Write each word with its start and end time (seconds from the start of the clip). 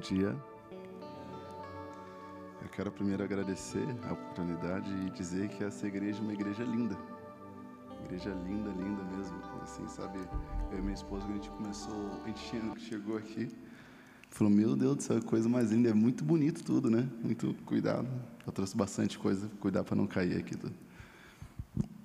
dia. 0.00 0.34
Eu 2.62 2.68
quero 2.70 2.90
primeiro 2.90 3.22
agradecer 3.22 3.86
a 4.08 4.12
oportunidade 4.12 4.90
e 5.06 5.10
dizer 5.10 5.48
que 5.48 5.62
essa 5.62 5.86
igreja 5.86 6.18
é 6.18 6.22
uma 6.22 6.32
igreja 6.32 6.64
linda. 6.64 6.96
Igreja 8.04 8.30
linda, 8.30 8.70
linda 8.70 9.04
mesmo. 9.16 9.36
Assim, 9.62 9.86
sabe? 9.88 10.18
Eu 10.72 10.78
e 10.78 10.80
minha 10.80 10.94
esposa, 10.94 11.24
quando 11.24 11.32
a 11.32 11.36
gente 11.36 11.50
começou, 11.50 12.22
a 12.24 12.26
gente 12.26 12.80
chegou 12.80 13.16
aqui, 13.18 13.50
falou: 14.30 14.52
Meu 14.52 14.74
Deus 14.74 14.96
do 14.96 15.02
céu, 15.02 15.22
coisa 15.22 15.48
mais 15.48 15.70
linda. 15.70 15.90
É 15.90 15.94
muito 15.94 16.24
bonito 16.24 16.64
tudo, 16.64 16.90
né? 16.90 17.06
Muito 17.22 17.54
cuidado. 17.66 18.08
Eu 18.46 18.52
trouxe 18.52 18.76
bastante 18.76 19.18
coisa, 19.18 19.48
cuidar 19.60 19.84
para 19.84 19.94
não 19.94 20.06
cair 20.06 20.36
aqui 20.38 20.56
tudo. 20.56 20.74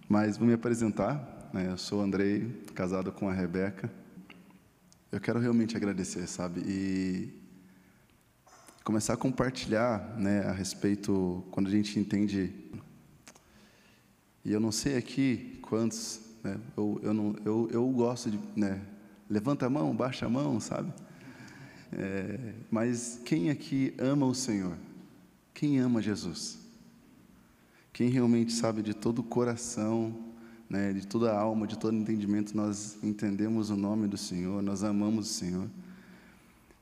Mas 0.10 0.38
vou 0.38 0.46
me 0.46 0.54
apresentar. 0.54 1.50
Né? 1.54 1.70
Eu 1.72 1.78
sou 1.78 2.00
o 2.00 2.04
Andrei, 2.04 2.62
casado 2.76 3.12
com 3.12 3.30
a 3.30 3.34
Rebeca. 3.34 3.90
Eu 5.12 5.22
quero 5.22 5.40
realmente 5.40 5.78
agradecer, 5.78 6.28
sabe? 6.28 6.62
E 6.68 7.45
começar 8.86 9.16
a 9.16 9.18
compartilhar 9.18 10.16
né, 10.16 10.42
a 10.42 10.52
respeito, 10.52 11.44
quando 11.50 11.68
a 11.68 11.72
gente 11.72 12.00
entende. 12.00 12.54
E 14.46 14.54
eu 14.54 14.60
não 14.60 14.72
sei 14.72 14.96
aqui 14.96 15.58
quantos, 15.64 16.22
né, 16.44 16.60
eu, 16.78 17.00
eu, 17.02 17.12
não, 17.12 17.36
eu, 17.44 17.68
eu 17.72 17.88
gosto 17.90 18.30
de. 18.30 18.40
Né, 18.56 18.80
levanta 19.28 19.66
a 19.66 19.70
mão, 19.72 19.94
baixa 19.96 20.28
a 20.28 20.30
mão, 20.30 20.60
sabe? 20.60 20.94
É, 21.92 22.54
mas 22.70 23.20
quem 23.26 23.50
aqui 23.50 23.92
ama 23.98 24.28
o 24.28 24.36
Senhor? 24.36 24.78
Quem 25.52 25.80
ama 25.80 26.00
Jesus? 26.00 26.60
Quem 27.92 28.10
realmente 28.10 28.54
sabe 28.54 28.84
de 28.84 28.94
todo 28.94 29.20
o 29.20 29.24
coração, 29.24 30.16
né, 30.70 30.94
de 30.94 31.08
toda 31.08 31.32
a 31.32 31.40
alma, 31.40 31.66
de 31.66 31.76
todo 31.76 31.96
entendimento, 31.96 32.56
nós 32.56 33.00
entendemos 33.02 33.72
o 33.72 33.76
nome 33.76 34.08
do 34.08 34.18
Senhor, 34.18 34.62
nós 34.62 34.84
amamos 34.84 35.32
o 35.32 35.34
Senhor. 35.34 35.68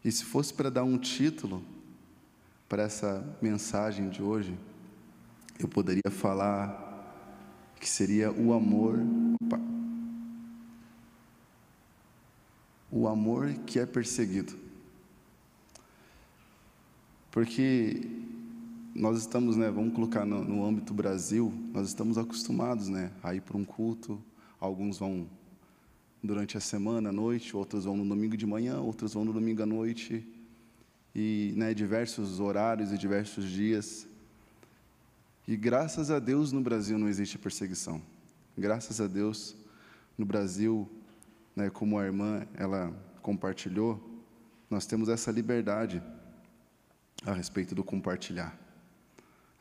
E 0.03 0.11
se 0.11 0.25
fosse 0.25 0.53
para 0.53 0.69
dar 0.69 0.83
um 0.83 0.97
título 0.97 1.63
para 2.73 2.81
essa 2.81 3.23
mensagem 3.39 4.09
de 4.09 4.23
hoje, 4.23 4.57
eu 5.59 5.67
poderia 5.67 6.09
falar 6.09 7.71
que 7.79 7.87
seria 7.87 8.31
o 8.31 8.51
amor. 8.51 8.97
Opa, 9.43 9.61
o 12.91 13.07
amor 13.07 13.53
que 13.67 13.77
é 13.77 13.85
perseguido. 13.85 14.57
Porque 17.29 18.09
nós 18.95 19.19
estamos, 19.19 19.55
né, 19.55 19.69
vamos 19.69 19.93
colocar 19.93 20.25
no, 20.25 20.43
no 20.43 20.65
âmbito 20.65 20.95
Brasil, 20.95 21.53
nós 21.71 21.89
estamos 21.89 22.17
acostumados, 22.17 22.89
né, 22.89 23.11
a 23.21 23.35
ir 23.35 23.41
para 23.41 23.55
um 23.55 23.63
culto. 23.63 24.19
Alguns 24.59 24.97
vão 24.97 25.27
durante 26.23 26.57
a 26.57 26.59
semana, 26.59 27.09
à 27.09 27.13
noite, 27.13 27.55
outros 27.55 27.85
vão 27.85 27.95
no 27.95 28.03
domingo 28.03 28.35
de 28.35 28.47
manhã, 28.47 28.79
outros 28.79 29.13
vão 29.13 29.23
no 29.23 29.31
domingo 29.31 29.61
à 29.61 29.65
noite 29.67 30.27
e 31.15 31.53
né, 31.55 31.73
diversos 31.73 32.39
horários 32.39 32.91
e 32.91 32.97
diversos 32.97 33.45
dias. 33.45 34.07
E 35.47 35.55
graças 35.55 36.09
a 36.09 36.19
Deus 36.19 36.51
no 36.51 36.61
Brasil 36.61 36.97
não 36.97 37.07
existe 37.07 37.37
perseguição. 37.37 38.01
Graças 38.57 38.99
a 38.99 39.07
Deus 39.07 39.55
no 40.17 40.25
Brasil, 40.25 40.89
né, 41.55 41.69
como 41.69 41.99
a 41.99 42.05
irmã 42.05 42.47
ela 42.55 42.93
compartilhou, 43.21 44.01
nós 44.69 44.85
temos 44.85 45.09
essa 45.09 45.31
liberdade 45.31 46.01
a 47.25 47.33
respeito 47.33 47.75
do 47.75 47.83
compartilhar. 47.83 48.57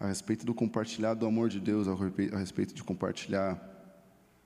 A 0.01 0.07
respeito 0.07 0.45
do 0.45 0.55
compartilhar 0.55 1.15
do 1.15 1.27
amor 1.27 1.49
de 1.49 1.61
Deus, 1.61 1.87
a 1.87 2.39
respeito 2.39 2.75
de 2.75 2.83
compartilhar 2.83 3.61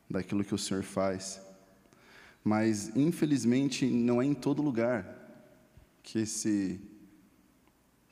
daquilo 0.09 0.45
que 0.45 0.55
o 0.55 0.59
Senhor 0.59 0.83
faz. 0.83 1.41
Mas, 2.45 2.95
infelizmente, 2.95 3.87
não 3.87 4.21
é 4.21 4.25
em 4.25 4.35
todo 4.35 4.63
lugar 4.63 5.17
que 6.03 6.21
esse 6.21 6.81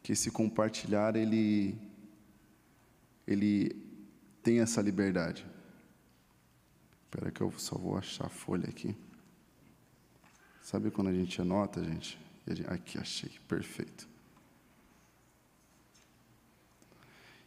que 0.05 0.13
esse 0.13 0.31
compartilhar 0.31 1.17
ele 1.17 1.75
ele 3.27 3.75
tem 4.43 4.61
essa 4.61 4.83
liberdade. 4.83 5.47
Espera 7.05 7.31
que 7.31 7.41
eu 7.41 7.51
só 7.53 7.79
vou 7.79 7.97
achar 7.97 8.27
a 8.27 8.29
folha 8.29 8.69
aqui. 8.69 8.95
Sabe 10.61 10.91
quando 10.91 11.09
a 11.09 11.13
gente 11.15 11.41
anota, 11.41 11.83
gente? 11.83 12.19
Aqui 12.67 12.99
achei, 12.99 13.31
perfeito. 13.49 14.07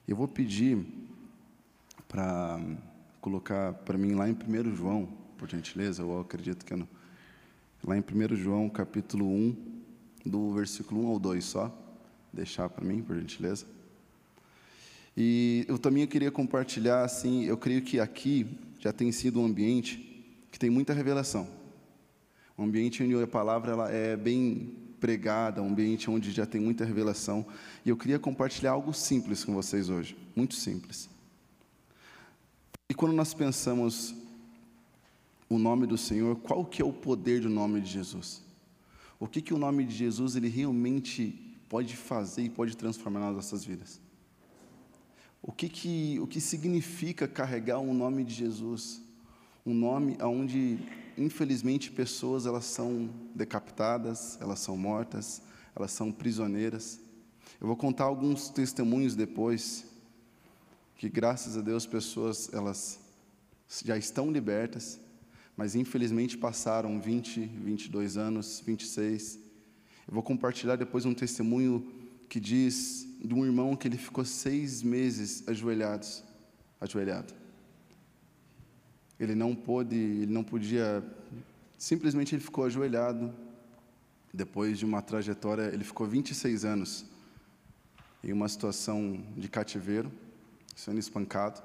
Eu 0.08 0.16
vou 0.16 0.28
pedir 0.28 0.84
para 2.08 2.60
colocar 3.22 3.74
para 3.74 4.00
mim 4.00 4.16
lá 4.16 4.28
em 4.28 4.34
1 4.34 4.76
João, 4.76 5.06
por 5.38 5.48
gentileza, 5.48 6.02
eu 6.02 6.20
acredito 6.20 6.66
que 6.66 6.74
é 6.74 6.76
no, 6.76 6.90
lá 7.84 7.96
em 7.96 8.02
1 8.02 8.36
João, 8.36 8.68
capítulo 8.68 9.28
1, 9.28 9.84
do 10.26 10.54
versículo 10.54 11.04
1 11.04 11.08
ao 11.08 11.20
2 11.20 11.46
só 11.46 11.87
deixar 12.38 12.70
para 12.70 12.86
mim, 12.86 13.02
por 13.02 13.18
gentileza. 13.18 13.66
E 15.16 15.66
eu 15.68 15.78
também 15.80 16.06
queria 16.06 16.32
compartilhar, 16.32 17.04
assim, 17.04 17.46
eu 17.46 17.58
creio 17.58 17.82
que 17.82 18.00
aqui 18.00 18.46
já 18.80 18.94
tem 18.94 19.12
sido 19.12 19.42
um 19.42 19.46
ambiente 19.46 20.24
que 20.52 20.60
tem 20.60 20.70
muita 20.70 20.94
revelação. 20.94 21.48
Um 22.58 22.66
ambiente 22.66 23.04
onde 23.04 23.16
a 23.22 23.28
palavra 23.28 23.72
ela 23.72 23.92
é 23.92 24.16
bem 24.16 24.76
pregada, 25.00 25.62
um 25.62 25.70
ambiente 25.70 26.10
onde 26.10 26.32
já 26.32 26.46
tem 26.46 26.62
muita 26.62 26.86
revelação. 26.86 27.46
E 27.84 27.90
eu 27.90 27.98
queria 27.98 28.20
compartilhar 28.20 28.72
algo 28.72 28.94
simples 28.94 29.44
com 29.44 29.54
vocês 29.54 29.90
hoje, 29.90 30.16
muito 30.36 30.54
simples. 30.54 31.10
E 32.90 32.94
quando 32.94 33.14
nós 33.14 33.34
pensamos 33.34 34.16
o 35.50 35.58
nome 35.58 35.88
do 35.88 35.98
Senhor, 35.98 36.36
qual 36.38 36.64
que 36.64 36.82
é 36.82 36.86
o 36.86 36.94
poder 36.94 37.42
do 37.42 37.50
nome 37.50 37.82
de 37.82 37.90
Jesus? 37.90 38.44
O 39.20 39.28
que 39.28 39.42
que 39.42 39.54
o 39.54 39.58
nome 39.58 39.84
de 39.84 39.96
Jesus 39.96 40.36
ele 40.36 40.48
realmente 40.48 41.47
pode 41.70 41.96
fazer 41.96 42.44
e 42.44 42.50
pode 42.50 42.76
transformar 42.76 43.20
nas 43.20 43.36
nossas 43.36 43.64
vidas. 43.64 44.00
O 45.42 45.52
que, 45.52 45.70
que, 45.70 46.20
o 46.20 46.28
que 46.28 46.42
significa 46.42 47.28
carregar 47.28 47.80
um 47.80 47.94
nome 47.94 48.24
de 48.24 48.34
Jesus? 48.34 49.02
Um 49.66 49.74
nome 49.74 50.18
onde, 50.22 50.80
infelizmente, 51.18 51.92
pessoas 51.92 52.46
elas 52.46 52.66
são 52.66 53.10
decapitadas, 53.36 54.38
elas 54.42 54.60
são 54.60 54.76
mortas, 54.78 55.42
elas 55.76 55.92
são 55.92 56.12
prisioneiras. 56.12 57.00
Eu 57.62 57.68
vou 57.68 57.76
contar 57.76 58.06
alguns 58.06 58.50
testemunhos 58.50 59.16
depois, 59.16 59.86
que 60.96 61.10
graças 61.10 61.58
a 61.58 61.62
Deus 61.62 61.86
pessoas 61.86 62.50
elas 62.54 63.00
já 63.84 63.98
estão 63.98 64.32
libertas, 64.32 65.00
mas 65.56 65.76
infelizmente 65.76 66.38
passaram 66.38 67.00
20, 67.00 67.46
22 67.46 68.18
anos, 68.18 68.62
26, 68.66 69.47
eu 70.08 70.14
vou 70.14 70.24
compartilhar 70.24 70.78
depois 70.78 71.06
um 71.06 71.14
testemunho 71.14 71.86
que 72.30 72.40
diz 72.40 73.08
de 73.24 73.34
um 73.34 73.46
irmão 73.46 73.76
que 73.76 73.88
ele 73.88 73.98
ficou 73.98 74.24
seis 74.24 74.82
meses 74.82 75.44
ajoelhados, 75.48 76.24
ajoelhado. 76.80 77.34
Ele 79.20 79.36
não 79.36 79.54
pôde, 79.54 79.96
ele 79.96 80.32
não 80.32 80.44
podia, 80.44 81.04
simplesmente 81.78 82.36
ele 82.36 82.44
ficou 82.44 82.64
ajoelhado. 82.64 83.34
Depois 84.34 84.78
de 84.78 84.86
uma 84.86 85.02
trajetória, 85.02 85.72
ele 85.74 85.84
ficou 85.84 86.06
26 86.08 86.64
anos 86.64 87.06
em 88.24 88.32
uma 88.32 88.48
situação 88.48 89.24
de 89.36 89.48
cativeiro, 89.48 90.12
sendo 90.76 91.00
espancado. 91.00 91.62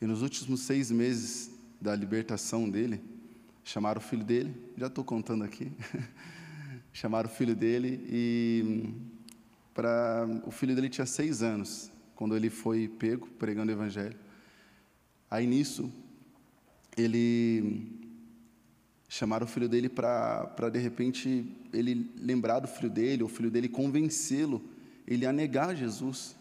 E 0.00 0.06
nos 0.06 0.22
últimos 0.22 0.60
seis 0.62 0.90
meses 0.90 1.50
da 1.80 1.94
libertação 1.94 2.68
dele, 2.68 3.00
chamaram 3.62 4.00
o 4.00 4.04
filho 4.04 4.24
dele, 4.24 4.54
já 4.76 4.88
estou 4.88 5.04
contando 5.04 5.44
aqui, 5.44 5.70
chamaram 6.94 7.28
o 7.28 7.32
filho 7.32 7.56
dele 7.56 8.06
e 8.08 8.94
para 9.74 10.26
o 10.46 10.50
filho 10.52 10.76
dele 10.76 10.88
tinha 10.88 11.04
seis 11.04 11.42
anos 11.42 11.90
quando 12.14 12.36
ele 12.36 12.48
foi 12.48 12.86
pego 12.86 13.26
pregando 13.36 13.72
o 13.72 13.74
evangelho. 13.74 14.16
Aí 15.28 15.44
nisso 15.44 15.92
ele 16.96 18.00
chamaram 19.08 19.44
o 19.44 19.48
filho 19.48 19.68
dele 19.68 19.88
para 19.88 20.70
de 20.72 20.78
repente 20.78 21.44
ele 21.72 22.12
lembrar 22.16 22.60
do 22.60 22.68
filho 22.68 22.88
dele, 22.88 23.24
o 23.24 23.28
filho 23.28 23.50
dele 23.50 23.68
convencê-lo 23.68 24.62
ele 25.06 25.26
a 25.26 25.32
negar 25.32 25.74
Jesus 25.74 26.36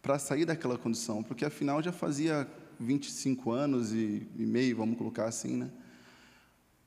para 0.00 0.16
sair 0.18 0.44
daquela 0.44 0.78
condição, 0.78 1.24
porque 1.24 1.44
afinal 1.44 1.82
já 1.82 1.92
fazia 1.92 2.48
25 2.78 3.50
anos 3.50 3.92
e, 3.92 4.26
e 4.36 4.46
meio, 4.46 4.76
vamos 4.76 4.96
colocar 4.96 5.26
assim, 5.26 5.56
né? 5.56 5.70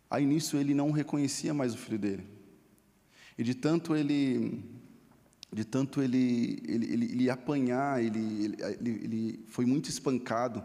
Aí 0.09 0.25
nisso 0.25 0.55
ele 0.55 0.73
não 0.73 0.91
reconhecia 0.91 1.53
mais 1.53 1.73
o 1.73 1.77
filho 1.77 1.99
dele. 1.99 2.34
E 3.37 3.43
de 3.43 3.53
tanto 3.53 3.95
ele, 3.95 4.63
de 5.51 5.65
tanto 5.65 6.01
ele, 6.01 6.61
ele, 6.67 6.85
ele, 6.93 7.05
ele 7.11 7.29
apanhar, 7.29 8.03
ele, 8.03 8.55
ele, 8.79 8.89
ele 8.89 9.45
foi 9.47 9.65
muito 9.65 9.89
espancado. 9.89 10.63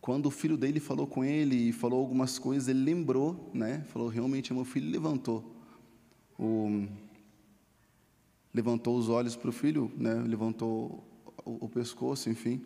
Quando 0.00 0.26
o 0.26 0.30
filho 0.30 0.56
dele 0.56 0.78
falou 0.78 1.06
com 1.06 1.24
ele 1.24 1.68
e 1.68 1.72
falou 1.72 2.00
algumas 2.00 2.38
coisas, 2.38 2.68
ele 2.68 2.80
lembrou, 2.80 3.50
né? 3.52 3.84
Falou, 3.88 4.08
realmente, 4.08 4.52
meu 4.52 4.64
filho 4.64 4.90
levantou. 4.90 5.56
O, 6.38 6.86
levantou 8.52 8.96
os 8.96 9.08
olhos 9.08 9.36
para 9.36 9.50
o 9.50 9.52
filho, 9.52 9.90
né? 9.96 10.14
levantou 10.14 11.06
o, 11.44 11.64
o 11.64 11.68
pescoço, 11.68 12.30
enfim. 12.30 12.64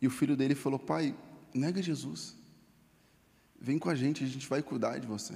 E 0.00 0.06
o 0.06 0.10
filho 0.10 0.36
dele 0.36 0.54
falou: 0.54 0.78
Pai, 0.78 1.16
nega 1.54 1.82
Jesus. 1.82 2.36
Vem 3.58 3.78
com 3.78 3.88
a 3.88 3.94
gente, 3.94 4.22
a 4.22 4.26
gente 4.26 4.46
vai 4.46 4.62
cuidar 4.62 4.98
de 4.98 5.06
você. 5.06 5.34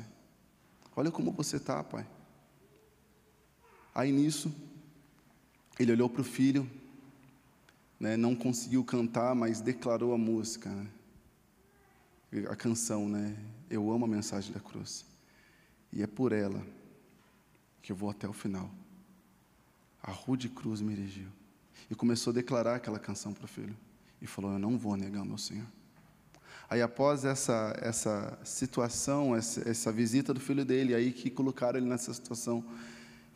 Olha 0.95 1.11
como 1.11 1.33
você 1.33 1.57
está, 1.57 1.83
pai. 1.83 2.07
Aí 3.99 4.13
nisso, 4.13 4.55
ele 5.77 5.91
olhou 5.91 6.09
para 6.09 6.21
o 6.21 6.25
filho, 6.25 6.71
né, 7.99 8.17
não 8.17 8.33
conseguiu 8.33 8.85
cantar, 8.85 9.35
mas 9.35 9.61
declarou 9.61 10.15
a 10.15 10.17
música, 10.17 10.71
né, 10.71 10.87
a 12.49 12.55
canção, 12.55 13.09
né? 13.09 13.37
Eu 13.69 13.91
amo 13.91 14.05
a 14.05 14.09
mensagem 14.09 14.53
da 14.53 14.61
cruz. 14.61 15.05
E 15.93 16.01
é 16.01 16.07
por 16.07 16.31
ela 16.31 16.65
que 17.83 17.91
eu 17.91 17.97
vou 17.97 18.09
até 18.09 18.29
o 18.29 18.33
final. 18.33 18.71
A 20.01 20.13
rude 20.13 20.49
cruz 20.49 20.81
me 20.81 20.93
erigiu. 20.93 21.27
E 21.91 21.95
começou 21.97 22.31
a 22.31 22.35
declarar 22.35 22.77
aquela 22.77 23.01
canção 23.01 23.35
para 23.35 23.47
o 23.47 23.49
filho. 23.49 23.77
E 24.23 24.29
falou: 24.29 24.53
Eu 24.53 24.61
não 24.61 24.79
vou 24.79 24.97
negar 24.97 25.25
meu 25.25 25.39
Senhor. 25.39 25.67
Aí, 26.71 26.81
após 26.81 27.25
essa, 27.25 27.77
essa 27.83 28.39
situação, 28.45 29.35
essa, 29.35 29.69
essa 29.69 29.91
visita 29.91 30.33
do 30.33 30.39
filho 30.39 30.65
dele, 30.65 30.95
aí 30.95 31.11
que 31.11 31.29
colocaram 31.31 31.81
ele 31.81 31.89
nessa 31.89 32.15
situação, 32.15 32.65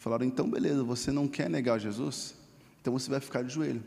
falaram: 0.02 0.26
Então, 0.26 0.50
beleza, 0.50 0.82
você 0.82 1.12
não 1.12 1.28
quer 1.28 1.48
negar 1.48 1.78
Jesus? 1.78 2.34
Então 2.80 2.92
você 2.92 3.08
vai 3.08 3.20
ficar 3.20 3.42
de 3.42 3.54
joelho 3.54 3.82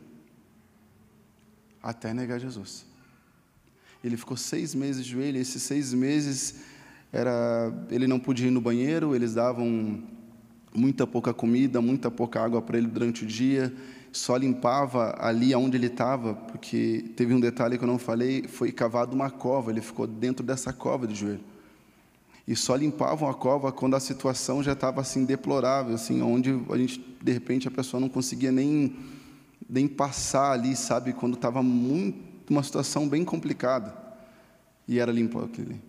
até 1.84 2.14
negar 2.14 2.40
Jesus. 2.40 2.86
Ele 4.04 4.18
ficou 4.18 4.38
seis 4.38 4.74
meses 4.74 5.06
de 5.06 5.12
joelho, 5.12 5.38
esses 5.38 5.62
seis 5.62 5.94
meses 5.94 6.62
era, 7.12 7.72
ele 7.92 8.08
não 8.08 8.20
podia 8.20 8.48
ir 8.48 8.52
no 8.52 8.62
banheiro, 8.62 9.16
eles 9.16 9.36
davam 9.36 10.02
muita 10.74 11.06
pouca 11.06 11.34
comida, 11.34 11.82
muita 11.82 12.10
pouca 12.10 12.42
água 12.42 12.62
para 12.62 12.78
ele 12.78 12.88
durante 12.88 13.24
o 13.24 13.28
dia, 13.28 13.74
só 14.12 14.36
limpava 14.36 15.16
ali 15.20 15.54
onde 15.54 15.78
ele 15.78 15.88
estava, 15.88 16.34
porque 16.34 17.12
teve 17.16 17.34
um 17.34 17.40
detalhe 17.40 17.78
que 17.78 17.84
eu 17.84 17.88
não 17.88 18.00
falei, 18.00 18.48
foi 18.48 18.72
cavado 18.72 19.16
uma 19.16 19.30
cova, 19.30 19.70
ele 19.72 19.82
ficou 19.82 20.08
dentro 20.08 20.46
dessa 20.46 20.74
cova 20.74 21.06
de 21.06 21.14
joelho. 21.14 21.55
E 22.48 22.56
só 22.56 22.76
limpavam 22.76 23.28
a 23.28 23.34
cova 23.34 23.72
quando 23.72 23.96
a 23.96 24.00
situação 24.00 24.62
já 24.62 24.74
estava 24.74 25.02
assim 25.02 25.26
deplorável, 25.26 25.96
assim, 25.96 26.22
onde 26.22 26.52
a 26.70 26.78
gente 26.78 27.04
de 27.22 27.32
repente 27.32 27.68
a 27.68 27.72
pessoa 27.72 28.00
não 28.00 28.10
conseguia 28.10 28.52
nem 28.52 28.96
nem 29.68 29.88
passar 29.88 30.52
ali, 30.52 30.76
sabe, 30.76 31.12
quando 31.12 31.34
estava 31.34 31.64
muito 31.64 32.52
uma 32.52 32.62
situação 32.62 33.10
bem 33.10 33.26
complicada. 33.26 33.98
E 34.88 35.00
era 35.00 35.12
limpo 35.12 35.40
aquele. 35.40 35.82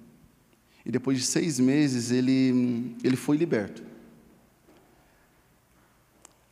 E 0.85 0.91
depois 0.91 1.19
de 1.19 1.25
seis 1.25 1.61
meses 1.61 2.11
ele 2.11 2.97
ele 3.05 3.17
foi 3.17 3.37
liberto. 3.37 3.83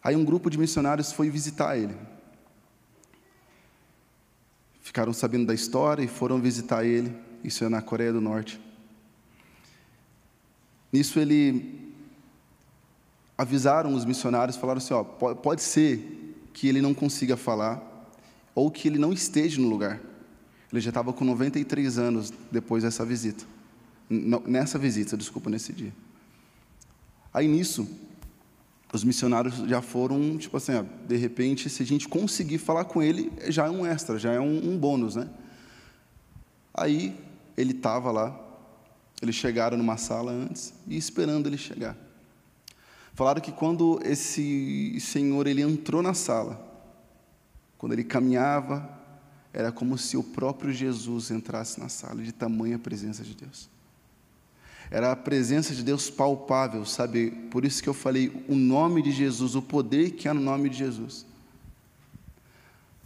Aí 0.02 0.14
um 0.14 0.24
grupo 0.24 0.50
de 0.50 0.58
missionários 0.58 1.12
foi 1.12 1.30
visitar 1.30 1.78
ele. 1.78 1.96
Ficaram 4.82 5.14
sabendo 5.14 5.46
da 5.46 5.54
história 5.54 6.02
e 6.02 6.08
foram 6.08 6.38
visitar 6.38 6.84
ele. 6.84 7.16
Isso 7.42 7.64
é 7.64 7.70
na 7.70 7.80
Coreia 7.80 8.12
do 8.12 8.20
Norte. 8.20 8.60
Nisso 10.94 11.18
ele 11.18 11.92
avisaram 13.36 13.92
os 13.94 14.04
missionários, 14.04 14.56
falaram 14.56 14.78
assim, 14.78 14.94
ó, 14.94 15.02
pode 15.02 15.60
ser 15.60 16.46
que 16.52 16.68
ele 16.68 16.80
não 16.80 16.94
consiga 16.94 17.36
falar 17.36 17.82
ou 18.54 18.70
que 18.70 18.86
ele 18.86 18.96
não 18.96 19.12
esteja 19.12 19.60
no 19.60 19.68
lugar. 19.68 20.00
Ele 20.70 20.80
já 20.80 20.90
estava 20.90 21.12
com 21.12 21.24
93 21.24 21.98
anos 21.98 22.32
depois 22.48 22.84
dessa 22.84 23.04
visita. 23.04 23.44
Nessa 24.08 24.78
visita, 24.78 25.16
desculpa, 25.16 25.50
nesse 25.50 25.72
dia. 25.72 25.92
Aí 27.32 27.48
nisso, 27.48 27.88
os 28.92 29.02
missionários 29.02 29.68
já 29.68 29.82
foram, 29.82 30.38
tipo 30.38 30.56
assim, 30.56 30.74
ó, 30.76 30.84
de 31.08 31.16
repente, 31.16 31.68
se 31.68 31.82
a 31.82 31.86
gente 31.86 32.06
conseguir 32.06 32.58
falar 32.58 32.84
com 32.84 33.02
ele, 33.02 33.32
já 33.48 33.66
é 33.66 33.70
um 33.70 33.84
extra, 33.84 34.16
já 34.16 34.32
é 34.32 34.38
um, 34.38 34.70
um 34.70 34.78
bônus, 34.78 35.16
né? 35.16 35.28
Aí 36.72 37.18
ele 37.56 37.72
estava 37.72 38.12
lá, 38.12 38.43
eles 39.22 39.34
chegaram 39.34 39.76
numa 39.76 39.96
sala 39.96 40.32
antes 40.32 40.74
e 40.86 40.96
esperando 40.96 41.46
ele 41.46 41.56
chegar. 41.56 41.96
Falaram 43.14 43.40
que 43.40 43.52
quando 43.52 44.00
esse 44.04 44.98
senhor 45.00 45.46
ele 45.46 45.62
entrou 45.62 46.02
na 46.02 46.14
sala, 46.14 46.60
quando 47.78 47.92
ele 47.92 48.04
caminhava, 48.04 48.88
era 49.52 49.70
como 49.70 49.96
se 49.96 50.16
o 50.16 50.22
próprio 50.22 50.72
Jesus 50.72 51.30
entrasse 51.30 51.78
na 51.78 51.88
sala, 51.88 52.22
de 52.22 52.32
tamanha 52.32 52.78
presença 52.78 53.22
de 53.22 53.34
Deus. 53.34 53.70
Era 54.90 55.12
a 55.12 55.16
presença 55.16 55.74
de 55.74 55.82
Deus 55.82 56.10
palpável, 56.10 56.84
sabe? 56.84 57.30
Por 57.50 57.64
isso 57.64 57.82
que 57.82 57.88
eu 57.88 57.94
falei 57.94 58.44
o 58.48 58.54
nome 58.54 59.00
de 59.00 59.12
Jesus, 59.12 59.54
o 59.54 59.62
poder 59.62 60.10
que 60.10 60.28
há 60.28 60.34
no 60.34 60.40
nome 60.40 60.68
de 60.68 60.76
Jesus. 60.76 61.24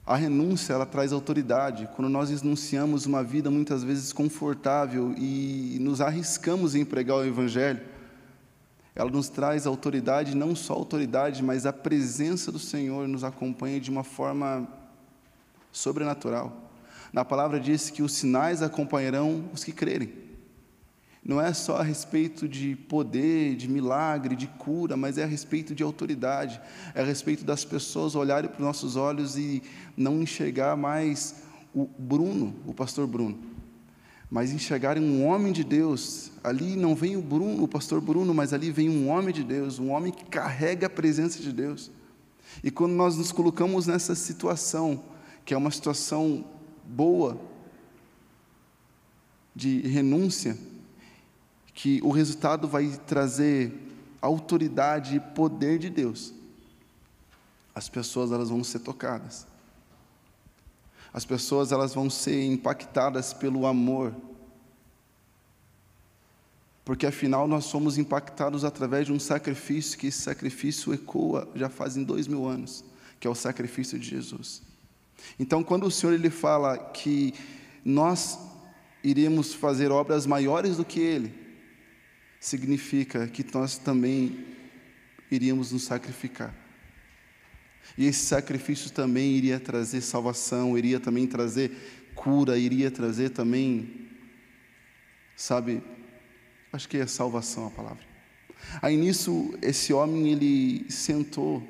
A 0.09 0.17
renúncia, 0.17 0.73
ela 0.73 0.87
traz 0.87 1.13
autoridade. 1.13 1.87
Quando 1.95 2.09
nós 2.09 2.31
enunciamos 2.31 3.05
uma 3.05 3.23
vida 3.23 3.51
muitas 3.51 3.85
vezes 3.85 4.11
confortável 4.11 5.15
e 5.19 5.77
nos 5.83 6.01
arriscamos 6.01 6.75
em 6.75 6.83
pregar 6.83 7.19
o 7.19 7.27
Evangelho, 7.27 7.83
ela 8.95 9.11
nos 9.11 9.29
traz 9.29 9.67
autoridade, 9.67 10.35
não 10.35 10.57
só 10.57 10.73
autoridade, 10.73 11.43
mas 11.43 11.67
a 11.67 11.75
presença 11.75 12.51
do 12.51 12.59
Senhor 12.59 13.07
nos 13.07 13.23
acompanha 13.23 13.79
de 13.79 13.91
uma 13.91 14.03
forma 14.03 14.67
sobrenatural. 15.71 16.57
Na 17.13 17.23
palavra 17.23 17.61
diz 17.61 17.91
que 17.91 18.03
os 18.03 18.13
sinais 18.15 18.63
acompanharão 18.63 19.45
os 19.53 19.63
que 19.63 19.73
crerem 19.73 20.28
não 21.29 21.39
é 21.39 21.53
só 21.53 21.77
a 21.77 21.83
respeito 21.83 22.49
de 22.49 22.75
poder, 22.75 23.55
de 23.55 23.69
milagre, 23.69 24.35
de 24.35 24.47
cura, 24.47 24.97
mas 24.97 25.19
é 25.19 25.25
a 25.25 25.27
respeito 25.27 25.75
de 25.75 25.83
autoridade, 25.83 26.59
é 26.95 27.03
a 27.03 27.05
respeito 27.05 27.45
das 27.45 27.67
pessoas 27.67 28.15
olharem 28.15 28.49
para 28.49 28.59
os 28.59 28.65
nossos 28.65 28.97
olhos 28.97 29.37
e 29.37 29.63
não 29.95 30.23
enxergar 30.23 30.75
mais 30.75 31.43
o 31.75 31.87
Bruno, 31.99 32.57
o 32.67 32.73
pastor 32.73 33.07
Bruno, 33.07 33.39
mas 34.31 34.53
enxergarem 34.53 35.03
um 35.03 35.27
homem 35.27 35.53
de 35.53 35.63
Deus. 35.63 36.33
Ali 36.43 36.77
não 36.77 36.95
vem 36.95 37.15
o 37.15 37.21
Bruno, 37.21 37.63
o 37.63 37.69
pastor 37.69 38.01
Bruno, 38.01 38.33
mas 38.33 38.55
ali 38.55 38.71
vem 38.71 38.89
um 38.89 39.11
homem 39.11 39.35
de 39.35 39.45
Deus, 39.45 39.79
um 39.79 39.91
homem 39.91 40.11
que 40.11 40.25
carrega 40.25 40.87
a 40.87 40.91
presença 40.91 41.43
de 41.43 41.53
Deus. 41.53 41.91
E 42.65 42.71
quando 42.71 42.93
nós 42.93 43.19
nos 43.19 43.33
colocamos 43.33 43.87
nessa 43.87 44.15
situação, 44.15 45.05
que 45.45 45.53
é 45.53 45.57
uma 45.59 45.71
situação 45.71 46.47
boa, 46.87 47.39
de 49.55 49.81
renúncia, 49.81 50.57
que 51.79 52.01
o 52.03 52.11
resultado 52.11 52.67
vai 52.67 52.89
trazer 53.07 53.73
autoridade 54.21 55.15
e 55.15 55.21
poder 55.21 55.79
de 55.79 55.89
Deus. 55.89 56.35
As 57.73 57.89
pessoas 57.89 58.33
elas 58.33 58.49
vão 58.49 58.65
ser 58.65 58.81
tocadas. 58.81 59.47
As 61.13 61.25
pessoas 61.25 61.71
elas 61.71 61.95
vão 61.95 62.11
ser 62.11 62.45
impactadas 62.47 63.33
pelo 63.33 63.65
amor. 63.65 64.13
Porque 66.85 67.07
afinal 67.07 67.47
nós 67.47 67.67
somos 67.67 67.97
impactados 67.97 68.65
através 68.65 69.07
de 69.07 69.13
um 69.13 69.21
sacrifício 69.21 69.97
que 69.97 70.09
esse 70.09 70.19
sacrifício 70.19 70.93
ecoa 70.93 71.49
já 71.55 71.69
fazem 71.69 72.03
dois 72.03 72.27
mil 72.27 72.45
anos, 72.45 72.85
que 73.21 73.29
é 73.29 73.31
o 73.31 73.37
sacrifício 73.37 73.97
de 74.01 74.11
Jesus. 74.11 74.63
Então, 75.39 75.63
quando 75.63 75.87
o 75.87 75.93
Senhor 75.93 76.13
ele 76.13 76.29
fala 76.29 76.77
que 76.77 77.33
nós 77.85 78.37
iremos 79.05 79.55
fazer 79.55 79.93
obras 79.93 80.27
maiores 80.27 80.77
do 80.77 80.85
que 80.85 80.99
Ele, 80.99 81.48
significa 82.41 83.27
que 83.27 83.45
nós 83.53 83.79
também 83.79 84.45
iríamos 85.31 85.73
nos 85.73 85.85
sacrificar. 85.85 86.55
E 87.97 88.07
esse 88.07 88.27
sacrifício 88.27 88.91
também 88.91 89.33
iria 89.33 89.59
trazer 89.59 90.01
salvação, 90.01 90.77
iria 90.77 91.01
também 91.01 91.27
trazer 91.27 91.73
cura, 92.15 92.59
iria 92.59 92.91
trazer 92.91 93.31
também, 93.31 94.09
sabe, 95.37 95.83
acho 96.73 96.89
que 96.89 96.99
é 96.99 97.07
salvação 97.07 97.67
a 97.67 97.71
palavra. 97.71 98.05
Aí 98.83 98.97
nisso, 98.97 99.57
esse 99.63 99.93
homem, 99.93 100.33
ele 100.33 100.85
sentou, 100.91 101.63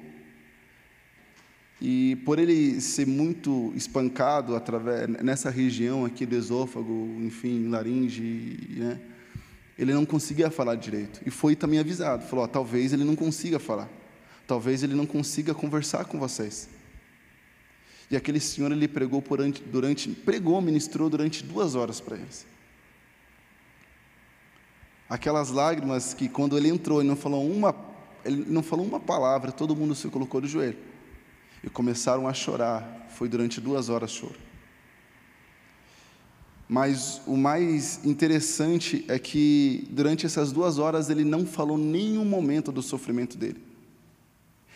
e 1.80 2.16
por 2.24 2.38
ele 2.38 2.80
ser 2.80 3.06
muito 3.06 3.72
espancado 3.76 4.56
através, 4.56 5.08
nessa 5.22 5.50
região 5.50 6.04
aqui 6.04 6.26
do 6.26 6.34
esôfago, 6.34 7.16
enfim, 7.20 7.68
laringe, 7.68 8.58
né, 8.70 9.00
ele 9.78 9.94
não 9.94 10.04
conseguia 10.04 10.50
falar 10.50 10.74
direito. 10.74 11.20
E 11.24 11.30
foi 11.30 11.54
também 11.54 11.78
avisado, 11.78 12.24
falou, 12.24 12.44
ó, 12.44 12.48
talvez 12.48 12.92
ele 12.92 13.04
não 13.04 13.14
consiga 13.14 13.60
falar. 13.60 13.88
Talvez 14.46 14.82
ele 14.82 14.94
não 14.94 15.06
consiga 15.06 15.54
conversar 15.54 16.04
com 16.06 16.18
vocês. 16.18 16.68
E 18.10 18.16
aquele 18.16 18.40
senhor 18.40 18.72
ele 18.72 18.88
pregou 18.88 19.20
durante, 19.20 19.62
durante 19.62 20.08
pregou, 20.08 20.60
ministrou 20.60 21.08
durante 21.08 21.44
duas 21.44 21.74
horas 21.74 22.00
para 22.00 22.16
eles. 22.16 22.46
Aquelas 25.08 25.50
lágrimas 25.50 26.12
que 26.12 26.28
quando 26.28 26.56
ele 26.56 26.68
entrou, 26.68 27.00
ele 27.00 27.08
não 27.08 27.16
falou 27.16 27.48
uma, 27.48 27.74
ele 28.24 28.44
não 28.48 28.62
falou 28.62 28.84
uma 28.84 28.98
palavra, 28.98 29.52
todo 29.52 29.76
mundo 29.76 29.94
se 29.94 30.08
colocou 30.08 30.40
de 30.40 30.48
joelho 30.48 30.78
e 31.62 31.70
começaram 31.70 32.26
a 32.26 32.34
chorar. 32.34 33.06
Foi 33.10 33.28
durante 33.28 33.60
duas 33.60 33.88
horas 33.88 34.10
choro. 34.10 34.47
Mas 36.68 37.22
o 37.26 37.34
mais 37.34 38.04
interessante 38.04 39.04
é 39.08 39.18
que 39.18 39.88
durante 39.90 40.26
essas 40.26 40.52
duas 40.52 40.78
horas 40.78 41.08
ele 41.08 41.24
não 41.24 41.46
falou 41.46 41.78
nenhum 41.78 42.26
momento 42.26 42.70
do 42.70 42.82
sofrimento 42.82 43.38
dele. 43.38 43.62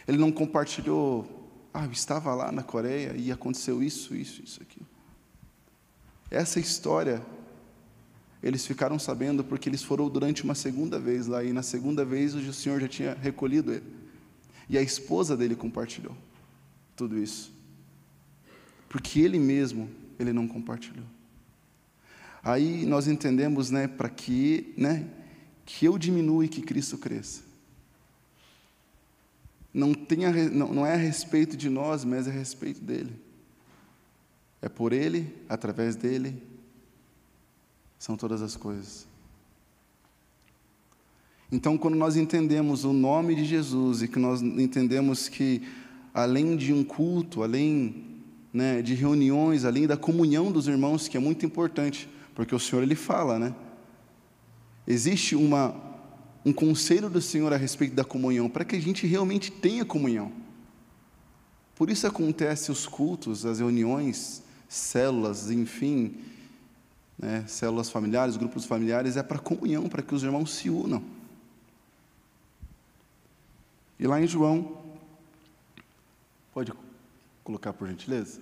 Ele 0.09 0.17
não 0.17 0.33
compartilhou, 0.33 1.51
ah, 1.73 1.85
eu 1.85 1.93
estava 1.93 2.35
lá 2.35 2.51
na 2.51 2.63
Coreia 2.63 3.15
e 3.15 3.31
aconteceu 3.31 3.83
isso, 3.83 4.15
isso, 4.15 4.43
isso, 4.43 4.63
aqui. 4.63 4.81
Essa 6.31 6.59
história 6.59 7.23
eles 8.43 8.67
ficaram 8.67 8.99
sabendo 8.99 9.45
porque 9.45 9.69
eles 9.69 9.83
foram 9.83 10.09
durante 10.09 10.43
uma 10.43 10.55
segunda 10.55 10.99
vez 10.99 11.27
lá 11.27 11.45
e 11.45 11.53
na 11.53 11.63
segunda 11.63 12.05
vez 12.05 12.35
o 12.35 12.53
Senhor 12.53 12.81
já 12.81 12.89
tinha 12.89 13.15
recolhido 13.15 13.71
ele. 13.71 13.85
E 14.69 14.79
a 14.79 14.83
esposa 14.83 15.37
dele 15.37 15.55
compartilhou 15.55 16.17
tudo 16.97 17.19
isso. 17.19 17.53
Porque 18.89 19.21
ele 19.21 19.39
mesmo, 19.39 19.89
ele 20.19 20.33
não 20.33 20.49
compartilhou. 20.49 21.05
Aí 22.43 22.85
nós 22.85 23.07
entendemos, 23.07 23.71
né, 23.71 23.87
para 23.87 24.09
que, 24.09 24.75
né, 24.77 25.09
que 25.65 25.87
eu 25.87 25.97
diminua 25.97 26.45
e 26.45 26.49
que 26.49 26.61
Cristo 26.61 26.99
cresça. 26.99 27.43
Não, 29.73 29.95
tenha, 29.95 30.31
não, 30.51 30.75
não 30.75 30.87
é 30.87 30.95
a 30.95 30.99
respeito 30.99 31.57
de 31.57 31.71
nós, 31.71 32.05
mas 32.05 32.27
é 32.27 32.31
a 32.31 32.35
respeito 32.35 32.81
dele. 32.81 33.15
É 34.61 34.69
por 34.69 34.93
ele, 34.93 35.35
através 35.49 35.97
dele, 35.97 36.43
são 37.99 38.17
todas 38.17 38.43
as 38.43 38.57
coisas. 38.57 39.07
Então, 41.51 41.79
quando 41.79 41.97
nós 41.97 42.17
entendemos 42.17 42.85
o 42.85 42.93
nome 42.93 43.35
de 43.35 43.45
Jesus 43.45 44.03
e 44.03 44.09
que 44.09 44.19
nós 44.19 44.43
entendemos 44.43 45.29
que, 45.29 45.63
além 46.13 46.57
de 46.57 46.73
um 46.73 46.83
culto, 46.83 47.43
além 47.43 48.12
né, 48.53 48.83
de 48.83 48.95
reuniões, 48.95 49.65
além 49.65 49.87
da 49.87 49.97
comunhão 49.97 50.53
dos 50.53 50.69
irmãos, 50.69 51.09
que 51.09 51.17
é 51.17 51.21
muito 51.21 51.47
importante, 51.47 52.09
porque 52.35 52.55
o 52.55 52.59
Senhor 52.59 52.83
ele 52.83 52.95
fala, 52.95 53.39
né? 53.39 53.55
Existe 54.87 55.35
uma, 55.35 55.75
um 56.45 56.53
conselho 56.53 57.09
do 57.09 57.21
Senhor 57.21 57.53
a 57.53 57.57
respeito 57.57 57.95
da 57.95 58.05
comunhão, 58.05 58.51
para 58.51 58.65
que 58.65 58.77
a 58.77 58.81
gente 58.81 59.07
realmente 59.07 59.51
tenha 59.51 59.85
comunhão. 59.85 60.33
Por 61.75 61.89
isso 61.89 62.07
acontece 62.07 62.71
os 62.71 62.87
cultos, 62.87 63.47
as 63.47 63.59
reuniões, 63.59 64.43
células, 64.69 65.51
enfim, 65.51 66.17
né, 67.19 67.45
células 67.47 67.89
familiares, 67.91 68.37
grupos 68.37 68.65
familiares, 68.65 69.17
é 69.17 69.23
para 69.23 69.39
comunhão, 69.39 69.89
para 69.89 70.03
que 70.03 70.15
os 70.15 70.23
irmãos 70.23 70.55
se 70.55 70.69
unam. 70.69 71.03
E 73.99 74.07
lá 74.07 74.21
em 74.21 74.27
João, 74.27 74.77
pode 76.53 76.73
colocar 77.45 77.73
por 77.73 77.89
gentileza? 77.89 78.41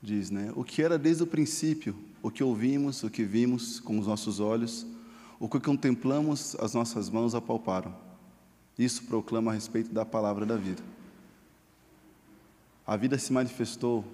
Diz, 0.00 0.30
né? 0.30 0.52
O 0.54 0.62
que 0.62 0.82
era 0.82 0.96
desde 0.96 1.22
o 1.24 1.26
princípio, 1.26 1.96
o 2.22 2.30
que 2.30 2.42
ouvimos, 2.42 3.02
o 3.02 3.10
que 3.10 3.24
vimos 3.24 3.80
com 3.80 3.98
os 3.98 4.06
nossos 4.06 4.38
olhos, 4.38 4.86
o 5.40 5.48
que 5.48 5.58
contemplamos, 5.60 6.56
as 6.56 6.74
nossas 6.74 7.10
mãos 7.10 7.34
apalparam. 7.34 7.94
Isso 8.78 9.04
proclama 9.04 9.50
a 9.50 9.54
respeito 9.54 9.92
da 9.92 10.04
palavra 10.04 10.46
da 10.46 10.56
vida. 10.56 10.82
A 12.86 12.96
vida 12.96 13.18
se 13.18 13.32
manifestou 13.32 14.04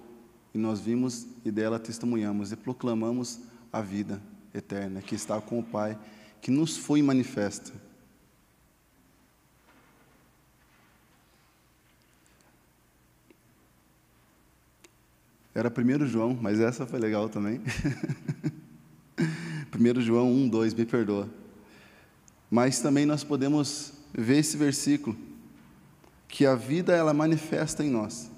e 0.53 0.57
nós 0.57 0.79
vimos 0.79 1.27
e 1.43 1.51
dela 1.51 1.79
testemunhamos 1.79 2.51
e 2.51 2.55
proclamamos 2.55 3.39
a 3.71 3.81
vida 3.81 4.21
eterna 4.53 5.01
que 5.01 5.15
está 5.15 5.39
com 5.39 5.59
o 5.59 5.63
Pai, 5.63 5.97
que 6.41 6.49
nos 6.49 6.77
foi 6.77 7.01
manifesta. 7.01 7.73
Era 15.55 15.71
1 15.71 16.05
João, 16.07 16.37
mas 16.39 16.59
essa 16.59 16.85
foi 16.85 16.99
legal 16.99 17.29
também. 17.29 17.61
1 19.73 20.01
João 20.01 20.29
1, 20.29 20.49
2, 20.49 20.73
me 20.73 20.85
perdoa. 20.85 21.29
Mas 22.51 22.81
também 22.81 23.05
nós 23.05 23.23
podemos 23.23 23.93
ver 24.13 24.39
esse 24.39 24.57
versículo, 24.57 25.15
que 26.27 26.45
a 26.45 26.55
vida 26.55 26.93
ela 26.93 27.13
manifesta 27.13 27.85
em 27.85 27.89
nós. 27.89 28.29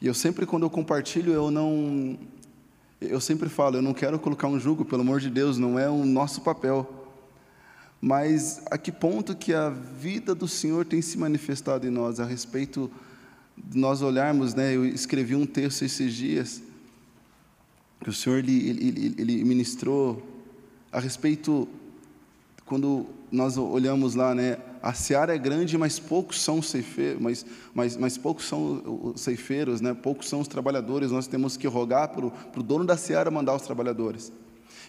E 0.00 0.06
eu 0.06 0.14
sempre, 0.14 0.46
quando 0.46 0.62
eu 0.62 0.70
compartilho, 0.70 1.32
eu 1.32 1.50
não. 1.50 2.16
Eu 3.00 3.20
sempre 3.20 3.48
falo, 3.48 3.76
eu 3.76 3.82
não 3.82 3.92
quero 3.92 4.20
colocar 4.20 4.46
um 4.46 4.60
jugo, 4.60 4.84
pelo 4.84 5.02
amor 5.02 5.18
de 5.18 5.30
Deus, 5.30 5.58
não 5.58 5.76
é 5.76 5.88
o 5.88 6.04
nosso 6.04 6.42
papel. 6.42 6.88
Mas 8.00 8.62
a 8.70 8.78
que 8.78 8.92
ponto 8.92 9.34
que 9.34 9.52
a 9.52 9.68
vida 9.68 10.32
do 10.32 10.46
Senhor 10.46 10.84
tem 10.84 11.02
se 11.02 11.18
manifestado 11.18 11.88
em 11.88 11.90
nós 11.90 12.20
a 12.20 12.24
respeito 12.24 12.88
nós 13.74 14.02
olharmos, 14.02 14.54
né, 14.54 14.74
eu 14.74 14.84
escrevi 14.84 15.34
um 15.34 15.46
texto 15.46 15.82
esses 15.82 16.14
dias, 16.14 16.62
que 18.00 18.10
o 18.10 18.12
Senhor 18.12 18.38
ele, 18.38 18.68
ele, 18.68 19.14
ele 19.18 19.44
ministrou 19.44 20.22
a 20.92 21.00
respeito, 21.00 21.68
quando 22.64 23.06
nós 23.30 23.56
olhamos 23.56 24.14
lá, 24.14 24.34
né, 24.34 24.58
a 24.82 24.92
seara 24.92 25.34
é 25.34 25.38
grande, 25.38 25.76
mas 25.76 25.98
poucos 25.98 26.40
são 26.40 26.62
ceifeiros, 26.62 27.20
mas, 27.20 27.46
mas, 27.74 27.96
mas 27.96 28.16
poucos 28.16 28.46
são 28.46 29.12
os 29.14 29.20
ceifeiros, 29.20 29.80
né, 29.80 29.94
poucos 29.94 30.28
são 30.28 30.40
os 30.40 30.48
trabalhadores, 30.48 31.10
nós 31.10 31.26
temos 31.26 31.56
que 31.56 31.66
rogar 31.66 32.08
para 32.08 32.26
o 32.26 32.62
dono 32.62 32.84
da 32.84 32.96
seara 32.96 33.30
mandar 33.30 33.54
os 33.54 33.62
trabalhadores. 33.62 34.32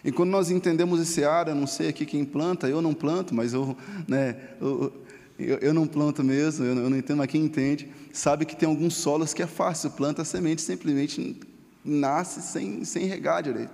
E 0.02 0.10
quando 0.10 0.30
nós 0.30 0.50
entendemos 0.50 1.00
esse 1.00 1.12
seara, 1.12 1.54
não 1.54 1.66
sei 1.66 1.88
aqui 1.88 2.06
quem 2.06 2.24
planta, 2.24 2.68
eu 2.68 2.80
não 2.80 2.94
planto, 2.94 3.34
mas 3.34 3.52
eu, 3.52 3.76
né, 4.08 4.36
eu, 4.60 4.92
eu, 5.40 5.58
eu 5.58 5.74
não 5.74 5.86
planto 5.86 6.22
mesmo, 6.22 6.64
eu 6.64 6.74
não, 6.74 6.82
eu 6.82 6.90
não 6.90 6.96
entendo, 6.96 7.18
mas 7.18 7.28
quem 7.28 7.44
entende, 7.44 7.88
sabe 8.12 8.44
que 8.44 8.56
tem 8.56 8.68
alguns 8.68 8.94
solos 8.94 9.32
que 9.32 9.42
é 9.42 9.46
fácil, 9.46 9.90
planta 9.90 10.22
a 10.22 10.24
semente, 10.24 10.62
simplesmente 10.62 11.40
nasce 11.84 12.42
sem, 12.42 12.84
sem 12.84 13.06
regar 13.06 13.42
direito. 13.42 13.72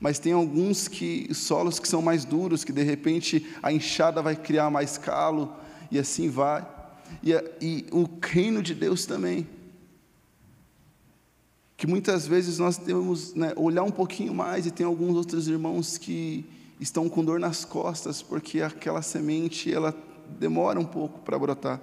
Mas 0.00 0.18
tem 0.18 0.32
alguns 0.32 0.86
que, 0.86 1.32
solos 1.34 1.78
que 1.78 1.88
são 1.88 2.00
mais 2.00 2.24
duros, 2.24 2.64
que 2.64 2.72
de 2.72 2.82
repente 2.82 3.46
a 3.62 3.72
enxada 3.72 4.22
vai 4.22 4.36
criar 4.36 4.70
mais 4.70 4.96
calo, 4.96 5.52
e 5.90 5.98
assim 5.98 6.28
vai. 6.28 6.66
E, 7.22 7.32
e 7.60 7.86
o 7.90 8.08
reino 8.20 8.62
de 8.62 8.74
Deus 8.74 9.06
também. 9.06 9.46
Que 11.76 11.86
muitas 11.86 12.26
vezes 12.26 12.58
nós 12.58 12.76
temos 12.76 13.34
né, 13.34 13.52
olhar 13.56 13.82
um 13.82 13.90
pouquinho 13.90 14.34
mais, 14.34 14.66
e 14.66 14.70
tem 14.70 14.86
alguns 14.86 15.16
outros 15.16 15.48
irmãos 15.48 15.98
que 15.98 16.44
estão 16.80 17.08
com 17.08 17.24
dor 17.24 17.40
nas 17.40 17.64
costas, 17.64 18.22
porque 18.22 18.60
aquela 18.60 19.02
semente, 19.02 19.72
ela 19.72 19.92
demora 20.38 20.78
um 20.78 20.84
pouco 20.84 21.20
para 21.20 21.38
brotar. 21.38 21.80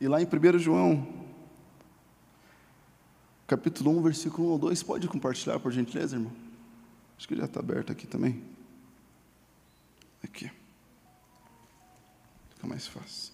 E 0.00 0.06
lá 0.06 0.22
em 0.22 0.26
1 0.26 0.58
João, 0.58 1.06
capítulo 3.46 3.98
1, 3.98 4.02
versículo 4.02 4.48
1 4.48 4.50
ou 4.52 4.58
2, 4.58 4.82
pode 4.82 5.08
compartilhar, 5.08 5.58
por 5.58 5.72
gentileza, 5.72 6.16
irmão? 6.16 6.32
Acho 7.16 7.26
que 7.26 7.36
já 7.36 7.46
está 7.46 7.58
aberto 7.58 7.90
aqui 7.90 8.06
também. 8.06 8.42
Aqui. 10.22 10.50
Fica 12.50 12.66
mais 12.66 12.86
fácil. 12.86 13.32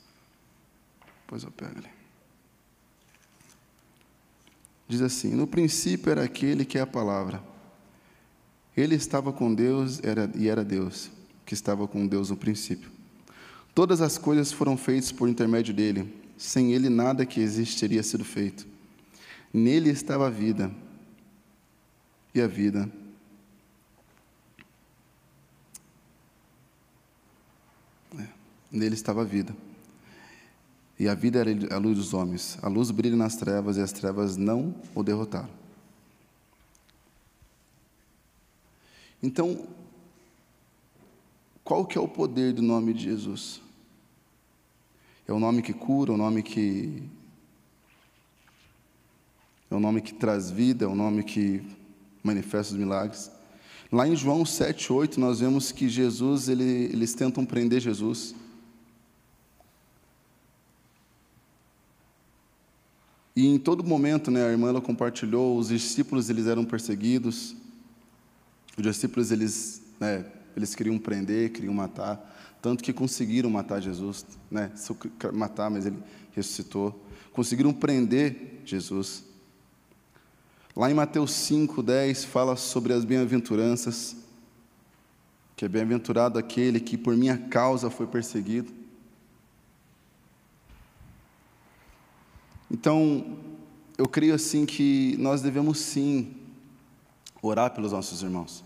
Depois 1.22 1.42
eu 1.42 1.50
pego 1.50 1.78
ali. 1.78 1.90
Diz 4.88 5.02
assim: 5.02 5.34
No 5.34 5.46
princípio 5.46 6.10
era 6.10 6.24
aquele 6.24 6.64
que 6.64 6.78
é 6.78 6.80
a 6.80 6.86
palavra. 6.86 7.42
Ele 8.76 8.94
estava 8.94 9.32
com 9.32 9.54
Deus 9.54 10.02
era, 10.02 10.30
e 10.34 10.48
era 10.48 10.64
Deus 10.64 11.10
que 11.44 11.54
estava 11.54 11.86
com 11.86 12.06
Deus 12.06 12.30
no 12.30 12.36
princípio. 12.36 12.90
Todas 13.74 14.00
as 14.00 14.16
coisas 14.16 14.52
foram 14.52 14.76
feitas 14.76 15.10
por 15.10 15.28
intermédio 15.28 15.74
dele. 15.74 16.22
Sem 16.36 16.72
ele, 16.72 16.88
nada 16.88 17.26
que 17.26 17.40
existe 17.40 17.80
teria 17.80 18.02
sido 18.02 18.24
feito. 18.24 18.66
Nele 19.52 19.90
estava 19.90 20.26
a 20.26 20.30
vida, 20.30 20.70
e 22.34 22.40
a 22.40 22.46
vida 22.48 22.90
é, 28.18 28.28
nele 28.72 28.94
estava 28.94 29.22
a 29.22 29.24
vida. 29.24 29.54
E 30.98 31.08
a 31.08 31.14
vida 31.14 31.40
era 31.40 31.74
a 31.74 31.78
luz 31.78 31.96
dos 31.96 32.14
homens. 32.14 32.58
A 32.62 32.68
luz 32.68 32.90
brilha 32.90 33.16
nas 33.16 33.36
trevas 33.36 33.76
e 33.76 33.80
as 33.80 33.92
trevas 33.92 34.36
não 34.36 34.74
o 34.94 35.02
derrotaram. 35.02 35.50
Então, 39.22 39.66
qual 41.64 41.86
que 41.86 41.96
é 41.96 42.00
o 42.00 42.06
poder 42.06 42.52
do 42.52 42.60
nome 42.60 42.92
de 42.92 43.04
Jesus? 43.04 43.60
É 45.26 45.32
o 45.32 45.40
nome 45.40 45.62
que 45.62 45.72
cura, 45.72 46.12
é 46.12 46.14
o 46.14 46.18
nome 46.18 46.42
que 46.42 47.02
é 49.70 49.74
o 49.74 49.80
nome 49.80 50.02
que 50.02 50.12
traz 50.12 50.50
vida, 50.50 50.84
é 50.84 50.88
o 50.88 50.94
nome 50.94 51.24
que 51.24 51.62
manifesta 52.22 52.74
os 52.74 52.78
milagres. 52.78 53.30
Lá 53.90 54.06
em 54.06 54.14
João 54.14 54.44
7, 54.44 54.92
8, 54.92 55.18
nós 55.18 55.40
vemos 55.40 55.72
que 55.72 55.88
Jesus, 55.88 56.48
ele, 56.48 56.64
eles 56.92 57.14
tentam 57.14 57.44
prender 57.44 57.80
Jesus. 57.80 58.34
E 63.34 63.46
em 63.46 63.58
todo 63.58 63.82
momento, 63.82 64.30
né, 64.30 64.46
a 64.46 64.50
irmã 64.50 64.68
ela 64.68 64.80
compartilhou, 64.80 65.58
os 65.58 65.68
discípulos 65.68 66.30
eles 66.30 66.46
eram 66.46 66.64
perseguidos, 66.64 67.56
os 68.76 68.82
discípulos 68.82 69.32
eles 69.32 69.82
né, 69.98 70.24
eles 70.56 70.74
queriam 70.74 70.98
prender, 70.98 71.52
queriam 71.52 71.74
matar, 71.74 72.58
tanto 72.62 72.82
que 72.82 72.92
conseguiram 72.92 73.50
matar 73.50 73.80
Jesus, 73.80 74.24
né? 74.50 74.72
Matar, 75.32 75.70
mas 75.70 75.86
ele 75.86 75.98
ressuscitou. 76.32 77.04
Conseguiram 77.32 77.72
prender 77.72 78.62
Jesus. 78.64 79.24
Lá 80.74 80.90
em 80.90 80.94
Mateus 80.94 81.32
5, 81.32 81.82
10, 81.82 82.24
fala 82.24 82.56
sobre 82.56 82.92
as 82.92 83.04
bem-aventuranças, 83.04 84.16
que 85.54 85.64
é 85.64 85.68
bem-aventurado 85.68 86.38
aquele 86.38 86.80
que 86.80 86.96
por 86.96 87.16
minha 87.16 87.36
causa 87.36 87.90
foi 87.90 88.06
perseguido. 88.06 88.72
Então, 92.70 93.38
eu 93.96 94.08
creio 94.08 94.34
assim 94.34 94.66
que 94.66 95.16
nós 95.18 95.42
devemos 95.42 95.78
sim 95.78 96.34
orar 97.40 97.72
pelos 97.72 97.92
nossos 97.92 98.22
irmãos. 98.22 98.64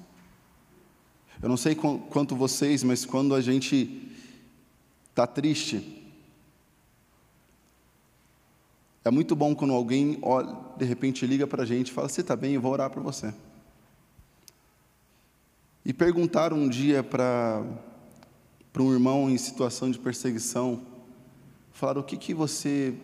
Eu 1.41 1.49
não 1.49 1.57
sei 1.57 1.75
quanto 1.75 2.35
vocês, 2.35 2.83
mas 2.83 3.05
quando 3.05 3.35
a 3.35 3.41
gente 3.41 4.11
está 5.11 5.27
triste, 5.27 6.03
é 9.05 9.11
muito 9.11 9.37
bom 9.37 9.55
quando 9.55 9.73
alguém 9.73 10.21
de 10.77 10.85
repente 10.85 11.27
liga 11.27 11.47
para 11.47 11.63
a 11.63 11.67
gente 11.67 11.89
e 11.89 11.93
fala: 11.93 12.09
Você 12.09 12.21
está 12.21 12.35
bem? 12.35 12.55
Eu 12.55 12.61
vou 12.61 12.73
orar 12.73 12.91
para 12.91 13.01
você. 13.01 13.33
E 15.85 15.93
perguntaram 15.93 16.59
um 16.59 16.69
dia 16.69 17.03
para 17.03 17.65
um 18.79 18.93
irmão 18.93 19.31
em 19.31 19.39
situação 19.39 19.91
de 19.91 19.99
perseguição: 19.99 20.83
Falaram, 21.73 22.01
o 22.01 22.05
que, 22.05 22.17
que 22.17 22.35
você. 22.35 22.95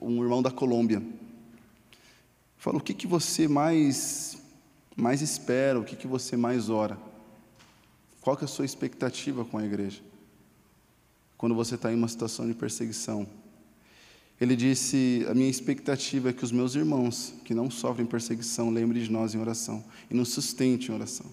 Um 0.00 0.22
irmão 0.22 0.40
da 0.40 0.50
Colômbia. 0.50 1.02
Falou, 2.56 2.78
o 2.78 2.84
que, 2.84 2.94
que 2.94 3.06
você 3.06 3.48
mais, 3.48 4.39
mais 4.96 5.22
espera, 5.22 5.78
o 5.78 5.84
que, 5.84 5.96
que 5.96 6.06
você 6.06 6.36
mais 6.36 6.68
ora? 6.68 6.98
Qual 8.20 8.36
que 8.36 8.44
é 8.44 8.46
a 8.46 8.48
sua 8.48 8.64
expectativa 8.64 9.44
com 9.44 9.58
a 9.58 9.64
igreja? 9.64 10.00
Quando 11.38 11.54
você 11.54 11.74
está 11.74 11.90
em 11.90 11.96
uma 11.96 12.08
situação 12.08 12.46
de 12.46 12.54
perseguição. 12.54 13.26
Ele 14.38 14.54
disse: 14.56 15.24
A 15.28 15.34
minha 15.34 15.48
expectativa 15.48 16.30
é 16.30 16.32
que 16.32 16.44
os 16.44 16.52
meus 16.52 16.74
irmãos, 16.74 17.34
que 17.44 17.54
não 17.54 17.70
sofrem 17.70 18.06
perseguição, 18.06 18.70
lembrem 18.70 19.02
de 19.02 19.10
nós 19.10 19.34
em 19.34 19.38
oração 19.38 19.84
e 20.10 20.14
nos 20.14 20.30
sustentem 20.30 20.88
em 20.88 20.94
oração. 20.94 21.26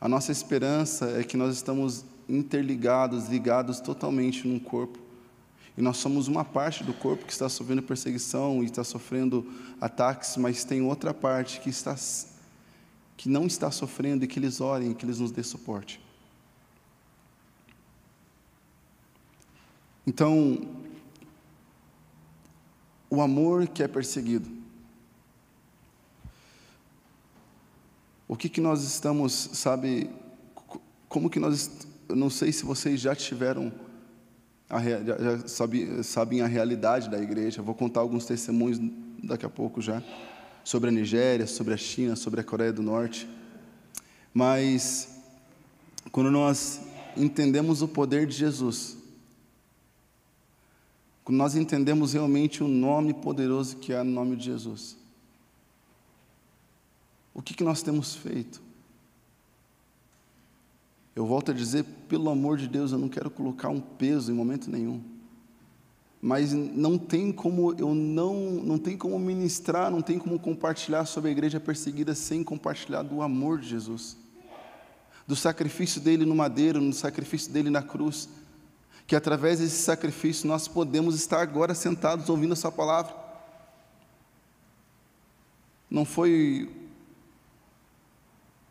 A 0.00 0.08
nossa 0.08 0.32
esperança 0.32 1.10
é 1.18 1.22
que 1.22 1.36
nós 1.36 1.54
estamos 1.54 2.04
interligados, 2.28 3.28
ligados 3.28 3.80
totalmente 3.80 4.46
num 4.46 4.58
corpo 4.58 5.01
e 5.76 5.80
nós 5.80 5.96
somos 5.96 6.28
uma 6.28 6.44
parte 6.44 6.84
do 6.84 6.92
corpo 6.92 7.24
que 7.24 7.32
está 7.32 7.48
sofrendo 7.48 7.82
perseguição 7.82 8.62
e 8.62 8.66
está 8.66 8.84
sofrendo 8.84 9.46
ataques, 9.80 10.36
mas 10.36 10.64
tem 10.64 10.82
outra 10.82 11.14
parte 11.14 11.60
que 11.60 11.70
está 11.70 11.96
que 13.16 13.28
não 13.28 13.46
está 13.46 13.70
sofrendo 13.70 14.24
e 14.24 14.26
que 14.26 14.38
eles 14.38 14.60
orem, 14.60 14.92
que 14.94 15.04
eles 15.04 15.20
nos 15.20 15.30
dê 15.30 15.42
suporte. 15.42 16.00
Então, 20.04 20.58
o 23.08 23.22
amor 23.22 23.68
que 23.68 23.82
é 23.82 23.86
perseguido. 23.86 24.50
O 28.26 28.34
que 28.36 28.48
que 28.48 28.60
nós 28.60 28.82
estamos, 28.82 29.32
sabe, 29.52 30.10
como 31.08 31.30
que 31.30 31.38
nós, 31.38 31.70
eu 32.08 32.16
não 32.16 32.30
sei 32.30 32.50
se 32.50 32.64
vocês 32.64 33.00
já 33.00 33.14
tiveram 33.14 33.70
a, 34.72 34.80
já 34.80 35.46
sabe, 35.46 36.02
sabem 36.02 36.40
a 36.40 36.46
realidade 36.46 37.10
da 37.10 37.20
igreja. 37.20 37.60
Vou 37.60 37.74
contar 37.74 38.00
alguns 38.00 38.24
testemunhos 38.24 38.78
daqui 39.22 39.44
a 39.44 39.50
pouco 39.50 39.82
já 39.82 40.02
sobre 40.64 40.88
a 40.88 40.92
Nigéria, 40.92 41.46
sobre 41.46 41.74
a 41.74 41.76
China, 41.76 42.16
sobre 42.16 42.40
a 42.40 42.44
Coreia 42.44 42.72
do 42.72 42.82
Norte. 42.82 43.28
Mas 44.32 45.20
quando 46.10 46.30
nós 46.30 46.80
entendemos 47.14 47.82
o 47.82 47.88
poder 47.88 48.26
de 48.26 48.34
Jesus, 48.34 48.96
quando 51.22 51.36
nós 51.36 51.54
entendemos 51.54 52.14
realmente 52.14 52.64
o 52.64 52.68
nome 52.68 53.12
poderoso 53.12 53.76
que 53.76 53.92
há 53.92 54.02
no 54.02 54.10
nome 54.10 54.36
de 54.36 54.44
Jesus, 54.44 54.96
o 57.34 57.42
que, 57.42 57.52
que 57.52 57.62
nós 57.62 57.82
temos 57.82 58.14
feito? 58.14 58.71
Eu 61.14 61.26
volto 61.26 61.50
a 61.50 61.54
dizer, 61.54 61.84
pelo 62.08 62.30
amor 62.30 62.56
de 62.56 62.66
Deus, 62.66 62.92
eu 62.92 62.98
não 62.98 63.08
quero 63.08 63.30
colocar 63.30 63.68
um 63.68 63.80
peso 63.80 64.32
em 64.32 64.34
momento 64.34 64.70
nenhum. 64.70 65.02
Mas 66.20 66.52
não 66.52 66.96
tem 66.96 67.32
como 67.32 67.74
eu 67.74 67.94
não 67.94 68.34
não 68.62 68.78
tem 68.78 68.96
como 68.96 69.18
ministrar, 69.18 69.90
não 69.90 70.00
tem 70.00 70.20
como 70.20 70.38
compartilhar 70.38 71.04
sobre 71.04 71.30
a 71.30 71.32
igreja 71.32 71.58
perseguida 71.58 72.14
sem 72.14 72.44
compartilhar 72.44 73.02
do 73.02 73.20
amor 73.20 73.58
de 73.58 73.68
Jesus. 73.68 74.16
Do 75.26 75.34
sacrifício 75.34 76.00
dele 76.00 76.24
no 76.24 76.34
madeiro, 76.34 76.80
no 76.80 76.92
sacrifício 76.92 77.52
dele 77.52 77.70
na 77.70 77.82
cruz. 77.82 78.28
Que 79.04 79.16
através 79.16 79.58
desse 79.58 79.82
sacrifício 79.82 80.46
nós 80.46 80.68
podemos 80.68 81.16
estar 81.16 81.42
agora 81.42 81.74
sentados 81.74 82.28
ouvindo 82.28 82.52
a 82.52 82.56
sua 82.56 82.70
palavra. 82.70 83.14
Não 85.90 86.04
foi 86.04 86.70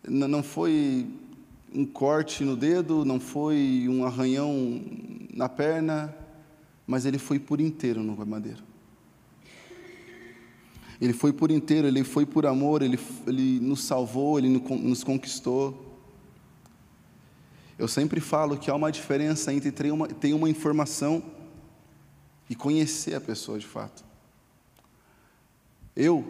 não 0.07 0.41
foi 0.41 1.07
um 1.73 1.85
corte 1.85 2.43
no 2.43 2.55
dedo, 2.55 3.05
não 3.05 3.19
foi 3.19 3.85
um 3.87 4.05
arranhão 4.05 4.81
na 5.33 5.47
perna, 5.47 6.13
mas 6.85 7.05
ele 7.05 7.17
foi 7.17 7.39
por 7.39 7.61
inteiro 7.61 8.03
no 8.03 8.13
madeiro. 8.25 8.63
Ele 10.99 11.13
foi 11.13 11.33
por 11.33 11.49
inteiro, 11.49 11.87
ele 11.87 12.03
foi 12.03 12.25
por 12.25 12.45
amor, 12.45 12.81
ele, 12.81 12.99
ele 13.25 13.59
nos 13.59 13.83
salvou, 13.83 14.37
ele 14.37 14.49
nos 14.49 15.03
conquistou. 15.03 15.97
Eu 17.79 17.87
sempre 17.87 18.21
falo 18.21 18.57
que 18.57 18.69
há 18.69 18.75
uma 18.75 18.91
diferença 18.91 19.51
entre 19.51 19.71
ter 19.71 19.91
uma, 19.91 20.07
ter 20.07 20.33
uma 20.33 20.49
informação 20.49 21.23
e 22.47 22.55
conhecer 22.55 23.15
a 23.15 23.21
pessoa 23.21 23.57
de 23.57 23.65
fato. 23.65 24.03
Eu 25.95 26.23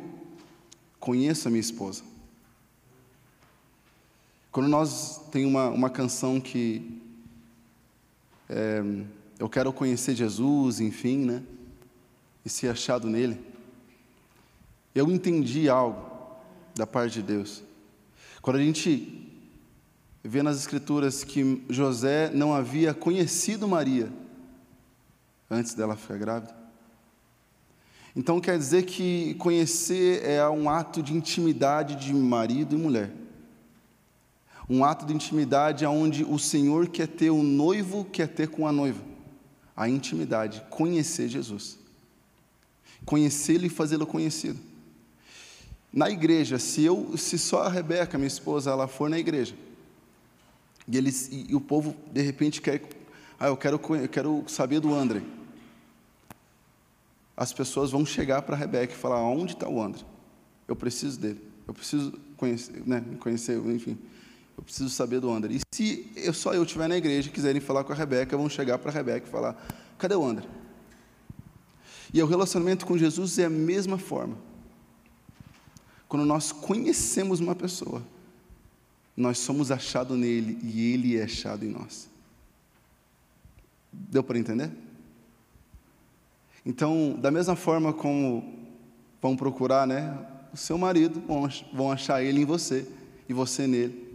conheço 0.99 1.47
a 1.47 1.51
minha 1.51 1.59
esposa. 1.59 2.03
Quando 4.51 4.67
nós 4.67 5.21
tem 5.31 5.45
uma, 5.45 5.69
uma 5.69 5.89
canção 5.89 6.41
que 6.41 7.01
é, 8.49 8.83
eu 9.39 9.47
quero 9.47 9.71
conhecer 9.71 10.13
Jesus, 10.13 10.81
enfim, 10.81 11.19
né? 11.19 11.41
E 12.43 12.49
ser 12.49 12.67
achado 12.67 13.07
nele. 13.07 13.39
Eu 14.93 15.09
entendi 15.09 15.69
algo 15.69 16.05
da 16.75 16.85
parte 16.85 17.13
de 17.13 17.21
Deus. 17.21 17.63
Quando 18.41 18.57
a 18.57 18.61
gente 18.61 19.25
vê 20.21 20.43
nas 20.43 20.57
Escrituras 20.57 21.23
que 21.23 21.63
José 21.69 22.29
não 22.33 22.53
havia 22.53 22.93
conhecido 22.93 23.69
Maria 23.69 24.11
antes 25.49 25.73
dela 25.73 25.95
ficar 25.95 26.17
grávida. 26.17 26.53
Então 28.13 28.41
quer 28.41 28.57
dizer 28.57 28.83
que 28.83 29.33
conhecer 29.35 30.25
é 30.25 30.45
um 30.49 30.69
ato 30.69 31.01
de 31.01 31.13
intimidade 31.13 31.95
de 31.95 32.13
marido 32.13 32.75
e 32.75 32.77
mulher 32.77 33.20
um 34.71 34.85
ato 34.85 35.05
de 35.05 35.13
intimidade 35.13 35.85
onde 35.85 36.23
o 36.23 36.39
Senhor 36.39 36.87
quer 36.87 37.05
ter 37.05 37.29
o 37.29 37.43
noivo, 37.43 38.05
quer 38.05 38.29
ter 38.29 38.47
com 38.47 38.65
a 38.65 38.71
noiva. 38.71 39.03
A 39.75 39.89
intimidade, 39.89 40.63
conhecer 40.69 41.27
Jesus. 41.27 41.77
Conhecê-lo 43.05 43.65
e 43.65 43.69
fazê-lo 43.69 44.07
conhecido. 44.07 44.57
Na 45.91 46.09
igreja, 46.09 46.57
se 46.57 46.85
eu, 46.85 47.17
se 47.17 47.37
só 47.37 47.63
a 47.63 47.69
Rebeca, 47.69 48.17
minha 48.17 48.29
esposa, 48.29 48.71
ela 48.71 48.87
for 48.87 49.09
na 49.09 49.19
igreja, 49.19 49.53
e 50.87 50.97
eles 50.97 51.27
e, 51.29 51.47
e 51.49 51.55
o 51.55 51.59
povo 51.59 51.93
de 52.09 52.21
repente 52.21 52.61
quer, 52.61 52.81
ah, 53.37 53.47
eu 53.47 53.57
quero 53.57 53.75
eu 53.95 54.07
quero 54.07 54.45
saber 54.47 54.79
do 54.79 54.93
André. 54.93 55.21
As 57.35 57.51
pessoas 57.51 57.91
vão 57.91 58.05
chegar 58.05 58.41
para 58.43 58.55
a 58.55 58.57
Rebeca 58.57 58.93
e 58.93 58.95
falar: 58.95 59.21
onde 59.21 59.51
está 59.51 59.67
o 59.67 59.81
André? 59.81 60.03
Eu 60.65 60.77
preciso 60.77 61.19
dele. 61.19 61.41
Eu 61.67 61.73
preciso 61.73 62.13
conhecer, 62.37 62.81
né, 62.85 63.03
conhecer, 63.19 63.57
enfim. 63.57 63.97
Eu 64.61 64.65
preciso 64.65 64.89
saber 64.91 65.19
do 65.19 65.31
André. 65.31 65.55
E 65.55 65.61
se 65.75 66.11
eu, 66.15 66.33
só 66.33 66.53
eu 66.53 66.61
estiver 66.61 66.87
na 66.87 66.95
igreja 66.95 67.29
e 67.29 67.31
quiserem 67.31 67.59
falar 67.59 67.83
com 67.83 67.91
a 67.91 67.95
Rebeca, 67.95 68.37
vão 68.37 68.47
chegar 68.47 68.77
para 68.77 68.91
a 68.91 68.93
Rebeca 68.93 69.27
e 69.27 69.29
falar: 69.29 69.55
cadê 69.97 70.13
o 70.13 70.23
André? 70.23 70.47
E 72.13 72.21
o 72.21 72.27
relacionamento 72.27 72.85
com 72.85 72.95
Jesus 72.95 73.39
é 73.39 73.45
a 73.45 73.49
mesma 73.49 73.97
forma. 73.97 74.37
Quando 76.07 76.25
nós 76.25 76.51
conhecemos 76.51 77.39
uma 77.39 77.55
pessoa, 77.55 78.03
nós 79.17 79.39
somos 79.39 79.71
achados 79.71 80.15
nele 80.15 80.59
e 80.61 80.93
ele 80.93 81.17
é 81.17 81.23
achado 81.23 81.65
em 81.65 81.69
nós. 81.69 82.07
Deu 83.91 84.23
para 84.23 84.37
entender? 84.37 84.69
Então, 86.63 87.17
da 87.19 87.31
mesma 87.31 87.55
forma 87.55 87.91
como 87.91 88.67
vão 89.19 89.35
procurar, 89.35 89.87
né, 89.87 90.15
o 90.53 90.57
seu 90.57 90.77
marido, 90.77 91.19
vão 91.73 91.91
achar 91.91 92.23
ele 92.23 92.41
em 92.41 92.45
você 92.45 92.87
e 93.27 93.33
você 93.33 93.65
nele. 93.65 94.10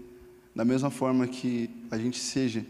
Da 0.56 0.64
mesma 0.64 0.90
forma 0.90 1.28
que 1.28 1.68
a 1.90 1.98
gente 1.98 2.18
seja, 2.18 2.64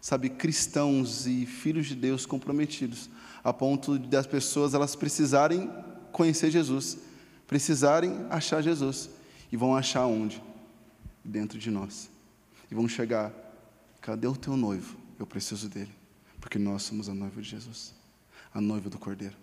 sabe, 0.00 0.30
cristãos 0.30 1.26
e 1.26 1.44
filhos 1.44 1.86
de 1.86 1.96
Deus 1.96 2.24
comprometidos, 2.24 3.10
a 3.42 3.52
ponto 3.52 3.98
das 3.98 4.28
pessoas 4.28 4.74
elas 4.74 4.94
precisarem 4.94 5.68
conhecer 6.12 6.52
Jesus, 6.52 6.96
precisarem 7.44 8.12
achar 8.30 8.62
Jesus 8.62 9.10
e 9.50 9.56
vão 9.56 9.74
achar 9.74 10.06
onde? 10.06 10.40
Dentro 11.24 11.58
de 11.58 11.68
nós. 11.68 12.08
E 12.70 12.74
vão 12.76 12.86
chegar, 12.88 13.32
cadê 14.00 14.28
o 14.28 14.36
teu 14.36 14.56
noivo? 14.56 14.96
Eu 15.18 15.26
preciso 15.26 15.68
dele, 15.68 15.92
porque 16.40 16.60
nós 16.60 16.84
somos 16.84 17.08
a 17.08 17.14
noiva 17.14 17.42
de 17.42 17.48
Jesus, 17.48 17.92
a 18.54 18.60
noiva 18.60 18.88
do 18.88 18.98
Cordeiro. 19.00 19.36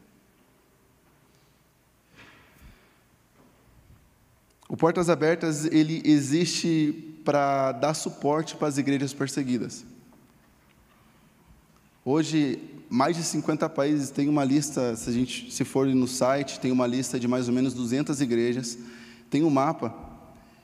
O 4.69 4.78
Portas 4.78 5.10
Abertas 5.10 5.65
ele 5.65 6.02
existe 6.06 7.12
para 7.23 7.71
dar 7.71 7.93
suporte 7.93 8.55
para 8.55 8.67
as 8.67 8.77
igrejas 8.77 9.13
perseguidas. 9.13 9.86
Hoje, 12.05 12.59
mais 12.89 13.15
de 13.15 13.23
50 13.23 13.69
países 13.69 14.09
têm 14.09 14.27
uma 14.27 14.43
lista, 14.43 14.95
se 14.95 15.09
a 15.09 15.13
gente 15.13 15.51
se 15.51 15.63
for 15.63 15.88
no 15.88 16.07
site, 16.07 16.59
tem 16.59 16.71
uma 16.71 16.86
lista 16.86 17.19
de 17.19 17.27
mais 17.27 17.47
ou 17.47 17.53
menos 17.53 17.73
200 17.73 18.19
igrejas, 18.19 18.77
tem 19.29 19.43
um 19.43 19.49
mapa 19.49 19.95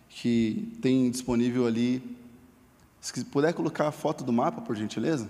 que 0.10 0.78
tem 0.82 1.10
disponível 1.10 1.66
ali. 1.66 2.04
Se 3.00 3.24
puder 3.24 3.54
colocar 3.54 3.88
a 3.88 3.92
foto 3.92 4.24
do 4.24 4.34
mapa, 4.34 4.62
por 4.62 4.76
gentileza. 4.76 5.30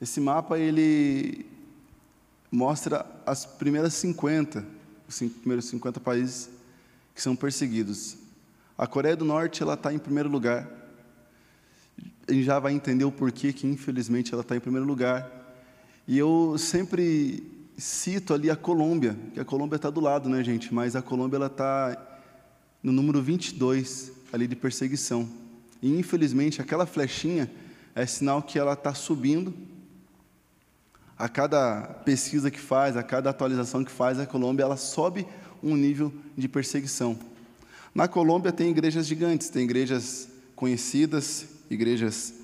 Esse 0.00 0.20
mapa 0.20 0.58
ele 0.58 1.46
mostra 2.50 3.06
as 3.24 3.46
primeiras 3.46 3.94
50, 3.94 4.64
os 5.12 5.32
primeiros 5.32 5.66
50 5.66 6.00
países 6.00 6.50
que 7.14 7.20
são 7.20 7.36
perseguidos. 7.36 8.16
A 8.76 8.86
Coreia 8.86 9.14
do 9.14 9.24
Norte 9.24 9.62
ela 9.62 9.74
está 9.74 9.92
em 9.92 9.98
primeiro 9.98 10.28
lugar. 10.28 10.68
A 12.26 12.32
gente 12.32 12.44
já 12.44 12.58
vai 12.58 12.72
entender 12.72 13.04
o 13.04 13.12
porquê 13.12 13.52
que 13.52 13.66
infelizmente 13.66 14.32
ela 14.32 14.42
está 14.42 14.56
em 14.56 14.60
primeiro 14.60 14.86
lugar. 14.86 15.30
E 16.06 16.18
eu 16.18 16.56
sempre 16.58 17.42
cito 17.76 18.32
ali 18.32 18.50
a 18.50 18.56
Colômbia, 18.56 19.16
que 19.34 19.40
a 19.40 19.44
Colômbia 19.44 19.76
está 19.76 19.90
do 19.90 20.00
lado, 20.00 20.28
né, 20.28 20.42
gente? 20.42 20.72
Mas 20.72 20.96
a 20.96 21.02
Colômbia 21.02 21.36
ela 21.36 21.46
está 21.46 21.96
no 22.82 22.92
número 22.92 23.22
22 23.22 24.12
ali 24.32 24.46
de 24.46 24.56
perseguição. 24.56 25.28
E 25.80 25.98
infelizmente 25.98 26.60
aquela 26.60 26.86
flechinha 26.86 27.50
é 27.94 28.06
sinal 28.06 28.42
que 28.42 28.58
ela 28.58 28.72
está 28.72 28.94
subindo 28.94 29.54
a 31.22 31.28
cada 31.28 31.82
pesquisa 32.04 32.50
que 32.50 32.58
faz, 32.58 32.96
a 32.96 33.02
cada 33.02 33.30
atualização 33.30 33.84
que 33.84 33.92
faz, 33.92 34.18
a 34.18 34.26
Colômbia 34.26 34.64
ela 34.64 34.76
sobe 34.76 35.24
um 35.62 35.76
nível 35.76 36.12
de 36.36 36.48
perseguição. 36.48 37.16
Na 37.94 38.08
Colômbia 38.08 38.50
tem 38.50 38.70
igrejas 38.70 39.06
gigantes, 39.06 39.48
tem 39.48 39.62
igrejas 39.62 40.26
conhecidas, 40.56 41.46
igrejas 41.70 42.34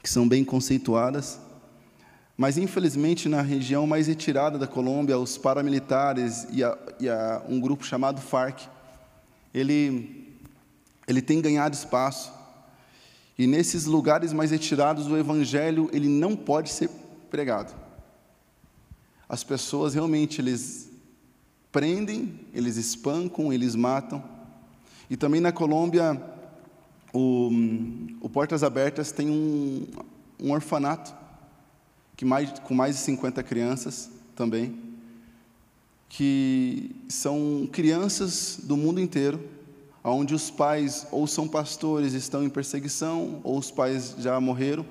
que 0.00 0.08
são 0.08 0.28
bem 0.28 0.44
conceituadas, 0.44 1.40
mas 2.36 2.56
infelizmente 2.56 3.28
na 3.28 3.42
região 3.42 3.88
mais 3.88 4.06
retirada 4.06 4.56
da 4.56 4.68
Colômbia, 4.68 5.18
os 5.18 5.36
paramilitares 5.36 6.46
e, 6.52 6.62
a, 6.62 6.78
e 7.00 7.08
a, 7.08 7.42
um 7.48 7.58
grupo 7.58 7.84
chamado 7.84 8.20
FARC, 8.20 8.68
ele, 9.52 10.38
ele 11.08 11.20
tem 11.20 11.40
ganhado 11.40 11.74
espaço. 11.74 12.32
E 13.36 13.48
nesses 13.48 13.84
lugares 13.84 14.32
mais 14.32 14.52
retirados, 14.52 15.08
o 15.08 15.16
evangelho 15.16 15.90
ele 15.92 16.08
não 16.08 16.36
pode 16.36 16.70
ser 16.70 16.88
pregado 17.28 17.85
as 19.28 19.42
pessoas 19.42 19.94
realmente 19.94 20.40
eles 20.40 20.90
prendem, 21.72 22.40
eles 22.54 22.76
espancam, 22.76 23.52
eles 23.52 23.74
matam. 23.74 24.22
E 25.10 25.16
também 25.16 25.40
na 25.40 25.52
Colômbia, 25.52 26.20
o, 27.12 27.50
o 28.20 28.28
Portas 28.28 28.62
Abertas 28.62 29.12
tem 29.12 29.30
um, 29.30 29.86
um 30.40 30.52
orfanato 30.52 31.14
que 32.16 32.24
mais, 32.24 32.58
com 32.60 32.74
mais 32.74 32.96
de 32.96 33.02
50 33.02 33.42
crianças 33.42 34.10
também, 34.34 34.78
que 36.08 36.96
são 37.08 37.68
crianças 37.70 38.60
do 38.62 38.76
mundo 38.76 39.00
inteiro, 39.00 39.40
onde 40.02 40.34
os 40.34 40.50
pais 40.50 41.06
ou 41.10 41.26
são 41.26 41.48
pastores, 41.48 42.14
estão 42.14 42.42
em 42.42 42.48
perseguição, 42.48 43.40
ou 43.42 43.58
os 43.58 43.70
pais 43.70 44.14
já 44.18 44.40
morreram, 44.40 44.86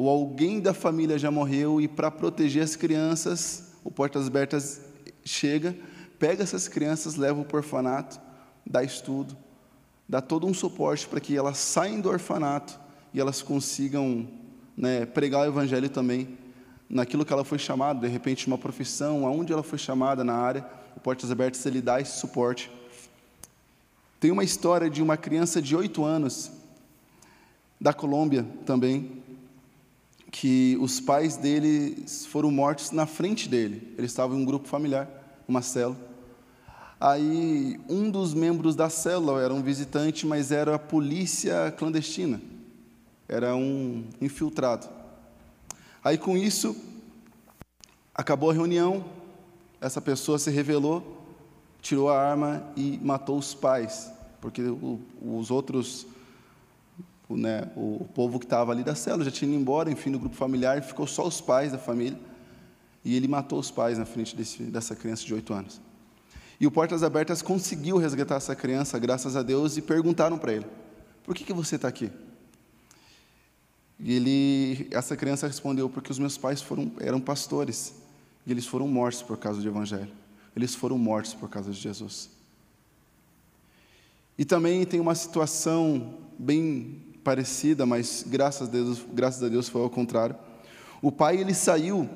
ou 0.00 0.08
alguém 0.08 0.60
da 0.60 0.72
família 0.72 1.18
já 1.18 1.28
morreu 1.28 1.80
e 1.80 1.88
para 1.88 2.08
proteger 2.08 2.62
as 2.62 2.76
crianças, 2.76 3.72
o 3.82 3.90
Portas 3.90 4.28
Abertas 4.28 4.80
chega, 5.24 5.76
pega 6.20 6.44
essas 6.44 6.68
crianças, 6.68 7.16
leva 7.16 7.42
para 7.42 7.56
o 7.56 7.58
orfanato, 7.58 8.20
dá 8.64 8.84
estudo, 8.84 9.36
dá 10.08 10.20
todo 10.20 10.46
um 10.46 10.54
suporte 10.54 11.08
para 11.08 11.18
que 11.18 11.36
elas 11.36 11.58
saiam 11.58 12.00
do 12.00 12.08
orfanato 12.08 12.78
e 13.12 13.18
elas 13.18 13.42
consigam 13.42 14.28
né, 14.76 15.04
pregar 15.04 15.40
o 15.40 15.46
evangelho 15.50 15.90
também 15.90 16.38
naquilo 16.88 17.24
que 17.24 17.32
ela 17.32 17.44
foi 17.44 17.58
chamada, 17.58 18.06
de 18.06 18.06
repente 18.06 18.46
uma 18.46 18.56
profissão, 18.56 19.26
aonde 19.26 19.52
ela 19.52 19.64
foi 19.64 19.78
chamada 19.78 20.22
na 20.22 20.34
área, 20.34 20.64
o 20.96 21.00
Portas 21.00 21.28
Abertas 21.28 21.66
ele 21.66 21.82
dá 21.82 22.00
esse 22.00 22.20
suporte. 22.20 22.70
Tem 24.20 24.30
uma 24.30 24.44
história 24.44 24.88
de 24.88 25.02
uma 25.02 25.16
criança 25.16 25.60
de 25.60 25.74
oito 25.74 26.04
anos 26.04 26.52
da 27.80 27.92
Colômbia 27.92 28.46
também, 28.64 29.26
que 30.30 30.76
os 30.80 31.00
pais 31.00 31.36
dele 31.36 32.04
foram 32.28 32.50
mortos 32.50 32.90
na 32.90 33.06
frente 33.06 33.48
dele. 33.48 33.94
Ele 33.96 34.06
estava 34.06 34.34
em 34.34 34.38
um 34.38 34.44
grupo 34.44 34.68
familiar, 34.68 35.08
uma 35.46 35.62
célula. 35.62 35.98
Aí 37.00 37.80
um 37.88 38.10
dos 38.10 38.34
membros 38.34 38.74
da 38.74 38.90
célula 38.90 39.40
era 39.40 39.54
um 39.54 39.62
visitante, 39.62 40.26
mas 40.26 40.50
era 40.50 40.74
a 40.74 40.78
polícia 40.78 41.72
clandestina. 41.76 42.40
Era 43.28 43.54
um 43.54 44.04
infiltrado. 44.20 44.88
Aí 46.02 46.18
com 46.18 46.36
isso 46.36 46.76
acabou 48.14 48.50
a 48.50 48.54
reunião, 48.54 49.04
essa 49.80 50.00
pessoa 50.00 50.38
se 50.38 50.50
revelou, 50.50 51.24
tirou 51.80 52.10
a 52.10 52.20
arma 52.20 52.64
e 52.76 52.98
matou 53.00 53.38
os 53.38 53.54
pais, 53.54 54.10
porque 54.40 54.62
os 55.22 55.50
outros 55.50 56.06
o, 57.28 57.36
né, 57.36 57.70
o 57.76 58.06
povo 58.14 58.38
que 58.38 58.46
estava 58.46 58.72
ali 58.72 58.82
da 58.82 58.94
célula 58.94 59.24
já 59.24 59.30
tinha 59.30 59.50
ido 59.50 59.60
embora, 59.60 59.90
enfim, 59.90 60.10
do 60.10 60.18
grupo 60.18 60.34
familiar, 60.34 60.82
ficou 60.82 61.06
só 61.06 61.26
os 61.26 61.40
pais 61.40 61.72
da 61.72 61.78
família. 61.78 62.18
E 63.04 63.14
ele 63.14 63.28
matou 63.28 63.58
os 63.58 63.70
pais 63.70 63.98
na 63.98 64.04
frente 64.04 64.34
desse, 64.34 64.62
dessa 64.64 64.96
criança 64.96 65.24
de 65.24 65.34
oito 65.34 65.52
anos. 65.52 65.80
E 66.60 66.66
o 66.66 66.70
Portas 66.70 67.02
Abertas 67.02 67.42
conseguiu 67.42 67.96
resgatar 67.98 68.36
essa 68.36 68.56
criança, 68.56 68.98
graças 68.98 69.36
a 69.36 69.42
Deus, 69.42 69.76
e 69.76 69.82
perguntaram 69.82 70.38
para 70.38 70.52
ele: 70.52 70.66
Por 71.22 71.34
que, 71.34 71.44
que 71.44 71.52
você 71.52 71.76
está 71.76 71.86
aqui? 71.86 72.10
E 74.00 74.12
ele, 74.12 74.88
essa 74.90 75.16
criança 75.16 75.46
respondeu: 75.46 75.88
Porque 75.88 76.10
os 76.10 76.18
meus 76.18 76.36
pais 76.36 76.60
foram, 76.60 76.90
eram 76.98 77.20
pastores 77.20 77.94
e 78.46 78.50
eles 78.50 78.66
foram 78.66 78.88
mortos 78.88 79.22
por 79.22 79.36
causa 79.36 79.60
do 79.60 79.68
Evangelho. 79.68 80.10
Eles 80.56 80.74
foram 80.74 80.98
mortos 80.98 81.34
por 81.34 81.48
causa 81.48 81.70
de 81.70 81.78
Jesus. 81.78 82.30
E 84.36 84.44
também 84.44 84.84
tem 84.86 84.98
uma 84.98 85.14
situação 85.14 86.14
bem 86.38 87.07
parecida, 87.28 87.84
mas 87.84 88.24
graças 88.26 88.66
a 88.66 88.70
Deus, 88.70 89.04
graças 89.12 89.42
a 89.42 89.50
Deus 89.50 89.68
foi 89.68 89.82
ao 89.82 89.90
contrário. 89.90 90.34
O 91.02 91.12
pai 91.12 91.36
ele 91.36 91.52
saiu 91.52 92.08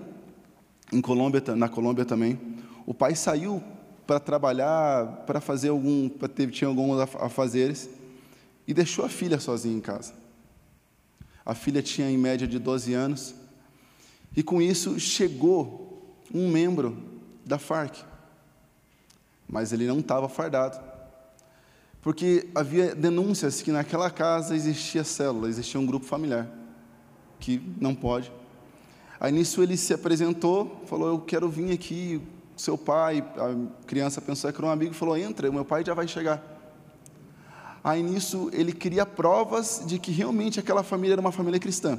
em 0.91 1.03
Colômbia, 1.03 1.43
na 1.55 1.69
Colômbia 1.69 2.07
também. 2.07 2.41
O 2.87 2.95
pai 2.95 3.15
saiu 3.15 3.63
para 4.07 4.19
trabalhar, 4.19 5.07
para 5.27 5.39
fazer 5.39 5.69
algum, 5.69 6.09
para 6.09 6.29
ter, 6.29 6.51
tinha 6.51 6.67
alguns 6.67 6.99
afazeres 6.99 7.91
e 8.67 8.73
deixou 8.73 9.05
a 9.05 9.09
filha 9.11 9.39
sozinha 9.39 9.77
em 9.77 9.83
casa. 9.83 10.15
A 11.45 11.55
filha 11.55 11.83
tinha 11.83 12.11
em 12.11 12.17
média 12.17 12.49
de 12.49 12.59
12 12.59 12.95
anos 12.95 13.35
e 14.35 14.43
com 14.43 14.63
isso 14.63 14.99
chegou 14.99 16.17
um 16.33 16.49
membro 16.49 16.97
da 17.45 17.59
FARC, 17.59 17.99
mas 19.47 19.75
ele 19.75 19.87
não 19.87 19.99
estava 19.99 20.27
fardado 20.27 20.92
porque 22.03 22.49
havia 22.53 22.97
denúncias 22.97 23.63
que 23.63 23.71
naquela 23.71 24.11
casa 24.11 24.57
existia 24.57 25.05
célula, 25.05 25.49
existia 25.49 25.79
um 25.79 25.87
grupo 25.87 26.05
familiar, 26.05 26.49
que 27.39 27.63
não 27.81 27.95
pode. 27.95 28.33
Aí 29.21 29.31
nisso 29.31 29.63
ele 29.63 29.77
se 29.77 29.95
apresentou, 29.95 30.83
falou: 30.87 31.09
Eu 31.09 31.21
quero 31.21 31.49
vir 31.49 31.73
aqui. 31.73 32.21
Seu 32.57 32.77
pai, 32.77 33.25
a 33.37 33.87
criança 33.87 34.21
pensou 34.21 34.53
que 34.53 34.59
era 34.59 34.67
um 34.67 34.71
amigo, 34.71 34.93
falou: 34.93 35.17
Entra, 35.17 35.51
meu 35.51 35.65
pai 35.65 35.85
já 35.85 35.95
vai 35.95 36.09
chegar. 36.09 36.43
Aí 37.85 38.03
nisso 38.03 38.51
ele 38.53 38.73
queria 38.73 39.07
provas 39.07 39.83
de 39.87 39.99
que 39.99 40.11
realmente 40.11 40.59
aquela 40.59 40.83
família 40.83 41.15
era 41.15 41.21
uma 41.21 41.33
família 41.33 41.61
cristã. 41.61 41.99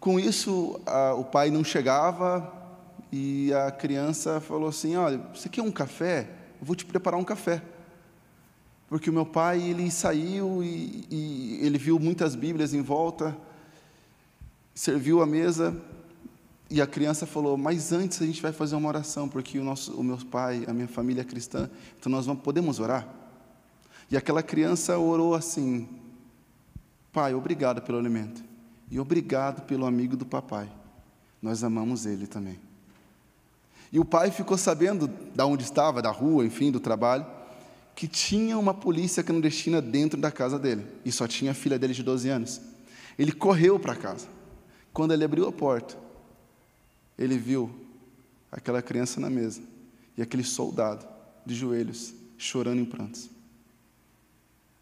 Com 0.00 0.18
isso, 0.18 0.80
a, 0.84 1.14
o 1.14 1.24
pai 1.24 1.50
não 1.50 1.62
chegava 1.62 2.52
e 3.12 3.52
a 3.52 3.70
criança 3.70 4.40
falou 4.40 4.68
assim: 4.68 4.96
Olha, 4.96 5.18
você 5.32 5.48
quer 5.48 5.62
um 5.62 5.70
café? 5.70 6.37
Vou 6.60 6.76
te 6.76 6.84
preparar 6.84 7.18
um 7.18 7.24
café. 7.24 7.62
Porque 8.88 9.10
o 9.10 9.12
meu 9.12 9.26
pai, 9.26 9.62
ele 9.62 9.90
saiu 9.90 10.62
e, 10.62 11.04
e 11.10 11.58
ele 11.62 11.76
viu 11.76 11.98
muitas 11.98 12.34
Bíblias 12.34 12.72
em 12.72 12.80
volta, 12.80 13.36
serviu 14.74 15.20
a 15.20 15.26
mesa, 15.26 15.76
e 16.70 16.80
a 16.80 16.86
criança 16.86 17.26
falou: 17.26 17.56
Mas 17.56 17.92
antes 17.92 18.20
a 18.22 18.26
gente 18.26 18.40
vai 18.40 18.52
fazer 18.52 18.76
uma 18.76 18.88
oração, 18.88 19.28
porque 19.28 19.58
o, 19.58 19.64
nosso, 19.64 19.92
o 19.92 20.02
meu 20.02 20.16
pai, 20.18 20.64
a 20.66 20.72
minha 20.72 20.88
família 20.88 21.20
é 21.22 21.24
cristã, 21.24 21.68
então 21.98 22.10
nós 22.10 22.26
vamos, 22.26 22.42
podemos 22.42 22.80
orar? 22.80 23.06
E 24.10 24.16
aquela 24.16 24.42
criança 24.42 24.96
orou 24.98 25.34
assim: 25.34 25.88
Pai, 27.12 27.34
obrigado 27.34 27.82
pelo 27.82 27.98
alimento, 27.98 28.42
e 28.90 28.98
obrigado 28.98 29.62
pelo 29.66 29.84
amigo 29.84 30.16
do 30.16 30.24
papai, 30.24 30.70
nós 31.42 31.62
amamos 31.62 32.06
ele 32.06 32.26
também. 32.26 32.67
E 33.92 33.98
o 33.98 34.04
pai 34.04 34.30
ficou 34.30 34.58
sabendo 34.58 35.08
da 35.34 35.46
onde 35.46 35.64
estava, 35.64 36.02
da 36.02 36.10
rua, 36.10 36.44
enfim, 36.44 36.70
do 36.70 36.80
trabalho, 36.80 37.26
que 37.94 38.06
tinha 38.06 38.58
uma 38.58 38.74
polícia 38.74 39.22
clandestina 39.22 39.80
dentro 39.80 40.20
da 40.20 40.30
casa 40.30 40.58
dele. 40.58 40.86
E 41.04 41.10
só 41.10 41.26
tinha 41.26 41.52
a 41.52 41.54
filha 41.54 41.78
dele 41.78 41.94
de 41.94 42.02
12 42.02 42.28
anos. 42.28 42.60
Ele 43.18 43.32
correu 43.32 43.78
para 43.78 43.96
casa. 43.96 44.28
Quando 44.92 45.12
ele 45.12 45.24
abriu 45.24 45.48
a 45.48 45.52
porta, 45.52 45.96
ele 47.18 47.36
viu 47.36 47.70
aquela 48.52 48.80
criança 48.80 49.20
na 49.20 49.28
mesa 49.28 49.60
e 50.16 50.22
aquele 50.22 50.44
soldado 50.44 51.06
de 51.44 51.54
joelhos, 51.54 52.14
chorando 52.36 52.80
em 52.80 52.84
prantos. 52.84 53.28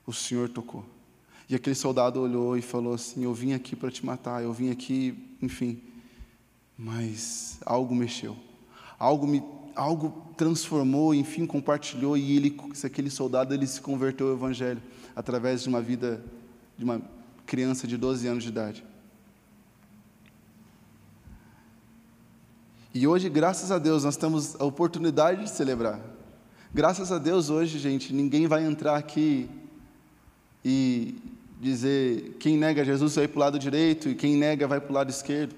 O 0.06 0.12
Senhor 0.12 0.48
tocou. 0.48 0.84
E 1.48 1.54
aquele 1.54 1.76
soldado 1.76 2.20
olhou 2.20 2.56
e 2.56 2.62
falou 2.62 2.94
assim: 2.94 3.24
Eu 3.24 3.32
vim 3.32 3.52
aqui 3.52 3.76
para 3.76 3.90
te 3.90 4.04
matar, 4.04 4.42
eu 4.42 4.52
vim 4.52 4.70
aqui, 4.70 5.36
enfim, 5.40 5.80
Mas 6.76 7.58
algo 7.64 7.94
mexeu. 7.94 8.36
Algo 8.98 9.26
me 9.26 9.42
algo 9.74 10.26
transformou, 10.36 11.14
enfim, 11.14 11.46
compartilhou 11.46 12.16
e 12.16 12.36
ele, 12.36 12.56
aquele 12.82 13.10
soldado, 13.10 13.52
ele 13.52 13.66
se 13.66 13.80
converteu 13.80 14.28
ao 14.28 14.34
evangelho 14.34 14.82
através 15.14 15.62
de 15.62 15.68
uma 15.68 15.82
vida 15.82 16.24
de 16.78 16.84
uma 16.84 17.00
criança 17.44 17.86
de 17.86 17.96
12 17.96 18.26
anos 18.26 18.42
de 18.42 18.48
idade. 18.48 18.84
E 22.92 23.06
hoje, 23.06 23.28
graças 23.28 23.70
a 23.70 23.78
Deus, 23.78 24.04
nós 24.04 24.16
temos 24.16 24.58
a 24.58 24.64
oportunidade 24.64 25.44
de 25.44 25.50
celebrar. 25.50 26.00
Graças 26.72 27.12
a 27.12 27.18
Deus, 27.18 27.50
hoje, 27.50 27.78
gente, 27.78 28.12
ninguém 28.12 28.46
vai 28.46 28.64
entrar 28.64 28.96
aqui 28.96 29.48
e 30.64 31.14
dizer 31.60 32.36
quem 32.40 32.56
nega 32.56 32.84
Jesus 32.84 33.14
vai 33.14 33.28
para 33.28 33.36
o 33.36 33.40
lado 33.40 33.58
direito 33.58 34.08
e 34.08 34.14
quem 34.14 34.36
nega 34.36 34.66
vai 34.66 34.80
para 34.80 34.90
o 34.90 34.94
lado 34.94 35.10
esquerdo. 35.10 35.54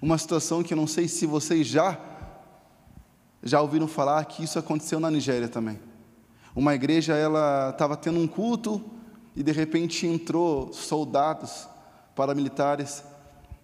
Uma 0.00 0.16
situação 0.16 0.62
que 0.62 0.72
eu 0.72 0.76
não 0.76 0.86
sei 0.86 1.08
se 1.08 1.26
vocês 1.26 1.66
já 1.66 1.98
já 3.42 3.60
ouviram 3.60 3.86
falar 3.86 4.24
que 4.24 4.42
isso 4.42 4.58
aconteceu 4.58 4.98
na 4.98 5.10
Nigéria 5.10 5.48
também. 5.48 5.78
Uma 6.54 6.74
igreja 6.74 7.14
ela 7.14 7.70
estava 7.70 7.96
tendo 7.96 8.18
um 8.18 8.26
culto 8.26 8.84
e 9.36 9.42
de 9.42 9.52
repente 9.52 10.06
entrou 10.06 10.72
soldados 10.72 11.68
paramilitares 12.16 13.04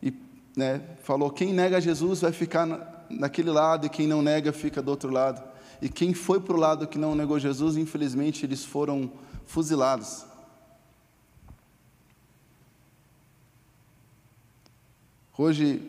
e 0.01 0.15
né, 0.57 0.81
falou 1.03 1.31
quem 1.31 1.53
nega 1.53 1.81
Jesus 1.81 2.21
vai 2.21 2.31
ficar 2.31 2.67
na, 2.67 2.87
naquele 3.11 3.51
lado 3.51 3.87
e 3.87 3.91
quem 3.91 4.07
não 4.07 4.23
nega 4.23 4.53
fica 4.53 4.81
do 4.81 4.91
outro 4.91 5.11
lado. 5.11 5.43
E 5.83 5.89
quem 5.89 6.15
foi 6.15 6.41
para 6.41 6.55
o 6.55 6.59
lado 6.59 6.87
que 6.87 6.99
não 6.99 7.15
negou 7.15 7.39
Jesus, 7.39 7.77
infelizmente 7.77 8.47
eles 8.47 8.65
foram 8.65 9.11
fuzilados. 9.45 10.25
Hoje, 15.37 15.83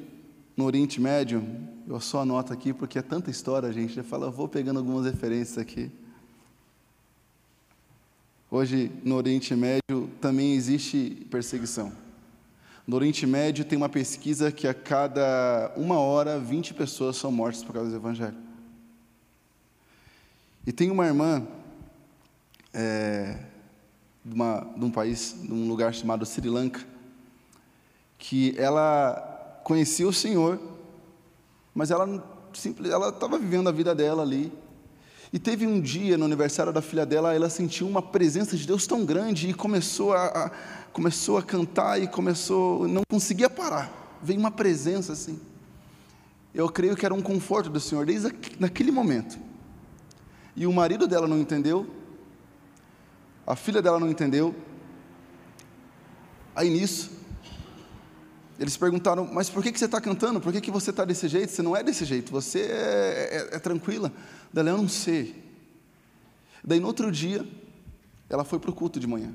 no 0.57 0.65
Oriente 0.65 0.99
Médio, 0.99 1.45
eu 1.87 1.99
só 1.99 2.21
anoto 2.21 2.51
aqui 2.51 2.73
porque 2.73 2.97
é 2.97 3.01
tanta 3.01 3.29
história, 3.29 3.71
gente 3.71 3.93
já 3.93 4.03
fala, 4.03 4.31
vou 4.31 4.47
pegando 4.47 4.79
algumas 4.79 5.05
referências 5.05 5.57
aqui. 5.57 5.91
Hoje, 8.49 8.91
no 9.03 9.15
Oriente 9.15 9.55
Médio, 9.55 10.09
também 10.19 10.53
existe 10.53 11.27
perseguição. 11.29 11.91
No 12.87 12.95
Oriente 12.95 13.25
Médio, 13.27 13.65
tem 13.65 13.77
uma 13.77 13.89
pesquisa 13.89 14.51
que 14.51 14.67
a 14.67 14.73
cada 14.73 15.73
uma 15.75 15.99
hora, 15.99 16.39
20 16.39 16.73
pessoas 16.73 17.17
são 17.17 17.31
mortas 17.31 17.63
por 17.63 17.73
causa 17.73 17.89
do 17.89 17.95
Evangelho. 17.95 18.37
E 20.65 20.71
tem 20.71 20.89
uma 20.89 21.05
irmã 21.05 21.45
é, 22.73 23.37
de, 24.23 24.33
uma, 24.33 24.67
de 24.75 24.85
um 24.85 24.91
país, 24.91 25.35
de 25.39 25.53
um 25.53 25.67
lugar 25.67 25.93
chamado 25.93 26.25
Sri 26.25 26.49
Lanka, 26.49 26.83
que 28.17 28.55
ela 28.57 29.61
conhecia 29.63 30.07
o 30.07 30.13
Senhor, 30.13 30.59
mas 31.75 31.91
ela 31.91 32.23
simples, 32.53 32.89
ela 32.89 33.09
estava 33.09 33.37
vivendo 33.37 33.67
a 33.67 33.71
vida 33.71 33.93
dela 33.93 34.23
ali. 34.23 34.51
E 35.33 35.37
teve 35.37 35.67
um 35.67 35.81
dia 35.81 36.17
no 36.17 36.23
aniversário 36.23 36.71
da 36.71 36.81
filha 36.81 37.05
dela, 37.05 37.33
ela 37.33 37.49
sentiu 37.49 37.85
uma 37.87 38.01
presença 38.01 38.55
de 38.55 38.65
Deus 38.65 38.87
tão 38.87 39.03
grande 39.03 39.49
e 39.49 39.53
começou 39.53 40.13
a, 40.13 40.25
a 40.27 40.51
começou 40.95 41.37
a 41.37 41.43
cantar 41.43 42.01
e 42.01 42.07
começou, 42.07 42.87
não 42.87 43.01
conseguia 43.09 43.49
parar. 43.49 44.17
Veio 44.23 44.39
uma 44.39 44.49
presença 44.49 45.11
assim. 45.11 45.37
Eu 46.53 46.69
creio 46.69 46.95
que 46.95 47.05
era 47.05 47.13
um 47.13 47.21
conforto 47.21 47.69
do 47.69 47.81
Senhor 47.81 48.05
desde 48.05 48.33
naquele 48.57 48.91
momento. 48.91 49.37
E 50.55 50.65
o 50.65 50.71
marido 50.71 51.05
dela 51.05 51.27
não 51.27 51.37
entendeu, 51.37 51.85
a 53.45 53.57
filha 53.57 53.81
dela 53.81 53.99
não 53.99 54.09
entendeu. 54.09 54.55
Aí 56.55 56.69
nisso, 56.69 57.11
eles 58.57 58.77
perguntaram, 58.77 59.25
mas 59.25 59.49
por 59.49 59.61
que, 59.61 59.71
que 59.71 59.79
você 59.79 59.85
está 59.85 59.99
cantando? 59.99 60.39
Por 60.39 60.53
que, 60.53 60.61
que 60.61 60.71
você 60.71 60.89
está 60.89 61.03
desse 61.03 61.27
jeito? 61.27 61.51
Você 61.51 61.61
não 61.61 61.75
é 61.75 61.83
desse 61.83 62.05
jeito, 62.05 62.31
você 62.31 62.61
é, 62.61 63.49
é, 63.51 63.55
é 63.55 63.59
tranquila. 63.59 64.11
Daí 64.53 64.67
eu 64.67 64.77
não 64.77 64.87
sei. 64.87 65.43
Daí 66.63 66.79
no 66.79 66.87
outro 66.87 67.11
dia, 67.11 67.45
ela 68.29 68.43
foi 68.43 68.57
para 68.57 68.69
o 68.69 68.73
culto 68.73 68.99
de 68.99 69.07
manhã. 69.07 69.33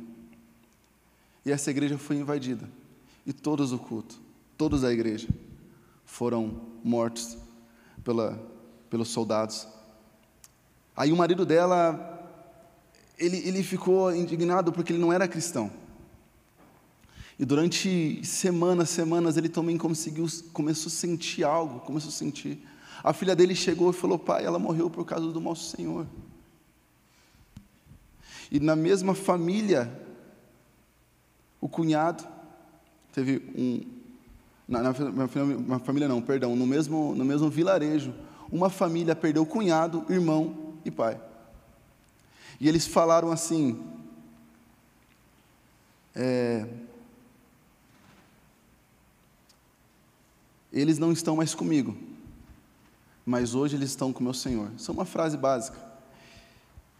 E 1.45 1.53
essa 1.53 1.71
igreja 1.71 1.99
foi 1.99 2.17
invadida. 2.17 2.69
E 3.27 3.33
todos 3.33 3.73
o 3.73 3.79
culto, 3.79 4.19
todos 4.57 4.81
da 4.81 4.93
igreja, 4.93 5.29
foram 6.05 6.61
mortos 6.83 7.37
pela, 8.03 8.41
pelos 8.89 9.09
soldados. 9.09 9.69
Aí 10.97 11.13
o 11.13 11.17
marido 11.17 11.45
dela, 11.45 12.29
ele, 13.19 13.37
ele 13.47 13.63
ficou 13.63 14.15
indignado 14.15 14.73
porque 14.73 14.93
ele 14.93 15.01
não 15.01 15.13
era 15.13 15.29
cristão. 15.29 15.71
E 17.41 17.45
durante 17.47 18.23
semanas, 18.23 18.91
semanas, 18.91 19.39
ele 19.39 19.49
também 19.49 19.79
conseguiu, 19.79 20.27
começou 20.53 20.89
a 20.89 20.93
sentir 20.93 21.43
algo, 21.43 21.81
começou 21.81 22.11
a 22.11 22.13
sentir. 22.13 22.63
A 23.03 23.15
filha 23.15 23.35
dele 23.35 23.55
chegou 23.55 23.89
e 23.89 23.95
falou: 23.95 24.19
Pai, 24.19 24.45
ela 24.45 24.59
morreu 24.59 24.91
por 24.91 25.07
causa 25.07 25.33
do 25.33 25.41
nosso 25.41 25.75
Senhor. 25.75 26.07
E 28.53 28.61
na 28.61 28.77
mesma 28.77 29.15
família, 29.15 29.91
o 31.63 31.67
cunhado 31.67 32.29
teve 33.11 33.43
um. 33.57 33.87
Na, 34.69 34.83
na, 34.83 34.93
na, 34.93 35.79
família 35.79 36.07
não, 36.07 36.21
perdão, 36.21 36.55
no 36.55 36.67
mesmo, 36.67 37.15
no 37.15 37.25
mesmo 37.25 37.49
vilarejo, 37.49 38.13
uma 38.53 38.69
família 38.69 39.17
perdeu 39.17 39.47
cunhado, 39.47 40.05
irmão 40.11 40.75
e 40.85 40.91
pai. 40.91 41.19
E 42.61 42.69
eles 42.69 42.87
falaram 42.87 43.33
assim: 43.33 43.83
é, 46.15 46.67
Eles 50.73 50.99
não 50.99 51.13
estão 51.13 51.37
mais 51.37 51.55
comigo, 51.55 51.97
mas 53.27 53.55
hoje 53.55 53.77
eles 53.77 53.91
estão 53.91 54.13
com 54.13 54.23
meu 54.23 54.35
Senhor. 54.35 54.71
Isso 54.77 54.91
é 54.91 54.95
uma 54.95 55.05
frase 55.05 55.37
básica. 55.37 55.79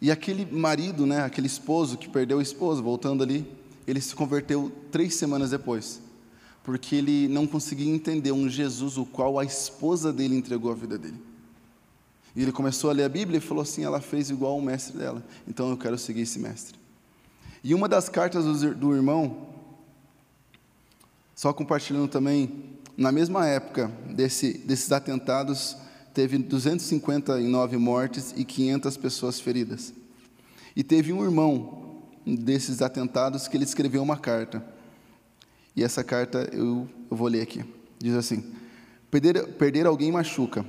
E 0.01 0.11
aquele 0.11 0.47
marido, 0.47 1.07
né, 1.07 1.23
aquele 1.23 1.47
esposo 1.47 1.99
que 1.99 2.09
perdeu 2.09 2.39
a 2.39 2.43
esposa, 2.43 2.81
voltando 2.81 3.23
ali, 3.23 3.47
ele 3.87 4.01
se 4.01 4.15
converteu 4.15 4.73
três 4.91 5.15
semanas 5.15 5.51
depois, 5.51 6.01
porque 6.65 6.97
ele 6.97 7.29
não 7.29 7.47
conseguia 7.47 7.93
entender 7.93 8.33
um 8.33 8.49
Jesus 8.49 8.97
o 8.97 9.05
qual 9.05 9.39
a 9.39 9.45
esposa 9.45 10.13
dele 10.13 10.37
entregou 10.37 10.71
a 10.71 10.75
vida 10.75 10.97
dele. 10.97 11.21
E 12.35 12.43
ele 12.43 12.53
começou 12.53 12.91
a 12.91 12.93
ler 12.93 13.05
a 13.05 13.09
Bíblia 13.09 13.39
e 13.39 13.41
falou 13.41 13.63
assim: 13.63 13.85
ela 13.85 14.01
fez 14.01 14.31
igual 14.31 14.57
o 14.57 14.63
mestre 14.63 14.97
dela, 14.97 15.23
então 15.47 15.69
eu 15.71 15.77
quero 15.77 15.99
seguir 15.99 16.23
esse 16.23 16.39
mestre. 16.39 16.79
E 17.63 17.75
uma 17.75 17.89
das 17.89 18.09
cartas 18.09 18.63
do 18.75 18.95
irmão, 18.95 19.49
só 21.35 21.53
compartilhando 21.53 22.09
também, 22.09 22.79
na 23.01 23.11
mesma 23.11 23.47
época 23.47 23.91
desse, 24.11 24.59
desses 24.59 24.93
atentados, 24.93 25.75
teve 26.13 26.37
259 26.37 27.79
mortes 27.79 28.35
e 28.37 28.45
500 28.45 28.95
pessoas 28.99 29.41
feridas. 29.41 29.95
E 30.77 30.85
teve 30.85 31.11
um 31.11 31.25
irmão 31.25 32.03
desses 32.27 32.83
atentados 32.83 33.49
que 33.49 33.57
ele 33.57 33.65
escreveu 33.65 34.03
uma 34.03 34.19
carta. 34.19 34.63
E 35.75 35.83
essa 35.83 36.05
carta 36.05 36.51
eu, 36.53 36.87
eu 37.11 37.17
vou 37.17 37.27
ler 37.27 37.41
aqui. 37.41 37.65
Diz 37.99 38.15
assim: 38.15 38.45
perder, 39.11 39.47
perder 39.55 39.87
alguém 39.87 40.13
machuca, 40.13 40.63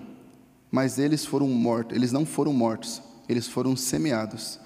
mas 0.71 0.97
eles 0.97 1.25
foram 1.25 1.49
mortos. 1.49 1.97
Eles 1.97 2.13
não 2.13 2.25
foram 2.25 2.53
mortos, 2.53 3.01
eles 3.27 3.45
foram 3.45 3.75
semeados. 3.75 4.57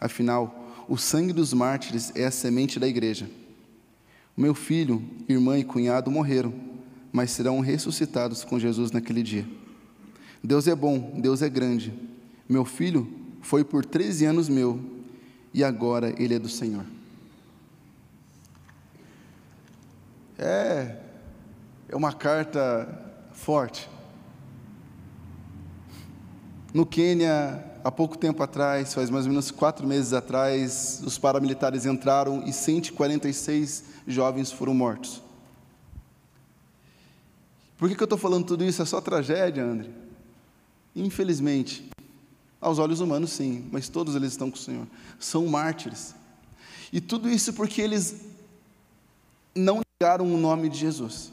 Afinal, 0.00 0.84
o 0.88 0.96
sangue 0.96 1.32
dos 1.32 1.54
mártires 1.54 2.10
é 2.16 2.24
a 2.24 2.30
semente 2.32 2.80
da 2.80 2.88
igreja. 2.88 3.30
Meu 4.36 4.52
filho, 4.52 5.00
irmã 5.28 5.56
e 5.56 5.62
cunhado 5.62 6.10
morreram 6.10 6.73
mas 7.14 7.30
serão 7.30 7.60
ressuscitados 7.60 8.42
com 8.42 8.58
Jesus 8.58 8.90
naquele 8.90 9.22
dia. 9.22 9.46
Deus 10.42 10.66
é 10.66 10.74
bom, 10.74 11.12
Deus 11.20 11.42
é 11.42 11.48
grande. 11.48 11.94
Meu 12.48 12.64
filho 12.64 13.08
foi 13.40 13.62
por 13.62 13.84
13 13.84 14.24
anos 14.24 14.48
meu, 14.48 14.80
e 15.52 15.62
agora 15.62 16.12
ele 16.20 16.34
é 16.34 16.40
do 16.40 16.48
Senhor. 16.48 16.84
É, 20.36 20.96
é 21.88 21.94
uma 21.94 22.12
carta 22.12 22.88
forte. 23.30 23.88
No 26.74 26.84
Quênia, 26.84 27.64
há 27.84 27.92
pouco 27.92 28.18
tempo 28.18 28.42
atrás, 28.42 28.92
faz 28.92 29.08
mais 29.08 29.24
ou 29.24 29.30
menos 29.30 29.52
quatro 29.52 29.86
meses 29.86 30.12
atrás, 30.12 31.00
os 31.06 31.16
paramilitares 31.16 31.86
entraram 31.86 32.42
e 32.44 32.52
146 32.52 33.84
jovens 34.04 34.50
foram 34.50 34.74
mortos. 34.74 35.23
Por 37.76 37.88
que, 37.88 37.94
que 37.94 38.02
eu 38.02 38.06
estou 38.06 38.18
falando 38.18 38.46
tudo 38.46 38.64
isso? 38.64 38.80
É 38.82 38.84
só 38.84 39.00
tragédia, 39.00 39.64
André? 39.64 39.90
Infelizmente, 40.94 41.88
aos 42.60 42.78
olhos 42.78 43.00
humanos, 43.00 43.30
sim, 43.30 43.68
mas 43.70 43.88
todos 43.88 44.14
eles 44.14 44.32
estão 44.32 44.50
com 44.50 44.56
o 44.56 44.60
Senhor. 44.60 44.86
São 45.18 45.46
mártires. 45.46 46.14
E 46.92 47.00
tudo 47.00 47.28
isso 47.28 47.52
porque 47.52 47.82
eles 47.82 48.24
não 49.54 49.80
negaram 50.00 50.32
o 50.32 50.38
nome 50.38 50.68
de 50.68 50.78
Jesus. 50.78 51.32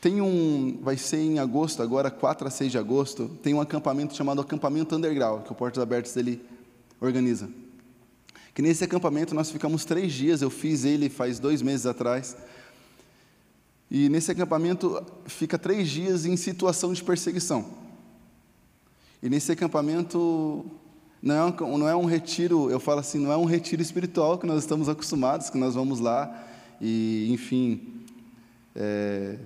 Tem 0.00 0.20
um, 0.20 0.80
vai 0.82 0.96
ser 0.96 1.18
em 1.18 1.38
agosto, 1.38 1.80
agora 1.80 2.10
4 2.10 2.48
a 2.48 2.50
6 2.50 2.72
de 2.72 2.78
agosto, 2.78 3.28
tem 3.40 3.54
um 3.54 3.60
acampamento 3.60 4.16
chamado 4.16 4.40
Acampamento 4.40 4.96
Underground, 4.96 5.44
que 5.44 5.52
o 5.52 5.54
Portos 5.54 5.80
Abertos 5.80 6.16
ele 6.16 6.44
organiza. 7.00 7.48
Que 8.52 8.60
nesse 8.60 8.82
acampamento 8.82 9.34
nós 9.34 9.50
ficamos 9.50 9.84
três 9.84 10.12
dias, 10.12 10.42
eu 10.42 10.50
fiz 10.50 10.84
ele 10.84 11.08
faz 11.08 11.38
dois 11.38 11.62
meses 11.62 11.86
atrás. 11.86 12.36
E 13.94 14.08
nesse 14.08 14.30
acampamento 14.30 15.04
fica 15.26 15.58
três 15.58 15.86
dias 15.86 16.24
em 16.24 16.34
situação 16.34 16.94
de 16.94 17.04
perseguição. 17.04 17.66
E 19.22 19.28
nesse 19.28 19.52
acampamento 19.52 20.64
não 21.20 21.34
é, 21.34 21.44
um, 21.44 21.76
não 21.76 21.86
é 21.86 21.94
um 21.94 22.06
retiro, 22.06 22.70
eu 22.70 22.80
falo 22.80 23.00
assim, 23.00 23.18
não 23.18 23.30
é 23.30 23.36
um 23.36 23.44
retiro 23.44 23.82
espiritual 23.82 24.38
que 24.38 24.46
nós 24.46 24.60
estamos 24.62 24.88
acostumados, 24.88 25.50
que 25.50 25.58
nós 25.58 25.74
vamos 25.74 26.00
lá 26.00 26.42
e, 26.80 27.28
enfim, 27.30 28.02
é, 28.74 29.36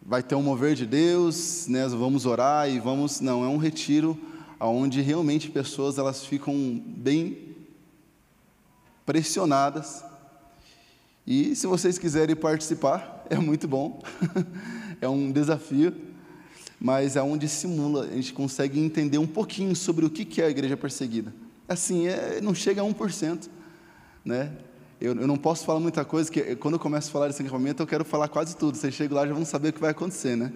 vai 0.00 0.22
ter 0.22 0.34
um 0.34 0.42
mover 0.42 0.74
de 0.74 0.86
Deus, 0.86 1.68
né, 1.68 1.86
vamos 1.88 2.24
orar 2.24 2.70
e 2.70 2.80
vamos. 2.80 3.20
Não, 3.20 3.44
é 3.44 3.48
um 3.48 3.58
retiro 3.58 4.18
onde 4.58 5.02
realmente 5.02 5.50
pessoas 5.50 5.98
elas 5.98 6.24
ficam 6.24 6.82
bem 6.86 7.54
pressionadas. 9.04 10.02
E 11.26 11.54
se 11.54 11.66
vocês 11.66 11.98
quiserem 11.98 12.34
participar, 12.34 13.19
é 13.32 13.36
muito 13.36 13.68
bom, 13.68 14.02
é 15.00 15.08
um 15.08 15.30
desafio, 15.30 15.94
mas 16.80 17.14
é 17.14 17.22
onde 17.22 17.48
simula, 17.48 18.04
a 18.04 18.14
gente 18.14 18.32
consegue 18.32 18.80
entender 18.80 19.18
um 19.18 19.26
pouquinho 19.26 19.74
sobre 19.76 20.04
o 20.04 20.10
que 20.10 20.42
é 20.42 20.46
a 20.46 20.50
igreja 20.50 20.76
perseguida. 20.76 21.32
Assim, 21.68 22.08
é, 22.08 22.40
não 22.40 22.52
chega 22.52 22.82
a 22.82 22.84
1%, 22.84 23.48
né? 24.24 24.52
Eu, 25.00 25.14
eu, 25.14 25.26
não 25.26 25.36
posso 25.36 25.64
falar 25.64 25.78
muita 25.78 26.04
coisa, 26.04 26.30
que 26.30 26.56
quando 26.56 26.74
eu 26.74 26.80
começo 26.80 27.08
a 27.08 27.12
falar 27.12 27.28
desse 27.28 27.40
acampamento, 27.40 27.82
eu 27.82 27.86
quero 27.86 28.04
falar 28.04 28.28
quase 28.28 28.54
tudo. 28.56 28.76
Vocês 28.76 28.92
chegam 28.92 29.16
lá 29.16 29.26
já 29.26 29.32
vão 29.32 29.46
saber 29.46 29.68
o 29.68 29.72
que 29.72 29.80
vai 29.80 29.92
acontecer, 29.92 30.36
né? 30.36 30.52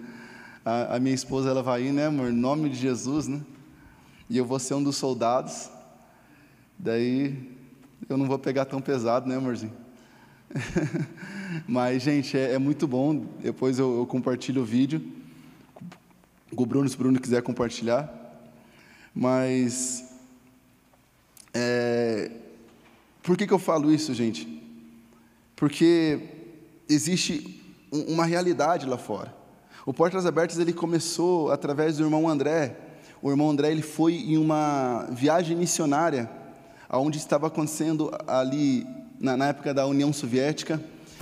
A, 0.63 0.97
a, 0.97 0.99
minha 0.99 1.15
esposa, 1.15 1.49
ela 1.49 1.63
vai 1.63 1.83
ir, 1.83 1.91
né, 1.91 2.07
amor? 2.07 2.29
Em 2.29 2.35
nome 2.35 2.69
de 2.69 2.75
Jesus, 2.75 3.27
né? 3.27 3.41
E 4.29 4.37
eu 4.37 4.45
vou 4.45 4.59
ser 4.59 4.75
um 4.75 4.83
dos 4.83 4.97
soldados. 4.97 5.69
Daí, 6.77 7.57
eu 8.07 8.17
não 8.17 8.27
vou 8.27 8.37
pegar 8.37 8.65
tão 8.65 8.81
pesado, 8.81 9.27
né, 9.27 9.37
amorzinho? 9.37 9.84
Mas, 11.67 12.03
gente, 12.03 12.37
é, 12.37 12.53
é, 12.53 12.59
muito 12.59 12.87
bom. 12.87 13.25
Depois 13.41 13.79
eu, 13.79 13.99
eu 13.99 14.05
compartilho 14.05 14.61
o 14.61 14.65
vídeo. 14.65 15.01
Com 16.55 16.63
o 16.63 16.65
Bruno, 16.65 16.87
se 16.87 16.95
o 16.95 16.97
Bruno 16.97 17.19
quiser 17.19 17.41
compartilhar. 17.41 18.09
Mas, 19.13 20.05
é, 21.53 22.31
por 23.21 23.37
que, 23.37 23.47
que 23.47 23.53
eu 23.53 23.59
falo 23.59 23.91
isso, 23.91 24.13
gente? 24.13 24.61
Porque 25.55 26.19
existe 26.87 27.61
uma 27.91 28.25
realidade 28.25 28.85
lá 28.85 28.97
fora. 28.97 29.33
O 29.85 29.93
Portas 29.93 30.25
Abertas 30.25 30.59
ele 30.59 30.73
começou 30.73 31.51
através 31.51 31.97
do 31.97 32.03
irmão 32.03 32.27
André. 32.27 32.77
O 33.21 33.29
irmão 33.29 33.49
André 33.49 33.71
ele 33.71 33.81
foi 33.81 34.15
em 34.15 34.37
uma 34.37 35.07
viagem 35.11 35.55
missionária, 35.55 36.29
aonde 36.89 37.17
estava 37.17 37.47
acontecendo 37.47 38.11
ali 38.27 38.85
na, 39.19 39.35
na 39.37 39.47
época 39.47 39.73
da 39.73 39.85
União 39.85 40.11
Soviética. 40.13 40.81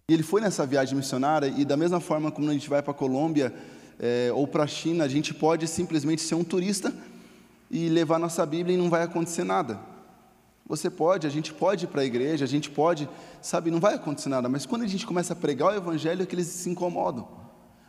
E 0.09 0.13
ele 0.13 0.23
foi 0.23 0.41
nessa 0.41 0.65
viagem 0.65 0.95
missionária 0.95 1.47
e 1.47 1.63
da 1.63 1.77
mesma 1.77 1.99
forma 1.99 2.31
como 2.31 2.49
a 2.49 2.53
gente 2.53 2.69
vai 2.69 2.81
para 2.81 2.91
a 2.91 2.95
Colômbia 2.95 3.53
é, 3.99 4.31
ou 4.33 4.45
para 4.47 4.63
a 4.63 4.67
China, 4.67 5.03
a 5.03 5.07
gente 5.07 5.33
pode 5.33 5.67
simplesmente 5.67 6.21
ser 6.21 6.35
um 6.35 6.43
turista 6.43 6.93
e 7.71 7.89
levar 7.89 8.19
nossa 8.19 8.45
Bíblia 8.45 8.75
e 8.75 8.77
não 8.77 8.89
vai 8.89 9.03
acontecer 9.03 9.43
nada. 9.43 9.79
Você 10.65 10.89
pode, 10.89 11.27
a 11.27 11.29
gente 11.29 11.53
pode 11.53 11.85
ir 11.85 11.87
para 11.87 12.01
a 12.01 12.05
igreja, 12.05 12.45
a 12.45 12.47
gente 12.47 12.69
pode, 12.69 13.09
sabe, 13.41 13.69
não 13.69 13.79
vai 13.79 13.95
acontecer 13.95 14.29
nada, 14.29 14.47
mas 14.47 14.65
quando 14.65 14.83
a 14.83 14.87
gente 14.87 15.05
começa 15.05 15.33
a 15.33 15.35
pregar 15.35 15.73
o 15.73 15.75
evangelho 15.75 16.23
é 16.23 16.25
que 16.25 16.35
eles 16.35 16.47
se 16.47 16.69
incomodam. 16.69 17.27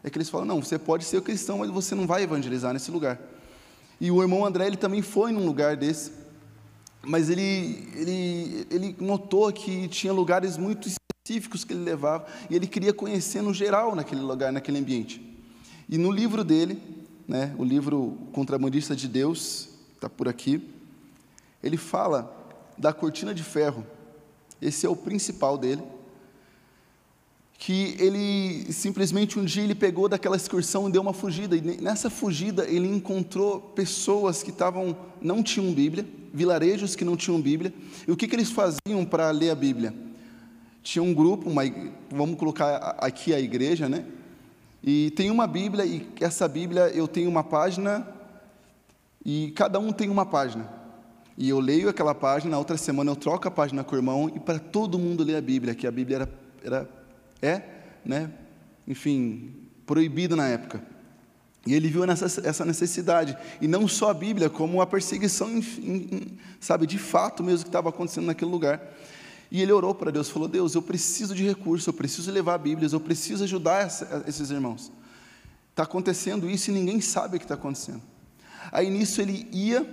É 0.02 0.10
que 0.10 0.18
eles 0.18 0.28
falam: 0.28 0.46
não, 0.46 0.62
você 0.62 0.78
pode 0.78 1.04
ser 1.04 1.20
cristão, 1.22 1.58
mas 1.58 1.70
você 1.70 1.94
não 1.94 2.06
vai 2.06 2.22
evangelizar 2.22 2.72
nesse 2.72 2.90
lugar. 2.90 3.18
E 4.00 4.10
o 4.10 4.20
irmão 4.20 4.44
André, 4.44 4.66
ele 4.66 4.76
também 4.76 5.02
foi 5.02 5.32
num 5.32 5.46
lugar 5.46 5.76
desse, 5.76 6.12
mas 7.06 7.30
ele, 7.30 7.88
ele, 7.94 8.66
ele 8.70 8.96
notou 9.00 9.52
que 9.52 9.88
tinha 9.88 10.12
lugares 10.12 10.56
muito 10.56 10.88
específicos 10.88 11.64
que 11.64 11.72
ele 11.72 11.82
levava, 11.82 12.26
e 12.50 12.54
ele 12.54 12.66
queria 12.66 12.92
conhecer 12.92 13.42
no 13.42 13.54
geral 13.54 13.94
naquele 13.94 14.20
lugar, 14.20 14.52
naquele 14.52 14.78
ambiente. 14.78 15.20
E 15.88 15.98
no 15.98 16.10
livro 16.10 16.44
dele, 16.44 16.80
né, 17.26 17.54
o 17.58 17.64
livro 17.64 18.18
Contrabandista 18.32 18.94
de 18.94 19.08
Deus, 19.08 19.68
está 19.94 20.08
por 20.08 20.28
aqui, 20.28 20.62
ele 21.62 21.76
fala 21.76 22.30
da 22.76 22.92
cortina 22.92 23.34
de 23.34 23.42
ferro. 23.42 23.86
Esse 24.60 24.86
é 24.86 24.88
o 24.88 24.96
principal 24.96 25.56
dele. 25.56 25.82
Que 27.56 27.96
ele 27.98 28.70
simplesmente 28.72 29.38
um 29.38 29.44
dia 29.44 29.62
ele 29.62 29.74
pegou 29.74 30.08
daquela 30.08 30.36
excursão 30.36 30.88
e 30.88 30.92
deu 30.92 31.00
uma 31.00 31.14
fugida. 31.14 31.56
E 31.56 31.60
nessa 31.60 32.10
fugida 32.10 32.68
ele 32.68 32.88
encontrou 32.88 33.60
pessoas 33.60 34.42
que 34.42 34.50
estavam 34.50 34.96
não 35.22 35.42
tinham 35.42 35.72
Bíblia, 35.72 36.06
vilarejos 36.34 36.96
que 36.96 37.04
não 37.04 37.16
tinham 37.16 37.40
Bíblia. 37.40 37.72
E 38.06 38.10
o 38.10 38.16
que, 38.16 38.26
que 38.26 38.34
eles 38.34 38.50
faziam 38.50 39.04
para 39.08 39.30
ler 39.30 39.50
a 39.50 39.54
Bíblia? 39.54 39.94
Tinha 40.82 41.02
um 41.02 41.14
grupo, 41.14 41.48
uma, 41.48 41.62
vamos 42.10 42.36
colocar 42.36 42.96
aqui 42.98 43.32
a 43.32 43.38
igreja, 43.38 43.88
né? 43.88 44.04
E 44.82 45.12
tem 45.12 45.30
uma 45.30 45.46
Bíblia 45.46 45.86
e 45.86 46.06
essa 46.20 46.46
Bíblia 46.46 46.88
eu 46.88 47.08
tenho 47.08 47.30
uma 47.30 47.44
página 47.44 48.06
e 49.24 49.52
cada 49.52 49.78
um 49.78 49.92
tem 49.92 50.10
uma 50.10 50.26
página. 50.26 50.68
E 51.38 51.48
eu 51.48 51.58
leio 51.58 51.88
aquela 51.88 52.14
página, 52.14 52.50
na 52.50 52.58
outra 52.58 52.76
semana 52.76 53.10
eu 53.10 53.16
troco 53.16 53.48
a 53.48 53.50
página 53.50 53.82
com 53.82 53.94
o 53.94 53.98
irmão 53.98 54.30
e 54.34 54.38
para 54.38 54.58
todo 54.58 54.98
mundo 54.98 55.24
ler 55.24 55.36
a 55.36 55.40
Bíblia, 55.40 55.74
que 55.74 55.86
a 55.86 55.90
Bíblia 55.90 56.16
era, 56.16 56.28
era 56.62 56.90
é, 57.40 57.62
né, 58.04 58.30
enfim, 58.86 59.52
proibida 59.86 60.36
na 60.36 60.48
época. 60.48 60.93
E 61.66 61.72
ele 61.72 61.88
viu 61.88 62.04
essa 62.04 62.64
necessidade, 62.64 63.36
e 63.60 63.66
não 63.66 63.88
só 63.88 64.10
a 64.10 64.14
Bíblia, 64.14 64.50
como 64.50 64.82
a 64.82 64.86
perseguição, 64.86 65.48
sabe, 66.60 66.86
de 66.86 66.98
fato 66.98 67.42
mesmo 67.42 67.64
que 67.64 67.70
estava 67.70 67.88
acontecendo 67.88 68.26
naquele 68.26 68.50
lugar. 68.50 68.82
E 69.50 69.62
ele 69.62 69.72
orou 69.72 69.94
para 69.94 70.10
Deus, 70.10 70.28
falou: 70.28 70.46
Deus, 70.46 70.74
eu 70.74 70.82
preciso 70.82 71.34
de 71.34 71.42
recursos, 71.42 71.86
eu 71.86 71.92
preciso 71.92 72.30
levar 72.30 72.58
Bíblias, 72.58 72.92
eu 72.92 73.00
preciso 73.00 73.44
ajudar 73.44 73.88
esses 74.26 74.50
irmãos. 74.50 74.92
Está 75.70 75.84
acontecendo 75.84 76.50
isso 76.50 76.70
e 76.70 76.74
ninguém 76.74 77.00
sabe 77.00 77.36
o 77.36 77.38
que 77.38 77.44
está 77.44 77.54
acontecendo. 77.54 78.02
Aí 78.70 78.90
nisso 78.90 79.20
ele 79.22 79.48
ia 79.50 79.86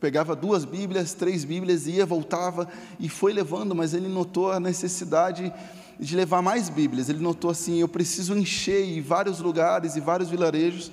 pegava 0.00 0.34
duas 0.34 0.64
Bíblias, 0.64 1.12
três 1.12 1.44
Bíblias, 1.44 1.86
ia, 1.86 2.06
voltava 2.06 2.66
e 2.98 3.08
foi 3.08 3.34
levando, 3.34 3.74
mas 3.74 3.92
ele 3.92 4.08
notou 4.08 4.50
a 4.50 4.58
necessidade 4.58 5.52
de 6.00 6.16
levar 6.16 6.40
mais 6.40 6.68
Bíblias. 6.68 7.08
Ele 7.08 7.20
notou 7.20 7.50
assim: 7.50 7.78
eu 7.78 7.88
preciso 7.88 8.36
encher 8.36 8.82
em 8.82 9.00
vários 9.00 9.38
lugares 9.40 9.96
e 9.96 10.00
vários 10.00 10.30
vilarejos. 10.30 10.90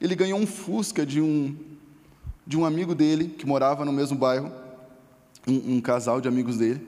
Ele 0.00 0.16
ganhou 0.16 0.38
um 0.38 0.46
Fusca 0.46 1.06
de 1.06 1.20
um, 1.20 1.54
de 2.46 2.56
um 2.56 2.64
amigo 2.64 2.94
dele, 2.94 3.28
que 3.28 3.46
morava 3.46 3.84
no 3.84 3.92
mesmo 3.92 4.18
bairro, 4.18 4.50
um, 5.46 5.76
um 5.76 5.80
casal 5.80 6.20
de 6.20 6.26
amigos 6.26 6.58
dele. 6.58 6.84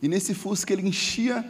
E 0.00 0.06
nesse 0.06 0.32
Fusca 0.32 0.72
ele 0.72 0.86
enchia 0.86 1.44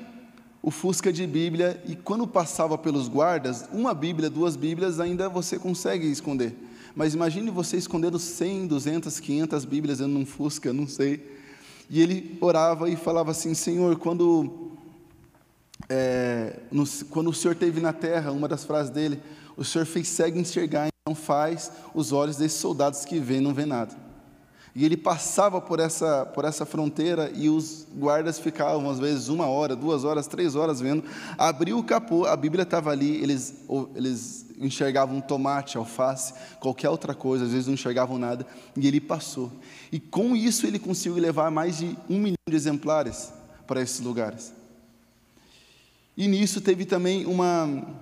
o 0.62 0.70
Fusca 0.70 1.12
de 1.12 1.26
Bíblia, 1.26 1.82
e 1.86 1.96
quando 1.96 2.26
passava 2.26 2.78
pelos 2.78 3.08
guardas, 3.08 3.68
uma 3.72 3.92
Bíblia, 3.92 4.30
duas 4.30 4.54
Bíblias, 4.54 5.00
ainda 5.00 5.28
você 5.28 5.58
consegue 5.58 6.06
esconder. 6.06 6.54
Mas 6.94 7.14
imagine 7.14 7.50
você 7.50 7.76
escondendo 7.76 8.18
100, 8.18 8.68
200, 8.68 9.18
500 9.18 9.64
Bíblias 9.64 9.98
dentro 9.98 10.14
de 10.14 10.20
um 10.20 10.26
Fusca, 10.26 10.72
não 10.72 10.86
sei. 10.86 11.26
E 11.90 12.00
ele 12.00 12.38
orava 12.40 12.88
e 12.88 12.96
falava 12.96 13.32
assim: 13.32 13.54
Senhor, 13.54 13.96
quando, 13.96 14.71
é, 15.88 16.60
no, 16.70 16.84
quando 17.10 17.30
o 17.30 17.34
Senhor 17.34 17.54
esteve 17.54 17.80
na 17.80 17.92
terra, 17.92 18.32
uma 18.32 18.48
das 18.48 18.64
frases 18.64 18.90
dele, 18.90 19.20
o 19.56 19.64
Senhor 19.64 19.84
fez 19.84 20.08
cego 20.08 20.38
enxergar, 20.38 20.88
então 20.88 21.14
faz 21.14 21.70
os 21.94 22.12
olhos 22.12 22.36
desses 22.36 22.58
soldados 22.58 23.04
que 23.04 23.18
vêem 23.18 23.40
não 23.40 23.52
vê 23.52 23.66
nada. 23.66 23.94
E 24.74 24.86
ele 24.86 24.96
passava 24.96 25.60
por 25.60 25.78
essa, 25.78 26.24
por 26.24 26.46
essa 26.46 26.64
fronteira 26.64 27.30
e 27.34 27.50
os 27.50 27.86
guardas 27.94 28.38
ficavam, 28.38 28.88
às 28.88 28.98
vezes, 28.98 29.28
uma 29.28 29.46
hora, 29.46 29.76
duas 29.76 30.02
horas, 30.02 30.26
três 30.26 30.56
horas 30.56 30.80
vendo. 30.80 31.04
Abriu 31.36 31.78
o 31.78 31.84
capô, 31.84 32.24
a 32.24 32.34
Bíblia 32.34 32.62
estava 32.62 32.90
ali, 32.90 33.22
eles, 33.22 33.54
eles 33.94 34.46
enxergavam 34.58 35.20
tomate, 35.20 35.76
alface, 35.76 36.32
qualquer 36.58 36.88
outra 36.88 37.14
coisa, 37.14 37.44
às 37.44 37.50
vezes 37.50 37.66
não 37.66 37.74
enxergavam 37.74 38.16
nada, 38.16 38.46
e 38.74 38.86
ele 38.86 39.00
passou. 39.00 39.52
E 39.90 40.00
com 40.00 40.34
isso 40.34 40.66
ele 40.66 40.78
conseguiu 40.78 41.20
levar 41.20 41.50
mais 41.50 41.76
de 41.76 41.98
um 42.08 42.18
milhão 42.18 42.36
de 42.48 42.56
exemplares 42.56 43.30
para 43.66 43.82
esses 43.82 44.00
lugares. 44.00 44.54
E 46.16 46.28
nisso 46.28 46.60
teve 46.60 46.84
também 46.84 47.26
uma. 47.26 48.00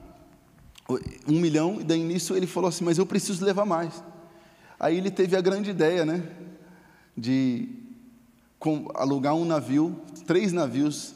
Um 1.29 1.39
milhão, 1.41 1.79
e 1.81 1.85
daí 1.85 2.03
nisso 2.03 2.35
ele 2.35 2.47
falou 2.47 2.69
assim: 2.69 2.85
Mas 2.85 2.99
eu 2.99 3.07
preciso 3.07 3.45
levar 3.45 3.65
mais. 3.65 4.03
Aí 4.79 4.97
ele 4.97 5.11
teve 5.11 5.37
a 5.37 5.41
grande 5.41 5.71
ideia, 5.71 6.05
né? 6.05 6.23
de 7.21 7.69
alugar 8.95 9.35
um 9.35 9.45
navio, 9.45 10.01
três 10.27 10.53
navios, 10.53 11.15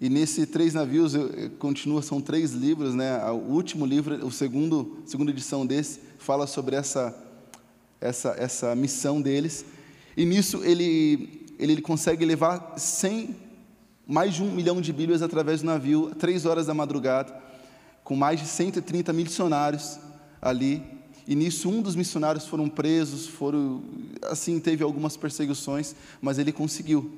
e 0.00 0.08
nesse 0.08 0.46
três 0.46 0.74
navios 0.74 1.12
continua 1.58 2.02
são 2.02 2.20
três 2.20 2.52
livros, 2.52 2.94
né? 2.94 3.24
O 3.30 3.52
último 3.52 3.84
livro, 3.84 4.26
o 4.26 4.30
segundo, 4.30 4.98
segunda 5.04 5.30
edição 5.30 5.66
desse 5.66 6.00
fala 6.18 6.46
sobre 6.46 6.76
essa 6.76 7.16
essa 8.00 8.30
essa 8.38 8.74
missão 8.76 9.20
deles. 9.20 9.64
E 10.16 10.24
nisso 10.24 10.62
ele 10.64 11.46
ele 11.58 11.80
consegue 11.80 12.24
levar 12.24 12.74
100 12.78 13.34
mais 14.08 14.34
de 14.34 14.42
um 14.42 14.50
milhão 14.50 14.80
de 14.80 14.92
bíblias 14.92 15.22
através 15.22 15.60
do 15.60 15.66
navio, 15.66 16.14
três 16.18 16.46
horas 16.46 16.66
da 16.66 16.74
madrugada, 16.74 17.32
com 18.02 18.16
mais 18.16 18.40
de 18.40 18.46
130 18.46 19.12
missionários 19.12 19.98
ali 20.40 20.82
e 21.28 21.34
nisso 21.34 21.68
um 21.68 21.82
dos 21.82 21.94
missionários 21.94 22.46
foram 22.46 22.70
presos, 22.70 23.26
foram 23.26 23.82
assim 24.22 24.58
teve 24.58 24.82
algumas 24.82 25.14
perseguições, 25.14 25.94
mas 26.22 26.38
ele 26.38 26.50
conseguiu. 26.50 27.12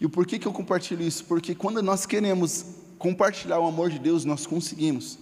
E 0.00 0.06
o 0.06 0.08
porquê 0.08 0.38
que 0.38 0.48
eu 0.48 0.52
compartilho 0.52 1.02
isso? 1.02 1.26
Porque 1.26 1.54
quando 1.54 1.82
nós 1.82 2.06
queremos 2.06 2.64
compartilhar 2.98 3.58
o 3.58 3.66
amor 3.66 3.90
de 3.90 3.98
Deus, 3.98 4.24
nós 4.24 4.46
conseguimos. 4.46 5.18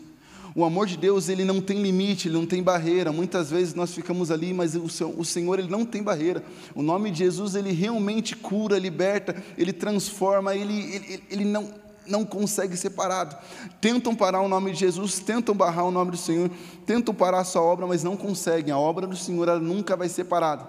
O 0.59 0.65
amor 0.65 0.89
de 0.89 0.97
Deus, 0.97 1.29
ele 1.29 1.45
não 1.45 1.61
tem 1.61 1.81
limite, 1.81 2.27
ele 2.27 2.37
não 2.37 2.45
tem 2.45 2.61
barreira. 2.61 3.13
Muitas 3.13 3.49
vezes 3.49 3.75
nós 3.75 3.95
ficamos 3.95 4.29
ali, 4.29 4.53
mas 4.53 4.75
o 4.75 5.25
Senhor, 5.25 5.61
ele 5.61 5.71
não 5.71 5.87
tem 5.87 6.03
barreira. 6.03 6.43
O 6.75 6.83
nome 6.83 7.13
de 7.13 7.19
Jesus, 7.19 7.55
ele 7.55 7.71
realmente 7.71 8.35
cura, 8.35 8.77
liberta, 8.77 9.41
ele 9.57 9.73
transforma, 9.73 10.57
ele, 10.57 10.97
ele, 10.97 11.23
ele 11.31 11.45
não, 11.45 11.73
não 12.09 12.25
consegue 12.25 12.77
ser 12.77 12.91
parado. 12.91 13.37
Tentam 13.81 14.17
parar 14.17 14.41
o 14.41 14.49
nome 14.49 14.73
de 14.73 14.81
Jesus, 14.81 15.21
tentam 15.21 15.55
barrar 15.55 15.85
o 15.85 15.93
nome 15.93 16.11
do 16.11 16.17
Senhor, 16.17 16.51
tentam 16.85 17.15
parar 17.15 17.39
a 17.39 17.45
sua 17.45 17.63
obra, 17.63 17.87
mas 17.87 18.03
não 18.03 18.17
conseguem. 18.17 18.73
A 18.73 18.79
obra 18.79 19.07
do 19.07 19.17
Senhor, 19.17 19.47
ela 19.47 19.61
nunca 19.61 19.97
vai 19.97 20.09
ser 20.09 20.25
parada. 20.25 20.67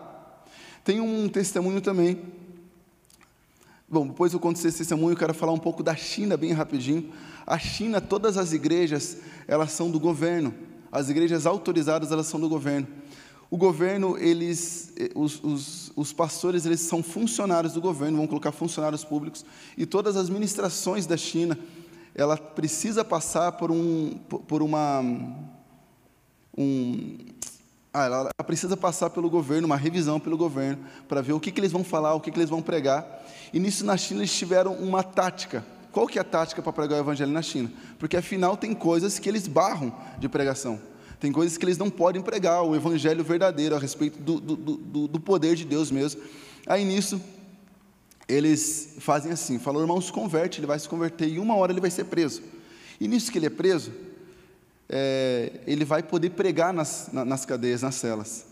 Tem 0.84 1.02
um 1.02 1.28
testemunho 1.28 1.82
também. 1.82 2.22
Bom, 3.92 4.06
depois 4.06 4.34
eu 4.34 4.40
conto 4.40 4.56
esse 4.58 4.78
testemunho, 4.78 5.14
eu 5.14 5.18
quero 5.18 5.34
falar 5.34 5.52
um 5.52 5.58
pouco 5.58 5.82
da 5.82 5.96
China 5.96 6.38
bem 6.38 6.52
rapidinho. 6.52 7.12
A 7.46 7.58
China, 7.58 8.00
todas 8.00 8.38
as 8.38 8.54
igrejas, 8.54 9.18
elas 9.48 9.72
são 9.72 9.90
do 9.90 10.00
governo. 10.00 10.54
As 10.92 11.10
igrejas 11.10 11.48
autorizadas, 11.48 12.12
elas 12.12 12.28
são 12.28 12.40
do 12.40 12.48
governo. 12.48 12.88
O 13.50 13.58
governo, 13.58 14.16
eles, 14.16 14.94
eh, 14.96 15.10
os, 15.16 15.44
os, 15.44 15.92
os, 15.96 16.14
pastores, 16.14 16.68
eles 16.68 16.82
são 16.82 17.02
funcionários 17.02 17.74
do 17.74 17.82
governo, 17.82 18.18
vão 18.18 18.28
colocar 18.28 18.52
funcionários 18.52 19.04
públicos, 19.04 19.44
e 19.76 19.88
todas 19.88 20.16
as 20.16 20.30
ministrações 20.30 21.08
da 21.08 21.18
China, 21.18 21.58
ela 22.14 22.38
precisa 22.38 23.04
passar 23.04 23.54
por 23.54 23.72
um, 23.72 24.12
por 24.48 24.62
uma, 24.62 25.02
um, 26.56 27.18
ah, 27.94 28.06
ela 28.06 28.30
precisa 28.46 28.78
passar 28.78 29.10
pelo 29.10 29.30
governo, 29.30 29.66
uma 29.66 29.78
revisão 29.78 30.20
pelo 30.20 30.38
governo, 30.38 30.84
para 31.08 31.22
ver 31.22 31.34
o 31.34 31.40
que, 31.40 31.52
que 31.52 31.60
eles 31.60 31.72
vão 31.72 31.84
falar, 31.84 32.14
o 32.14 32.22
que, 32.22 32.32
que 32.32 32.38
eles 32.38 32.50
vão 32.50 32.62
pregar. 32.62 33.26
E 33.52 33.60
nisso 33.60 33.84
na 33.84 33.98
China 33.98 34.22
eles 34.22 34.34
tiveram 34.34 34.74
uma 34.76 35.02
tática. 35.02 35.66
Qual 35.92 36.06
que 36.06 36.20
é 36.20 36.22
a 36.22 36.26
tática 36.26 36.62
para 36.62 36.72
pregar 36.72 37.00
o 37.00 37.02
evangelho 37.02 37.32
na 37.32 37.42
China? 37.42 37.72
Porque 37.98 38.16
afinal 38.16 38.56
tem 38.56 38.76
coisas 38.76 39.18
que 39.18 39.28
eles 39.28 39.48
barram 39.48 39.92
de 40.20 40.30
pregação. 40.30 40.80
Tem 41.20 41.32
coisas 41.32 41.58
que 41.58 41.66
eles 41.66 41.78
não 41.78 41.90
podem 41.90 42.22
pregar, 42.22 42.64
o 42.64 42.76
evangelho 42.76 43.24
verdadeiro, 43.24 43.76
a 43.76 43.80
respeito 43.80 44.22
do, 44.22 44.40
do, 44.40 44.56
do, 44.56 45.08
do 45.08 45.20
poder 45.20 45.56
de 45.56 45.66
Deus 45.66 45.90
mesmo. 45.92 46.22
Aí 46.68 46.86
nisso, 46.86 47.20
eles 48.28 48.98
fazem 49.00 49.32
assim: 49.32 49.58
falou, 49.58 49.82
irmão, 49.82 50.00
se 50.00 50.12
converte, 50.14 50.60
ele 50.60 50.68
vai 50.68 50.78
se 50.78 50.88
converter, 50.88 51.28
e 51.28 51.40
uma 51.40 51.56
hora 51.56 51.74
ele 51.74 51.82
vai 51.82 51.90
ser 51.90 52.06
preso. 52.06 52.44
E 53.02 53.08
nisso 53.08 53.32
que 53.32 53.38
ele 53.40 53.48
é 53.48 53.50
preso, 53.50 53.92
é, 54.90 55.52
ele 55.68 55.86
vai 55.86 56.02
poder 56.02 56.32
pregar 56.32 56.74
nas, 56.74 57.10
nas 57.14 57.46
cadeias, 57.46 57.84
nas 57.84 57.96
celas. 57.96 58.46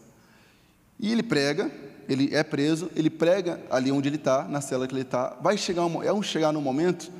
E 1.00 1.12
ele 1.12 1.24
prega, 1.24 1.72
ele 2.08 2.34
é 2.34 2.44
preso, 2.44 2.90
ele 2.96 3.10
prega 3.10 3.60
ali 3.70 3.92
onde 3.92 4.08
ele 4.08 4.16
está, 4.16 4.44
na 4.44 4.62
cela 4.62 4.88
que 4.88 4.94
ele 4.94 5.02
está. 5.02 5.36
Vai 5.42 5.58
chegar 5.58 5.86
um, 5.86 6.04
é 6.04 6.14
um 6.14 6.22
chegar 6.22 6.52
no 6.52 6.62
momento 6.62 7.12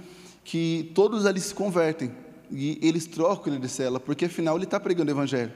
que 0.44 0.92
todos 0.96 1.26
ali 1.26 1.42
se 1.42 1.54
convertem 1.54 2.12
e 2.50 2.80
eles 2.82 3.06
trocam 3.06 3.54
ele 3.54 3.62
de 3.62 3.70
cela, 3.70 4.00
porque 4.00 4.26
afinal 4.26 4.56
ele 4.56 4.64
está 4.64 4.80
pregando 4.80 5.12
o 5.12 5.14
evangelho. 5.14 5.52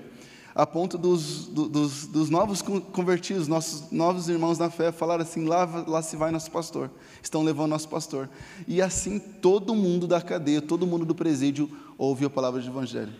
A 0.53 0.67
ponto 0.67 0.97
dos, 0.97 1.45
dos, 1.45 2.07
dos, 2.07 2.29
novos 2.29 2.61
convertidos, 2.61 3.47
nossos 3.47 3.89
novos 3.89 4.27
irmãos 4.27 4.59
na 4.59 4.69
fé, 4.69 4.91
falaram 4.91 5.23
assim: 5.23 5.45
lá, 5.45 5.63
lá 5.87 6.01
se 6.01 6.17
vai 6.17 6.29
nosso 6.29 6.51
pastor, 6.51 6.91
estão 7.23 7.41
levando 7.41 7.69
nosso 7.69 7.87
pastor. 7.87 8.29
E 8.67 8.81
assim 8.81 9.17
todo 9.17 9.73
mundo 9.73 10.05
da 10.05 10.19
cadeia, 10.19 10.61
todo 10.61 10.85
mundo 10.85 11.05
do 11.05 11.15
presídio 11.15 11.69
ouviu 11.97 12.27
a 12.27 12.29
palavra 12.29 12.59
de 12.59 12.67
evangelho. 12.67 13.13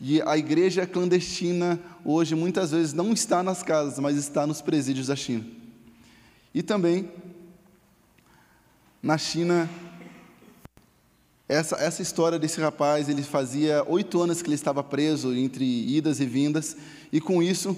E 0.00 0.22
a 0.22 0.38
igreja 0.38 0.86
clandestina 0.86 1.78
hoje 2.04 2.34
muitas 2.34 2.70
vezes 2.70 2.92
não 2.92 3.12
está 3.12 3.42
nas 3.42 3.62
casas, 3.62 3.98
mas 3.98 4.16
está 4.16 4.46
nos 4.46 4.62
presídios 4.62 5.08
da 5.08 5.16
China. 5.16 5.44
E 6.54 6.62
também 6.62 7.10
na 9.02 9.18
China 9.18 9.68
essa, 11.48 11.76
essa 11.76 12.02
história 12.02 12.38
desse 12.38 12.60
rapaz, 12.60 13.08
ele 13.08 13.22
fazia 13.22 13.82
oito 13.88 14.20
anos 14.20 14.42
que 14.42 14.48
ele 14.48 14.54
estava 14.54 14.84
preso 14.84 15.34
entre 15.34 15.64
idas 15.64 16.20
e 16.20 16.26
vindas, 16.26 16.76
e 17.10 17.22
com 17.22 17.42
isso, 17.42 17.74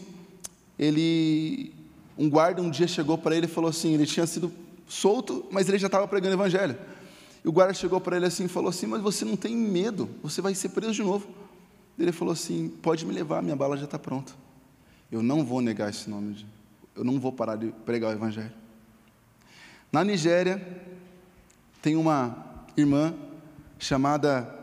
ele, 0.77 1.73
um 2.19 2.29
guarda 2.29 2.61
um 2.61 2.69
dia 2.69 2.89
chegou 2.89 3.17
para 3.17 3.37
ele 3.37 3.47
e 3.47 3.49
falou 3.49 3.71
assim, 3.71 3.95
ele 3.95 4.07
tinha 4.07 4.27
sido 4.27 4.53
solto, 4.89 5.47
mas 5.53 5.69
ele 5.69 5.79
já 5.79 5.87
estava 5.87 6.09
pregando 6.09 6.35
evangelho. 6.35 6.77
E 7.45 7.49
o 7.49 7.53
guarda 7.53 7.73
chegou 7.73 8.01
para 8.01 8.17
ele 8.17 8.27
assim 8.27 8.47
e 8.47 8.49
falou 8.49 8.71
assim, 8.71 8.87
mas 8.87 9.01
você 9.01 9.25
não 9.25 9.37
tem 9.37 9.55
medo, 9.55 10.11
você 10.21 10.43
vai 10.43 10.53
ser 10.53 10.71
preso 10.71 10.93
de 10.93 11.05
novo. 11.05 11.29
Ele 11.99 12.13
falou 12.13 12.33
assim, 12.33 12.69
pode 12.69 13.05
me 13.05 13.13
levar, 13.13 13.43
minha 13.43 13.57
bala 13.57 13.77
já 13.77 13.85
está 13.85 13.99
pronta. 13.99 14.33
Eu 15.13 15.23
não 15.23 15.45
vou 15.45 15.61
negar 15.61 15.91
esse 15.91 16.09
nome, 16.09 16.47
eu 16.95 17.05
não 17.05 17.19
vou 17.21 17.33
parar 17.33 17.57
de 17.57 17.73
pregar 17.85 18.11
o 18.11 18.13
evangelho. 18.13 18.53
Na 19.93 20.05
Nigéria, 20.05 20.65
tem 21.83 21.97
uma 21.97 22.37
irmã 22.77 23.13
chamada 23.79 24.57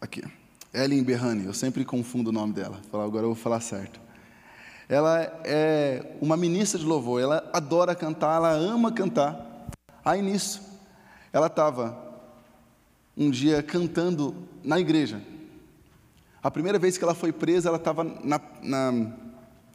aqui, 0.00 0.22
Ellen 0.74 1.02
Berrani, 1.02 1.44
eu 1.46 1.54
sempre 1.54 1.84
confundo 1.84 2.30
o 2.30 2.32
nome 2.32 2.52
dela, 2.52 2.80
agora 2.92 3.24
eu 3.24 3.34
vou 3.34 3.34
falar 3.34 3.60
certo. 3.60 4.00
Ela 4.88 5.22
é 5.44 6.16
uma 6.20 6.36
ministra 6.36 6.78
de 6.78 6.86
louvor, 6.86 7.20
ela 7.20 7.48
adora 7.52 7.94
cantar, 7.94 8.36
ela 8.36 8.50
ama 8.50 8.90
cantar. 8.90 9.68
Aí 10.04 10.22
nisso, 10.22 10.62
ela 11.32 11.46
estava 11.46 12.07
um 13.18 13.30
dia 13.30 13.62
cantando 13.62 14.34
na 14.62 14.78
igreja. 14.78 15.20
A 16.40 16.50
primeira 16.50 16.78
vez 16.78 16.96
que 16.96 17.02
ela 17.02 17.14
foi 17.14 17.32
presa, 17.32 17.68
ela 17.68 17.78
estava 17.78 18.04
na, 18.04 18.40
na 18.62 19.12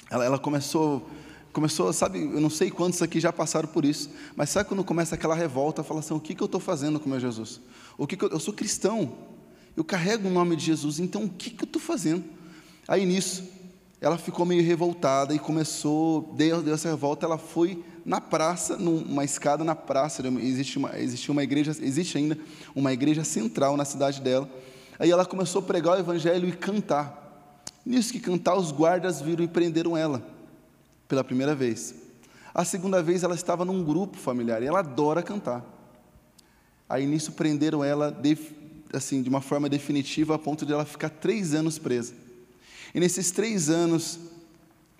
ela, 0.09 0.25
ela 0.25 0.39
começou 0.39 1.05
começou, 1.51 1.93
sabe, 1.93 2.19
eu 2.19 2.41
não 2.41 2.49
sei 2.49 2.71
quantos 2.71 2.99
aqui 3.03 3.19
já 3.19 3.31
passaram 3.31 3.69
por 3.69 3.85
isso, 3.85 4.09
mas 4.35 4.49
sabe 4.49 4.67
quando 4.67 4.83
começa 4.83 5.13
aquela 5.13 5.35
revolta, 5.35 5.83
fala 5.83 5.99
assim, 5.99 6.15
o 6.15 6.19
que, 6.19 6.33
que 6.33 6.41
eu 6.41 6.47
estou 6.47 6.59
fazendo 6.59 6.99
com 6.99 7.07
meu 7.07 7.19
Jesus? 7.19 7.61
O 7.95 8.07
que, 8.07 8.17
que 8.17 8.25
eu, 8.25 8.29
eu, 8.29 8.39
sou 8.39 8.55
cristão, 8.55 9.13
eu 9.77 9.83
carrego 9.83 10.27
o 10.27 10.31
nome 10.31 10.55
de 10.55 10.65
Jesus, 10.65 10.99
então 10.99 11.25
o 11.25 11.29
que, 11.29 11.51
que 11.51 11.63
eu 11.63 11.67
estou 11.67 11.79
fazendo? 11.79 12.23
Aí 12.87 13.05
nisso, 13.05 13.43
ela 14.01 14.17
ficou 14.17 14.47
meio 14.47 14.63
revoltada 14.63 15.35
e 15.35 15.37
começou, 15.37 16.33
deu, 16.35 16.63
deu 16.63 16.73
essa 16.73 16.89
revolta, 16.89 17.23
ela 17.23 17.37
foi 17.37 17.83
na 18.05 18.19
praça, 18.19 18.77
numa 18.77 19.23
escada 19.23 19.63
na 19.63 19.75
praça, 19.75 20.21
existe 20.41 20.77
uma, 20.77 20.99
existe 20.99 21.31
uma 21.31 21.43
igreja, 21.43 21.71
existe 21.71 22.17
ainda 22.17 22.37
uma 22.75 22.91
igreja 22.91 23.23
central 23.23 23.77
na 23.77 23.85
cidade 23.85 24.21
dela, 24.21 24.49
aí 24.99 25.09
ela 25.09 25.25
começou 25.25 25.61
a 25.61 25.65
pregar 25.65 25.95
o 25.95 25.99
evangelho 25.99 26.47
e 26.47 26.51
cantar, 26.51 27.55
nisso 27.85 28.11
que 28.11 28.19
cantar, 28.19 28.55
os 28.55 28.71
guardas 28.71 29.21
viram 29.21 29.43
e 29.43 29.47
prenderam 29.47 29.95
ela, 29.95 30.21
pela 31.07 31.23
primeira 31.23 31.55
vez. 31.55 31.95
A 32.53 32.63
segunda 32.63 33.01
vez 33.01 33.23
ela 33.23 33.35
estava 33.35 33.65
num 33.65 33.83
grupo 33.83 34.17
familiar 34.17 34.61
e 34.61 34.67
ela 34.67 34.79
adora 34.79 35.23
cantar. 35.23 35.65
Aí 36.87 37.05
nisso 37.07 37.31
prenderam 37.31 37.83
ela 37.83 38.15
assim 38.93 39.23
de 39.23 39.29
uma 39.29 39.41
forma 39.41 39.67
definitiva 39.67 40.35
a 40.35 40.39
ponto 40.39 40.65
de 40.65 40.71
ela 40.71 40.85
ficar 40.85 41.09
três 41.09 41.53
anos 41.55 41.79
presa. 41.79 42.13
E 42.93 42.99
nesses 42.99 43.31
três 43.31 43.69
anos 43.69 44.19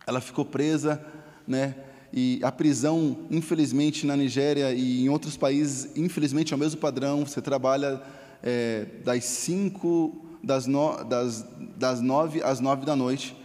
ela 0.08 0.20
ficou 0.20 0.44
presa, 0.44 1.06
né? 1.48 1.76
E 2.14 2.40
a 2.44 2.52
prisão, 2.52 3.18
infelizmente, 3.32 4.06
na 4.06 4.16
Nigéria 4.16 4.72
e 4.72 5.04
em 5.04 5.10
outros 5.10 5.36
países, 5.36 5.90
infelizmente 5.96 6.54
é 6.54 6.56
o 6.56 6.60
mesmo 6.60 6.80
padrão. 6.80 7.26
Você 7.26 7.42
trabalha 7.42 8.02
é, 8.44 8.86
das 9.04 9.24
cinco, 9.26 10.24
das, 10.44 10.68
no, 10.68 11.04
das, 11.04 11.46
das 11.76 12.02
nove 12.02 12.44
às 12.44 12.60
nove 12.60 12.86
da 12.86 12.96
noite 12.96 13.36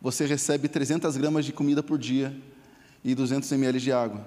você 0.00 0.24
recebe 0.24 0.66
300 0.66 1.16
gramas 1.16 1.44
de 1.44 1.52
comida 1.52 1.82
por 1.82 1.98
dia 1.98 2.34
e 3.04 3.14
200 3.14 3.50
ml 3.52 3.78
de 3.78 3.92
água. 3.92 4.26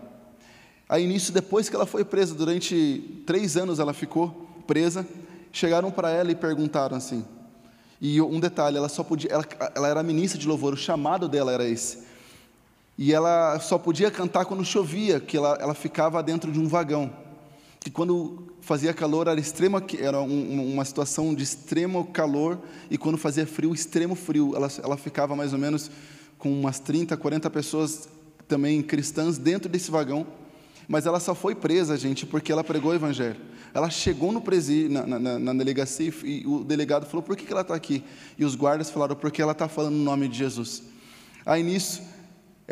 Aí 0.88 1.08
nisso, 1.08 1.32
depois 1.32 1.68
que 1.68 1.76
ela 1.76 1.86
foi 1.86 2.06
presa, 2.06 2.36
durante 2.36 3.24
três 3.26 3.58
anos 3.58 3.80
ela 3.80 3.94
ficou 3.94 4.48
presa, 4.68 5.08
chegaram 5.52 5.90
para 5.90 6.12
ela 6.12 6.32
e 6.32 6.36
perguntaram 6.36 6.96
assim. 6.96 7.26
E 8.00 8.22
um 8.22 8.40
detalhe, 8.40 8.78
ela 8.78 8.90
só 8.90 9.04
podia, 9.04 9.32
ela, 9.32 9.46
ela 9.74 9.88
era 9.88 10.04
ministra 10.04 10.40
de 10.40 10.48
louvor, 10.48 10.74
o 10.74 10.78
chamado 10.78 11.28
dela 11.28 11.52
era 11.52 11.68
esse. 11.68 12.04
E 12.98 13.14
ela 13.14 13.60
só 13.60 13.78
podia 13.78 14.12
cantar 14.12 14.46
quando 14.46 14.64
chovia, 14.64 15.20
que 15.20 15.36
ela, 15.36 15.58
ela 15.60 15.74
ficava 15.74 16.22
dentro 16.22 16.52
de 16.52 16.60
um 16.60 16.68
vagão. 16.68 17.12
Que 17.80 17.90
quando 17.90 18.54
fazia 18.62 18.94
calor 18.94 19.28
era 19.28 19.42
era 20.00 20.22
um, 20.22 20.74
uma 20.74 20.86
situação 20.86 21.34
de 21.34 21.44
extremo 21.44 22.06
calor 22.08 22.60
e 22.90 22.98
quando 22.98 23.18
fazia 23.18 23.46
frio, 23.46 23.74
extremo 23.74 24.16
frio. 24.16 24.56
Ela, 24.56 24.68
ela 24.82 24.98
ficava 24.98 25.36
mais 25.36 25.54
ou 25.54 25.60
menos 25.60 25.92
com 26.38 26.52
umas 26.52 26.80
30, 26.80 27.18
40 27.18 27.50
pessoas 27.50 28.08
também 28.48 28.82
cristãs 28.82 29.38
dentro 29.38 29.70
desse 29.70 29.90
vagão. 29.90 30.26
Mas 30.88 31.06
ela 31.06 31.20
só 31.20 31.34
foi 31.34 31.56
presa, 31.56 31.98
gente, 31.98 32.26
porque 32.26 32.52
ela 32.52 32.64
pregou 32.64 32.92
o 32.92 32.96
evangelho. 32.96 33.38
Ela 33.74 33.90
chegou 33.90 34.32
no 34.32 34.42
presídio, 34.42 34.92
na, 34.92 35.20
na, 35.20 35.40
na 35.40 35.54
delegacia 35.54 36.14
e 36.24 36.46
o 36.46 36.64
delegado 36.64 37.06
falou: 37.06 37.24
por 37.24 37.36
que, 37.36 37.46
que 37.46 37.52
ela 37.52 37.62
está 37.62 37.74
aqui? 37.74 38.04
E 38.38 38.46
os 38.46 38.56
guardas 38.56 38.90
falaram: 38.90 39.16
porque 39.16 39.42
ela 39.42 39.54
está 39.54 39.68
falando 39.68 39.96
no 39.96 40.04
nome 40.04 40.28
de 40.28 40.38
Jesus. 40.38 40.84
Aí 41.46 41.64
nisso, 41.64 42.02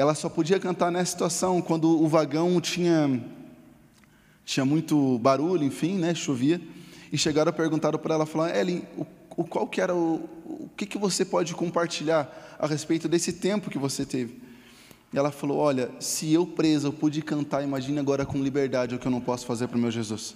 ela 0.01 0.15
só 0.15 0.27
podia 0.27 0.59
cantar 0.59 0.91
nessa 0.91 1.11
situação, 1.11 1.61
quando 1.61 1.87
o 2.01 2.07
vagão 2.07 2.59
tinha 2.59 3.21
tinha 4.43 4.65
muito 4.65 5.19
barulho, 5.19 5.63
enfim, 5.63 5.95
né, 5.95 6.15
chovia, 6.15 6.59
e 7.11 7.17
chegaram 7.19 7.51
a 7.51 7.53
perguntar 7.53 7.95
para 7.99 8.15
ela, 8.15 8.25
falaram, 8.25 8.55
Ellen, 8.55 8.83
o, 8.97 9.05
o, 9.37 9.43
qual 9.43 9.67
que 9.67 9.79
era 9.79 9.93
o, 9.93 10.27
o 10.43 10.69
que, 10.75 10.87
que 10.87 10.97
você 10.97 11.23
pode 11.23 11.53
compartilhar 11.53 12.57
a 12.57 12.65
respeito 12.65 13.07
desse 13.07 13.31
tempo 13.31 13.69
que 13.69 13.77
você 13.77 14.03
teve? 14.03 14.41
E 15.13 15.17
ela 15.19 15.31
falou, 15.31 15.59
olha, 15.59 15.91
se 15.99 16.33
eu 16.33 16.47
presa 16.47 16.87
eu 16.87 16.93
pude 16.93 17.21
cantar, 17.21 17.63
imagine 17.63 17.99
agora 17.99 18.25
com 18.25 18.41
liberdade 18.41 18.95
o 18.95 18.99
que 18.99 19.05
eu 19.05 19.11
não 19.11 19.21
posso 19.21 19.45
fazer 19.45 19.67
para 19.67 19.77
o 19.77 19.79
meu 19.79 19.91
Jesus. 19.91 20.35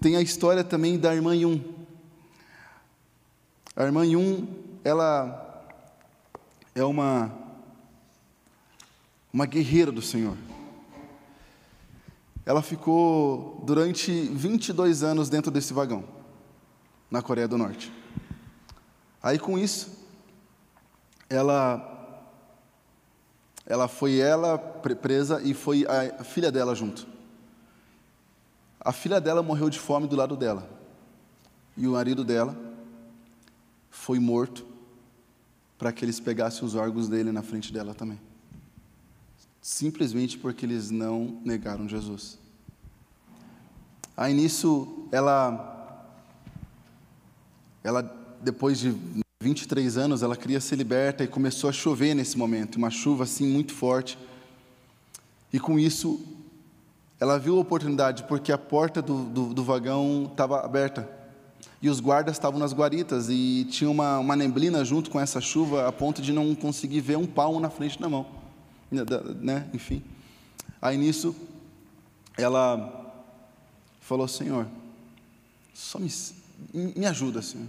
Tem 0.00 0.14
a 0.14 0.22
história 0.22 0.62
também 0.62 0.96
da 0.96 1.12
irmã 1.12 1.34
Yun. 1.34 1.60
A 3.74 3.82
irmã 3.82 4.06
Yun, 4.06 4.46
ela 4.84 5.66
é 6.72 6.84
uma, 6.84 7.43
uma 9.34 9.46
guerreira 9.46 9.90
do 9.90 10.00
Senhor. 10.00 10.36
Ela 12.46 12.62
ficou 12.62 13.60
durante 13.66 14.12
22 14.12 15.02
anos 15.02 15.28
dentro 15.28 15.50
desse 15.50 15.72
vagão, 15.72 16.04
na 17.10 17.20
Coreia 17.20 17.48
do 17.48 17.58
Norte. 17.58 17.92
Aí 19.20 19.36
com 19.36 19.58
isso, 19.58 19.90
ela 21.28 21.90
ela 23.66 23.88
foi 23.88 24.18
ela 24.18 24.56
presa 24.56 25.42
e 25.42 25.52
foi 25.52 25.84
a 25.84 26.22
filha 26.22 26.52
dela 26.52 26.72
junto. 26.72 27.04
A 28.78 28.92
filha 28.92 29.20
dela 29.20 29.42
morreu 29.42 29.68
de 29.68 29.80
fome 29.80 30.06
do 30.06 30.14
lado 30.14 30.36
dela. 30.36 30.68
E 31.76 31.88
o 31.88 31.92
marido 31.92 32.22
dela 32.22 32.56
foi 33.90 34.20
morto 34.20 34.64
para 35.76 35.90
que 35.90 36.04
eles 36.04 36.20
pegassem 36.20 36.64
os 36.64 36.76
órgãos 36.76 37.08
dele 37.08 37.32
na 37.32 37.42
frente 37.42 37.72
dela 37.72 37.94
também. 37.94 38.20
Simplesmente 39.64 40.36
porque 40.36 40.66
eles 40.66 40.90
não 40.90 41.40
negaram 41.42 41.88
Jesus. 41.88 42.38
Aí 44.14 44.34
nisso, 44.34 45.08
ela 45.10 46.04
ela 47.82 48.02
depois 48.42 48.78
de 48.78 48.94
23 49.40 49.96
anos, 49.96 50.22
ela 50.22 50.36
queria 50.36 50.60
ser 50.60 50.76
liberta 50.76 51.24
e 51.24 51.26
começou 51.26 51.70
a 51.70 51.72
chover 51.72 52.12
nesse 52.12 52.36
momento, 52.36 52.76
uma 52.76 52.90
chuva 52.90 53.24
assim 53.24 53.46
muito 53.46 53.72
forte. 53.72 54.18
E 55.50 55.58
com 55.58 55.78
isso, 55.78 56.20
ela 57.18 57.38
viu 57.38 57.56
a 57.56 57.60
oportunidade, 57.60 58.24
porque 58.24 58.52
a 58.52 58.58
porta 58.58 59.00
do, 59.00 59.24
do, 59.24 59.54
do 59.54 59.64
vagão 59.64 60.28
estava 60.30 60.62
aberta. 60.62 61.08
E 61.80 61.88
os 61.88 62.00
guardas 62.00 62.36
estavam 62.36 62.60
nas 62.60 62.74
guaritas 62.74 63.30
e 63.30 63.66
tinha 63.70 63.88
uma, 63.88 64.18
uma 64.18 64.36
neblina 64.36 64.84
junto 64.84 65.10
com 65.10 65.18
essa 65.18 65.40
chuva, 65.40 65.88
a 65.88 65.92
ponto 65.92 66.20
de 66.20 66.34
não 66.34 66.54
conseguir 66.54 67.00
ver 67.00 67.16
um 67.16 67.26
palmo 67.26 67.58
na 67.58 67.70
frente 67.70 67.98
da 67.98 68.10
mão. 68.10 68.43
Né? 69.40 69.68
Enfim. 69.72 70.02
Aí 70.80 70.96
nisso, 70.96 71.34
ela 72.36 73.12
falou: 74.00 74.28
Senhor, 74.28 74.66
só 75.72 75.98
me, 75.98 76.08
me 76.72 77.06
ajuda, 77.06 77.42
Senhor. 77.42 77.68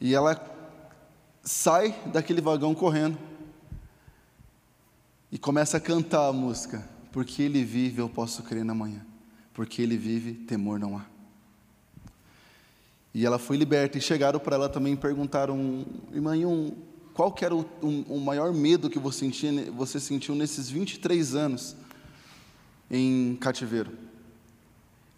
E 0.00 0.14
ela 0.14 0.40
sai 1.42 1.94
daquele 2.12 2.40
vagão 2.40 2.74
correndo 2.74 3.16
e 5.30 5.38
começa 5.38 5.76
a 5.76 5.80
cantar 5.80 6.28
a 6.28 6.32
música. 6.32 6.86
Porque 7.12 7.42
ele 7.42 7.62
vive, 7.62 8.00
eu 8.00 8.08
posso 8.08 8.42
crer 8.42 8.64
na 8.64 8.74
manhã. 8.74 9.04
Porque 9.54 9.82
ele 9.82 9.96
vive, 9.96 10.32
temor 10.32 10.78
não 10.78 10.96
há. 10.96 11.04
E 13.14 13.24
ela 13.24 13.38
foi 13.38 13.56
liberta. 13.56 13.98
E 13.98 14.00
chegaram 14.00 14.40
para 14.40 14.56
ela 14.56 14.68
também 14.68 14.94
e 14.94 14.96
perguntaram, 14.96 15.86
irmã, 16.12 16.36
um, 16.36 16.74
qual 17.14 17.30
que 17.30 17.44
era 17.44 17.54
o, 17.54 17.66
o, 17.82 18.20
maior 18.20 18.52
medo 18.52 18.88
que 18.88 18.98
você, 18.98 19.20
sentia, 19.20 19.70
você 19.72 20.00
sentiu 20.00 20.34
nesses 20.34 20.70
23 20.70 21.34
anos 21.34 21.76
em 22.90 23.36
cativeiro? 23.36 23.92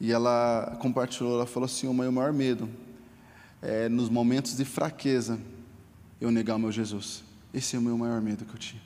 E 0.00 0.12
ela 0.12 0.76
compartilhou, 0.80 1.34
ela 1.34 1.46
falou 1.46 1.66
assim, 1.66 1.86
o 1.86 1.94
meu 1.94 2.10
maior 2.10 2.32
medo 2.32 2.68
é, 3.62 3.88
nos 3.88 4.08
momentos 4.08 4.56
de 4.56 4.64
fraqueza, 4.64 5.38
eu 6.20 6.30
negar 6.30 6.56
o 6.56 6.58
meu 6.58 6.72
Jesus. 6.72 7.22
Esse 7.52 7.76
é 7.76 7.78
o 7.78 7.82
meu 7.82 7.96
maior 7.96 8.20
medo 8.20 8.44
que 8.44 8.54
eu 8.54 8.58
tinha. 8.58 8.82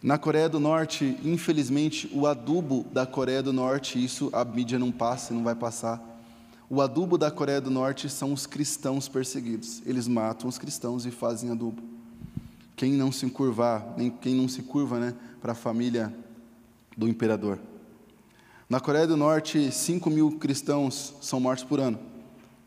Na 0.00 0.16
Coreia 0.16 0.48
do 0.48 0.60
Norte, 0.60 1.18
infelizmente, 1.24 2.08
o 2.14 2.26
adubo 2.26 2.86
da 2.92 3.04
Coreia 3.04 3.42
do 3.42 3.52
Norte, 3.52 4.02
isso 4.02 4.30
a 4.32 4.44
mídia 4.44 4.78
não 4.78 4.92
passa 4.92 5.34
não 5.34 5.42
vai 5.42 5.56
passar. 5.56 6.17
O 6.70 6.82
adubo 6.82 7.16
da 7.16 7.30
Coreia 7.30 7.60
do 7.60 7.70
Norte 7.70 8.10
são 8.10 8.32
os 8.32 8.46
cristãos 8.46 9.08
perseguidos. 9.08 9.80
Eles 9.86 10.06
matam 10.06 10.48
os 10.48 10.58
cristãos 10.58 11.06
e 11.06 11.10
fazem 11.10 11.50
adubo. 11.50 11.82
Quem 12.76 12.92
não 12.92 13.10
se 13.10 13.28
curvar, 13.30 13.94
nem 13.96 14.10
quem 14.10 14.34
não 14.34 14.46
se 14.48 14.62
curva, 14.62 15.00
né, 15.00 15.14
para 15.40 15.52
a 15.52 15.54
família 15.54 16.14
do 16.96 17.08
imperador. 17.08 17.58
Na 18.68 18.80
Coreia 18.80 19.06
do 19.06 19.16
Norte, 19.16 19.72
5 19.72 20.10
mil 20.10 20.38
cristãos 20.38 21.14
são 21.22 21.40
mortos 21.40 21.64
por 21.64 21.80
ano, 21.80 21.98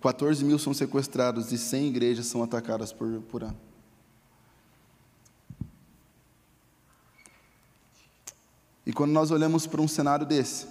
14 0.02 0.43
mil 0.43 0.58
são 0.58 0.74
sequestrados 0.74 1.52
e 1.52 1.58
100 1.60 1.88
igrejas 1.88 2.26
são 2.26 2.41
atacadas 2.41 2.91
por, 2.91 3.22
por 3.30 3.43
ano. 3.43 3.58
E 8.84 8.91
quando 8.91 9.12
nós 9.12 9.30
olhamos 9.30 9.68
para 9.68 9.80
um 9.80 9.88
cenário 9.88 10.26
desse, 10.26 10.66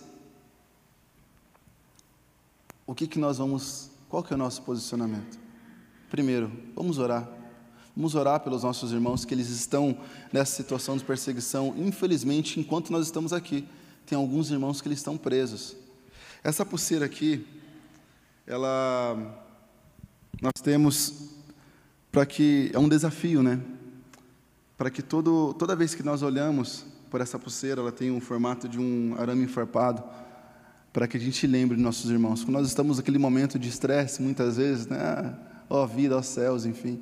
o 2.90 2.94
que, 2.94 3.06
que 3.06 3.20
nós 3.20 3.38
vamos, 3.38 3.88
qual 4.08 4.20
que 4.20 4.32
é 4.32 4.36
o 4.36 4.38
nosso 4.38 4.62
posicionamento? 4.62 5.38
Primeiro, 6.10 6.50
vamos 6.74 6.98
orar. 6.98 7.28
Vamos 7.94 8.16
orar 8.16 8.40
pelos 8.40 8.64
nossos 8.64 8.90
irmãos 8.90 9.24
que 9.24 9.32
eles 9.32 9.48
estão 9.48 9.96
nessa 10.32 10.56
situação 10.56 10.96
de 10.96 11.04
perseguição, 11.04 11.72
infelizmente, 11.76 12.58
enquanto 12.58 12.90
nós 12.90 13.06
estamos 13.06 13.32
aqui 13.32 13.64
tem 14.04 14.18
alguns 14.18 14.50
irmãos 14.50 14.80
que 14.80 14.88
eles 14.88 14.98
estão 14.98 15.16
presos. 15.16 15.76
Essa 16.42 16.66
pulseira 16.66 17.06
aqui, 17.06 17.46
ela 18.44 19.36
nós 20.42 20.54
temos 20.60 21.30
para 22.10 22.26
que 22.26 22.72
é 22.74 22.78
um 22.80 22.88
desafio, 22.88 23.40
né? 23.40 23.60
Para 24.76 24.90
que 24.90 25.00
todo, 25.00 25.54
toda 25.54 25.76
vez 25.76 25.94
que 25.94 26.02
nós 26.02 26.22
olhamos 26.22 26.84
por 27.08 27.20
essa 27.20 27.38
pulseira, 27.38 27.82
ela 27.82 27.92
tem 27.92 28.10
um 28.10 28.20
formato 28.20 28.68
de 28.68 28.80
um 28.80 29.14
arame 29.16 29.44
enfarpado, 29.44 30.02
para 30.92 31.06
que 31.06 31.16
a 31.16 31.20
gente 31.20 31.46
lembre 31.46 31.76
nossos 31.78 32.10
irmãos. 32.10 32.42
Quando 32.42 32.56
nós 32.58 32.66
estamos 32.66 32.96
naquele 32.96 33.18
momento 33.18 33.58
de 33.58 33.68
estresse, 33.68 34.20
muitas 34.22 34.56
vezes, 34.56 34.86
né? 34.86 35.34
Ó 35.68 35.84
oh, 35.84 35.86
vida, 35.86 36.16
ó 36.16 36.18
oh, 36.18 36.22
céus, 36.22 36.66
enfim. 36.66 37.00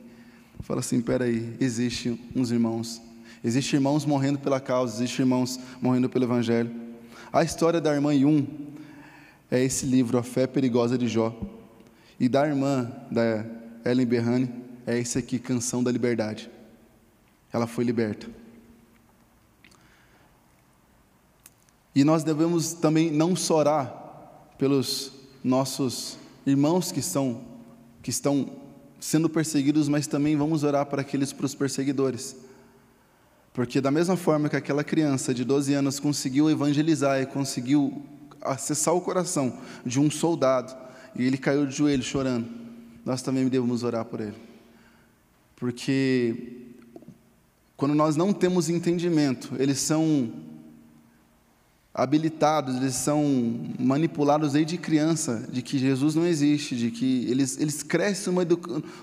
Fala 0.60 0.80
assim, 0.80 1.00
peraí, 1.00 1.56
existe 1.60 2.20
uns 2.34 2.50
irmãos. 2.50 3.00
Existem 3.42 3.78
irmãos 3.78 4.04
morrendo 4.04 4.38
pela 4.38 4.60
causa, 4.60 4.96
existem 4.96 5.24
irmãos 5.24 5.58
morrendo 5.80 6.08
pelo 6.08 6.24
Evangelho. 6.24 6.70
A 7.32 7.42
história 7.42 7.80
da 7.80 7.94
irmã 7.94 8.12
Yun 8.14 8.46
é 9.50 9.62
esse 9.62 9.86
livro, 9.86 10.18
A 10.18 10.22
Fé 10.22 10.46
Perigosa 10.46 10.98
de 10.98 11.08
Jó. 11.08 11.34
E 12.20 12.28
da 12.28 12.46
irmã, 12.46 12.90
da 13.10 13.44
Ellen 13.84 14.06
Berrane, 14.06 14.50
é 14.86 14.98
esse 14.98 15.18
aqui, 15.18 15.38
Canção 15.38 15.82
da 15.82 15.90
Liberdade. 15.90 16.50
Ela 17.52 17.66
foi 17.66 17.84
liberta. 17.84 18.26
E 21.98 22.04
nós 22.04 22.22
devemos 22.22 22.74
também 22.74 23.10
não 23.10 23.34
só 23.34 23.56
orar 23.56 23.92
pelos 24.56 25.10
nossos 25.42 26.16
irmãos 26.46 26.92
que, 26.92 27.02
são, 27.02 27.40
que 28.00 28.08
estão 28.08 28.52
sendo 29.00 29.28
perseguidos, 29.28 29.88
mas 29.88 30.06
também 30.06 30.36
vamos 30.36 30.62
orar 30.62 30.86
para 30.86 31.02
aqueles 31.02 31.32
para 31.32 31.44
os 31.44 31.56
perseguidores. 31.56 32.36
Porque, 33.52 33.80
da 33.80 33.90
mesma 33.90 34.16
forma 34.16 34.48
que 34.48 34.54
aquela 34.54 34.84
criança 34.84 35.34
de 35.34 35.44
12 35.44 35.74
anos 35.74 35.98
conseguiu 35.98 36.48
evangelizar 36.48 37.20
e 37.20 37.26
conseguiu 37.26 38.00
acessar 38.42 38.94
o 38.94 39.00
coração 39.00 39.58
de 39.84 39.98
um 39.98 40.08
soldado, 40.08 40.72
e 41.16 41.24
ele 41.24 41.36
caiu 41.36 41.66
de 41.66 41.74
joelho 41.74 42.04
chorando, 42.04 42.46
nós 43.04 43.22
também 43.22 43.48
devemos 43.48 43.82
orar 43.82 44.04
por 44.04 44.20
ele. 44.20 44.36
Porque, 45.56 46.62
quando 47.76 47.96
nós 47.96 48.14
não 48.14 48.32
temos 48.32 48.68
entendimento, 48.68 49.56
eles 49.58 49.80
são 49.80 50.46
habilitados, 51.92 52.76
eles 52.76 52.94
são 52.94 53.24
manipulados 53.78 54.52
desde 54.52 54.78
criança 54.78 55.48
de 55.50 55.62
que 55.62 55.78
Jesus 55.78 56.14
não 56.14 56.26
existe, 56.26 56.76
de 56.76 56.90
que 56.90 57.26
eles, 57.28 57.58
eles 57.58 57.82
crescem 57.82 58.32
uma 58.32 58.46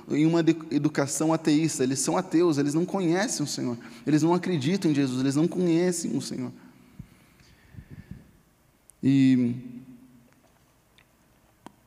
em 0.10 0.26
uma 0.26 0.40
educação 0.72 1.34
ateísta, 1.34 1.84
eles 1.84 2.00
são 2.00 2.18
ateus, 2.18 2.58
eles 2.58 2.74
não 2.74 2.86
conhecem 2.86 3.44
o 3.44 3.48
Senhor, 3.48 3.78
eles 4.06 4.24
não 4.24 4.34
acreditam 4.34 4.92
em 4.92 4.96
Jesus, 4.96 5.20
eles 5.20 5.36
não 5.36 5.48
conhecem 5.48 6.16
o 6.16 6.22
Senhor. 6.22 6.52
E 9.04 9.56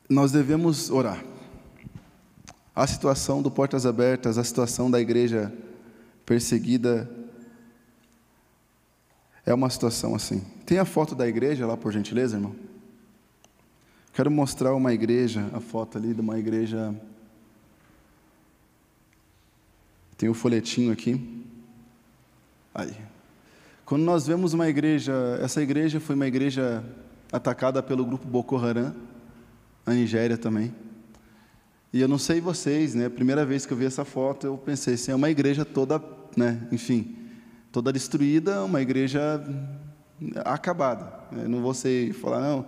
nós 0.09 0.31
devemos 0.31 0.89
orar. 0.89 1.23
A 2.75 2.87
situação 2.87 3.41
do 3.41 3.51
Portas 3.51 3.85
Abertas, 3.85 4.37
a 4.37 4.43
situação 4.43 4.89
da 4.89 5.01
igreja 5.01 5.51
perseguida, 6.25 7.09
é 9.51 9.53
uma 9.53 9.69
situação 9.69 10.13
assim. 10.13 10.41
Tem 10.65 10.77
a 10.77 10.85
foto 10.85 11.15
da 11.15 11.27
igreja 11.27 11.65
lá, 11.65 11.75
por 11.75 11.91
gentileza, 11.91 12.37
irmão? 12.37 12.55
Quero 14.13 14.29
mostrar 14.29 14.75
uma 14.75 14.93
igreja, 14.93 15.49
a 15.53 15.59
foto 15.59 15.97
ali 15.97 16.13
de 16.13 16.21
uma 16.21 16.37
igreja. 16.37 16.93
Tem 20.17 20.29
o 20.29 20.33
um 20.33 20.35
folhetinho 20.35 20.91
aqui. 20.91 21.43
Aí. 22.75 22.95
Quando 23.85 24.03
nós 24.03 24.27
vemos 24.27 24.53
uma 24.53 24.69
igreja, 24.69 25.13
essa 25.41 25.63
igreja 25.63 25.99
foi 25.99 26.15
uma 26.15 26.27
igreja 26.27 26.83
atacada 27.31 27.81
pelo 27.81 28.05
grupo 28.05 28.27
Boko 28.27 28.55
Haram, 28.57 28.93
na 29.85 29.93
Nigéria 29.93 30.37
também. 30.37 30.75
E 31.91 31.99
eu 32.01 32.07
não 32.07 32.19
sei 32.19 32.39
vocês, 32.39 32.93
né? 32.93 33.07
A 33.07 33.09
primeira 33.09 33.43
vez 33.45 33.65
que 33.65 33.73
eu 33.73 33.77
vi 33.77 33.85
essa 33.85 34.05
foto, 34.05 34.45
eu 34.45 34.57
pensei 34.57 34.93
assim, 34.93 35.11
é 35.11 35.15
uma 35.15 35.29
igreja 35.31 35.65
toda, 35.65 35.99
né? 36.37 36.67
Enfim, 36.71 37.18
toda 37.71 37.93
destruída, 37.93 38.63
uma 38.63 38.81
igreja 38.81 39.43
acabada. 40.45 41.11
Eu 41.31 41.49
não 41.49 41.61
vou 41.61 41.73
falar, 42.19 42.41
não, 42.41 42.65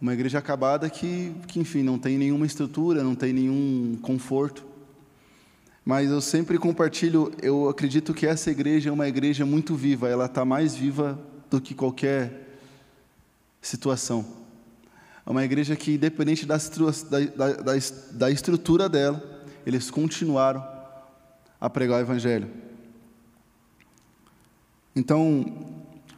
Uma 0.00 0.12
igreja 0.12 0.38
acabada 0.38 0.88
que, 0.88 1.34
que, 1.46 1.60
enfim, 1.60 1.82
não 1.82 1.98
tem 1.98 2.18
nenhuma 2.18 2.46
estrutura, 2.46 3.02
não 3.02 3.14
tem 3.14 3.32
nenhum 3.32 3.98
conforto. 4.02 4.64
Mas 5.84 6.10
eu 6.10 6.20
sempre 6.20 6.58
compartilho, 6.58 7.32
eu 7.40 7.68
acredito 7.68 8.12
que 8.12 8.26
essa 8.26 8.50
igreja 8.50 8.90
é 8.90 8.92
uma 8.92 9.06
igreja 9.06 9.46
muito 9.46 9.74
viva, 9.74 10.08
ela 10.08 10.26
está 10.26 10.44
mais 10.44 10.74
viva 10.74 11.18
do 11.48 11.60
que 11.60 11.74
qualquer 11.74 12.58
situação. 13.60 14.24
É 15.24 15.30
uma 15.30 15.44
igreja 15.44 15.76
que, 15.76 15.94
independente 15.94 16.44
da, 16.46 16.56
da, 16.56 17.52
da, 17.52 17.72
da 18.12 18.30
estrutura 18.30 18.88
dela, 18.88 19.22
eles 19.64 19.90
continuaram 19.90 20.64
a 21.60 21.70
pregar 21.70 21.98
o 21.98 22.00
Evangelho. 22.00 22.48
Então, 24.96 25.44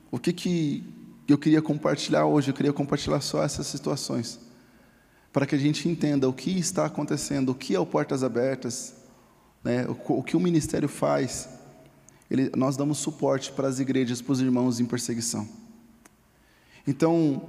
o 0.09 0.21
que, 0.21 0.33
que 0.33 0.85
eu 1.27 1.37
queria 1.37 1.61
compartilhar 1.61 2.27
hoje? 2.27 2.51
Eu 2.51 2.55
queria 2.55 2.73
compartilhar 2.73 3.21
só 3.21 3.43
essas 3.43 3.67
situações, 3.67 4.39
para 5.33 5.45
que 5.45 5.57
a 5.57 5.59
gente 5.59 5.89
entenda 5.89 6.29
o 6.29 6.33
que 6.33 6.57
está 6.57 6.87
acontecendo, 6.87 7.49
o 7.49 7.55
que 7.57 7.75
é 7.75 7.81
o 7.81 7.85
Portas 7.85 8.23
Abertas, 8.23 8.95
né, 9.65 9.85
o, 9.89 10.19
o, 10.19 10.23
que 10.23 10.37
o 10.37 10.41
ministério 10.41 10.89
faz. 10.89 11.49
Ele, 12.31 12.53
nós 12.57 12.77
damos 12.77 12.99
suporte 12.99 13.51
para 13.51 13.67
as 13.67 13.81
igrejas, 13.81 14.23
para 14.23 14.33
os 14.33 14.41
irmãos 14.41 14.79
em 14.79 14.87
perseguição. 14.87 15.49
Então, 16.87 17.43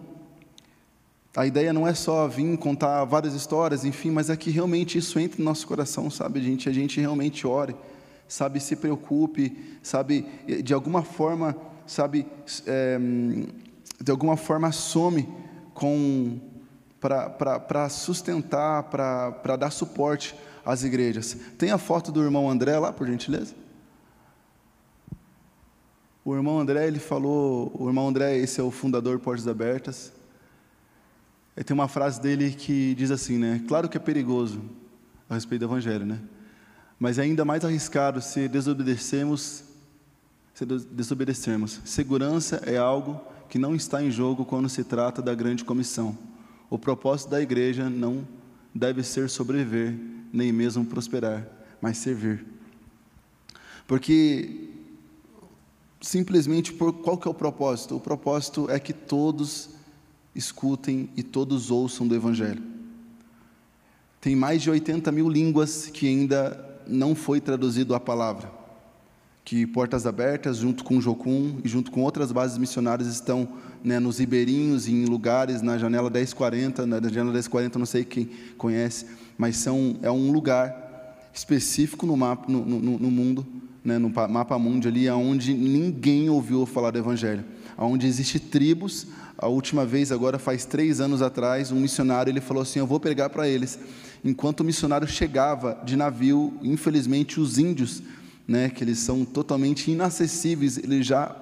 a 1.35 1.45
ideia 1.45 1.71
não 1.71 1.87
é 1.87 1.93
só 1.93 2.27
vir 2.27 2.57
contar 2.57 3.05
várias 3.05 3.35
histórias, 3.35 3.85
enfim, 3.85 4.09
mas 4.09 4.31
é 4.31 4.35
que 4.35 4.49
realmente 4.49 4.97
isso 4.97 5.19
entre 5.19 5.37
no 5.37 5.45
nosso 5.45 5.67
coração, 5.67 6.09
sabe, 6.09 6.41
gente? 6.41 6.67
A 6.67 6.71
gente 6.71 6.99
realmente 6.99 7.45
ore, 7.45 7.75
sabe, 8.29 8.59
se 8.59 8.75
preocupe, 8.75 9.77
sabe, 9.81 10.25
de 10.63 10.73
alguma 10.73 11.01
forma, 11.03 11.55
sabe, 11.85 12.27
é, 12.67 12.97
de 13.99 14.11
alguma 14.11 14.37
forma 14.37 14.71
some 14.71 15.27
com 15.73 16.39
para 16.99 17.89
sustentar, 17.89 18.83
para 18.83 19.55
dar 19.55 19.71
suporte 19.71 20.35
às 20.65 20.83
igrejas. 20.83 21.35
Tem 21.57 21.71
a 21.71 21.77
foto 21.77 22.11
do 22.11 22.21
irmão 22.21 22.49
André 22.49 22.77
lá, 22.77 22.93
por 22.93 23.07
gentileza? 23.07 23.55
O 26.23 26.35
irmão 26.35 26.59
André, 26.59 26.85
ele 26.85 26.99
falou, 26.99 27.71
o 27.73 27.87
irmão 27.87 28.09
André, 28.09 28.37
esse 28.37 28.59
é 28.59 28.63
o 28.63 28.69
fundador 28.69 29.17
Portas 29.19 29.47
Abertas. 29.47 30.11
E 31.57 31.63
tem 31.63 31.73
uma 31.73 31.87
frase 31.87 32.21
dele 32.21 32.51
que 32.51 32.93
diz 32.93 33.09
assim, 33.09 33.37
né? 33.37 33.63
Claro 33.67 33.89
que 33.89 33.97
é 33.97 33.99
perigoso 33.99 34.61
a 35.29 35.33
respeito 35.33 35.61
do 35.61 35.71
evangelho, 35.71 36.05
né? 36.05 36.19
Mas 36.99 37.17
é 37.17 37.21
ainda 37.21 37.45
mais 37.45 37.63
arriscado 37.63 38.21
se 38.21 38.49
desobedecermos, 38.49 39.63
se 40.53 40.65
desobedecermos. 40.65 41.79
Segurança 41.85 42.57
é 42.65 42.77
algo 42.77 43.21
que 43.47 43.57
não 43.57 43.73
está 43.73 44.03
em 44.03 44.11
jogo 44.11 44.43
quando 44.43 44.67
se 44.67 44.83
trata 44.83 45.21
da 45.21 45.33
grande 45.33 45.63
comissão. 45.63 46.17
O 46.69 46.77
propósito 46.77 47.29
da 47.29 47.41
igreja 47.41 47.89
não 47.89 48.27
deve 48.75 49.01
ser 49.01 49.29
sobreviver, 49.29 49.97
nem 50.31 50.51
mesmo 50.51 50.85
prosperar, 50.85 51.47
mas 51.81 51.97
servir. 51.97 52.45
Porque 53.87 54.69
simplesmente 56.01 56.71
por 56.73 56.93
qual 56.93 57.17
que 57.17 57.27
é 57.27 57.31
o 57.31 57.33
propósito? 57.33 57.95
O 57.95 57.99
propósito 57.99 58.69
é 58.69 58.77
que 58.79 58.93
todos 58.93 59.69
escutem 60.35 61.09
e 61.15 61.23
todos 61.23 61.71
ouçam 61.71 62.07
do 62.07 62.13
Evangelho. 62.13 62.61
Tem 64.21 64.35
mais 64.35 64.61
de 64.61 64.69
80 64.69 65.11
mil 65.11 65.29
línguas 65.29 65.87
que 65.87 66.07
ainda 66.07 66.68
não 66.89 67.15
foi 67.15 67.39
traduzido 67.39 67.93
a 67.95 67.99
palavra. 67.99 68.51
Que 69.45 69.65
Portas 69.65 70.05
Abertas, 70.05 70.57
junto 70.57 70.83
com 70.83 71.01
Jocum 71.01 71.57
e 71.63 71.67
junto 71.67 71.91
com 71.91 72.01
outras 72.01 72.31
bases 72.31 72.57
missionárias, 72.57 73.07
estão 73.07 73.47
né, 73.83 73.99
nos 73.99 74.19
ribeirinhos, 74.19 74.87
em 74.87 75.05
lugares, 75.05 75.61
na 75.61 75.77
janela 75.77 76.09
1040, 76.09 76.85
na 76.85 77.01
janela 77.01 77.31
1040, 77.31 77.79
não 77.79 77.85
sei 77.85 78.03
quem 78.03 78.29
conhece, 78.57 79.05
mas 79.37 79.57
são, 79.57 79.97
é 80.01 80.11
um 80.11 80.31
lugar 80.31 81.29
específico 81.33 82.05
no, 82.05 82.17
mapa, 82.17 82.51
no, 82.51 82.65
no, 82.65 82.99
no 82.99 83.11
mundo, 83.11 83.45
né, 83.83 83.97
no 83.97 84.09
mapa 84.09 84.59
mundo 84.59 84.87
ali, 84.87 85.09
onde 85.09 85.53
ninguém 85.53 86.29
ouviu 86.29 86.65
falar 86.65 86.91
do 86.91 86.99
Evangelho, 86.99 87.45
onde 87.77 88.05
existem 88.07 88.41
tribos. 88.41 89.07
A 89.37 89.47
última 89.47 89.85
vez, 89.85 90.11
agora 90.11 90.37
faz 90.37 90.65
três 90.65 90.99
anos 90.99 91.21
atrás, 91.21 91.71
um 91.71 91.79
missionário 91.79 92.29
ele 92.29 92.41
falou 92.41 92.61
assim: 92.61 92.79
Eu 92.79 92.85
vou 92.85 92.99
pregar 92.99 93.29
para 93.29 93.47
eles 93.47 93.79
enquanto 94.23 94.61
o 94.61 94.63
missionário 94.63 95.07
chegava 95.07 95.79
de 95.83 95.95
navio, 95.95 96.57
infelizmente 96.61 97.39
os 97.39 97.57
índios, 97.57 98.01
né, 98.47 98.69
que 98.69 98.83
eles 98.83 98.99
são 98.99 99.23
totalmente 99.23 99.91
inacessíveis, 99.91 100.77
eles 100.77 101.05
já 101.05 101.35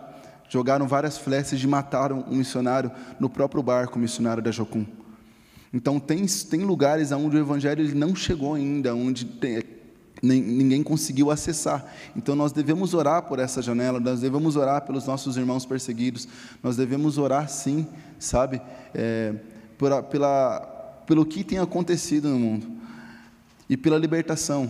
jogaram 0.49 0.87
várias 0.87 1.17
flechas 1.17 1.61
e 1.61 1.67
mataram 1.67 2.25
um 2.29 2.35
missionário 2.35 2.91
no 3.19 3.29
próprio 3.29 3.61
barco, 3.61 3.97
o 3.97 4.01
missionário 4.01 4.41
da 4.41 4.51
Jocum. 4.51 4.85
Então 5.73 5.99
tem, 5.99 6.25
tem 6.25 6.61
lugares 6.61 7.11
onde 7.11 7.35
o 7.35 7.39
evangelho 7.39 7.81
ele 7.81 7.93
não 7.93 8.15
chegou 8.15 8.53
ainda, 8.53 8.95
onde 8.95 9.25
tem, 9.25 9.63
ninguém 10.21 10.81
conseguiu 10.81 11.29
acessar. 11.29 11.85
Então 12.15 12.35
nós 12.35 12.51
devemos 12.51 12.93
orar 12.93 13.23
por 13.23 13.39
essa 13.39 13.61
janela, 13.61 13.99
nós 13.99 14.21
devemos 14.21 14.55
orar 14.55 14.85
pelos 14.85 15.05
nossos 15.05 15.37
irmãos 15.37 15.65
perseguidos, 15.65 16.27
nós 16.63 16.77
devemos 16.77 17.17
orar 17.17 17.49
sim, 17.49 17.87
sabe, 18.17 18.61
é, 18.93 19.33
por, 19.77 20.03
pela 20.03 20.76
pelo 21.07 21.25
que 21.25 21.43
tem 21.43 21.57
acontecido 21.57 22.27
no 22.27 22.37
mundo 22.37 22.67
e 23.69 23.77
pela 23.77 23.97
libertação. 23.97 24.69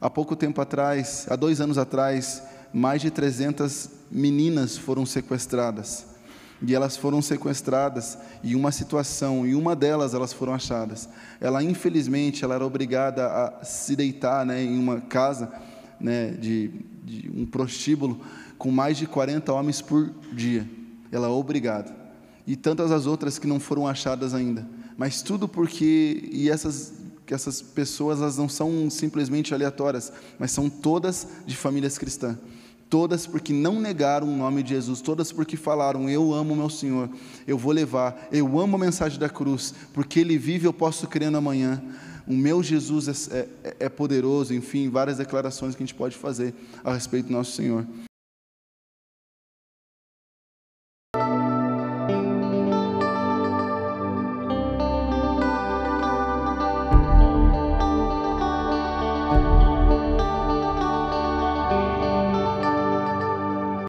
Há 0.00 0.08
pouco 0.08 0.34
tempo 0.34 0.60
atrás, 0.60 1.26
há 1.28 1.36
dois 1.36 1.60
anos 1.60 1.76
atrás, 1.76 2.42
mais 2.72 3.02
de 3.02 3.10
300 3.10 3.90
meninas 4.10 4.76
foram 4.78 5.04
sequestradas. 5.04 6.06
E 6.60 6.74
elas 6.74 6.96
foram 6.96 7.22
sequestradas 7.22 8.18
em 8.42 8.54
uma 8.56 8.72
situação, 8.72 9.46
e 9.46 9.54
uma 9.54 9.76
delas 9.76 10.14
elas 10.14 10.32
foram 10.32 10.54
achadas. 10.54 11.08
Ela, 11.40 11.62
infelizmente, 11.62 12.44
ela 12.44 12.54
era 12.54 12.66
obrigada 12.66 13.26
a 13.26 13.64
se 13.64 13.94
deitar 13.94 14.44
né, 14.44 14.62
em 14.62 14.76
uma 14.76 15.00
casa 15.00 15.52
né, 16.00 16.30
de, 16.30 16.72
de 17.04 17.30
um 17.30 17.46
prostíbulo 17.46 18.20
com 18.56 18.72
mais 18.72 18.96
de 18.96 19.06
40 19.06 19.52
homens 19.52 19.80
por 19.80 20.10
dia. 20.32 20.68
Ela 21.12 21.28
é 21.28 21.30
obrigada. 21.30 21.94
E 22.46 22.56
tantas 22.56 22.90
as 22.90 23.06
outras 23.06 23.38
que 23.38 23.46
não 23.46 23.60
foram 23.60 23.86
achadas 23.86 24.34
ainda 24.34 24.77
mas 24.98 25.22
tudo 25.22 25.46
porque 25.46 26.28
e 26.30 26.50
essas 26.50 26.92
que 27.24 27.34
essas 27.34 27.60
pessoas 27.60 28.20
elas 28.20 28.38
não 28.38 28.48
são 28.48 28.88
simplesmente 28.88 29.52
aleatórias, 29.52 30.10
mas 30.38 30.50
são 30.50 30.70
todas 30.70 31.28
de 31.46 31.54
famílias 31.54 31.98
cristãs. 31.98 32.36
Todas 32.88 33.26
porque 33.26 33.52
não 33.52 33.78
negaram 33.78 34.26
o 34.26 34.34
nome 34.34 34.62
de 34.62 34.70
Jesus, 34.70 35.02
todas 35.02 35.30
porque 35.30 35.56
falaram: 35.56 36.08
Eu 36.08 36.32
amo 36.32 36.56
meu 36.56 36.70
Senhor, 36.70 37.08
eu 37.46 37.58
vou 37.58 37.70
levar, 37.70 38.28
eu 38.32 38.58
amo 38.58 38.76
a 38.76 38.78
mensagem 38.78 39.18
da 39.18 39.28
cruz, 39.28 39.74
porque 39.92 40.18
Ele 40.18 40.38
vive, 40.38 40.66
eu 40.66 40.72
posso 40.72 41.06
crer 41.06 41.30
no 41.30 41.38
amanhã. 41.38 41.82
O 42.26 42.32
meu 42.32 42.62
Jesus 42.62 43.30
é, 43.30 43.48
é, 43.62 43.76
é 43.80 43.88
poderoso, 43.88 44.54
enfim, 44.54 44.88
várias 44.88 45.18
declarações 45.18 45.74
que 45.74 45.82
a 45.82 45.86
gente 45.86 45.94
pode 45.94 46.16
fazer 46.16 46.54
a 46.82 46.92
respeito 46.92 47.26
do 47.26 47.32
nosso 47.32 47.52
Senhor. 47.52 47.86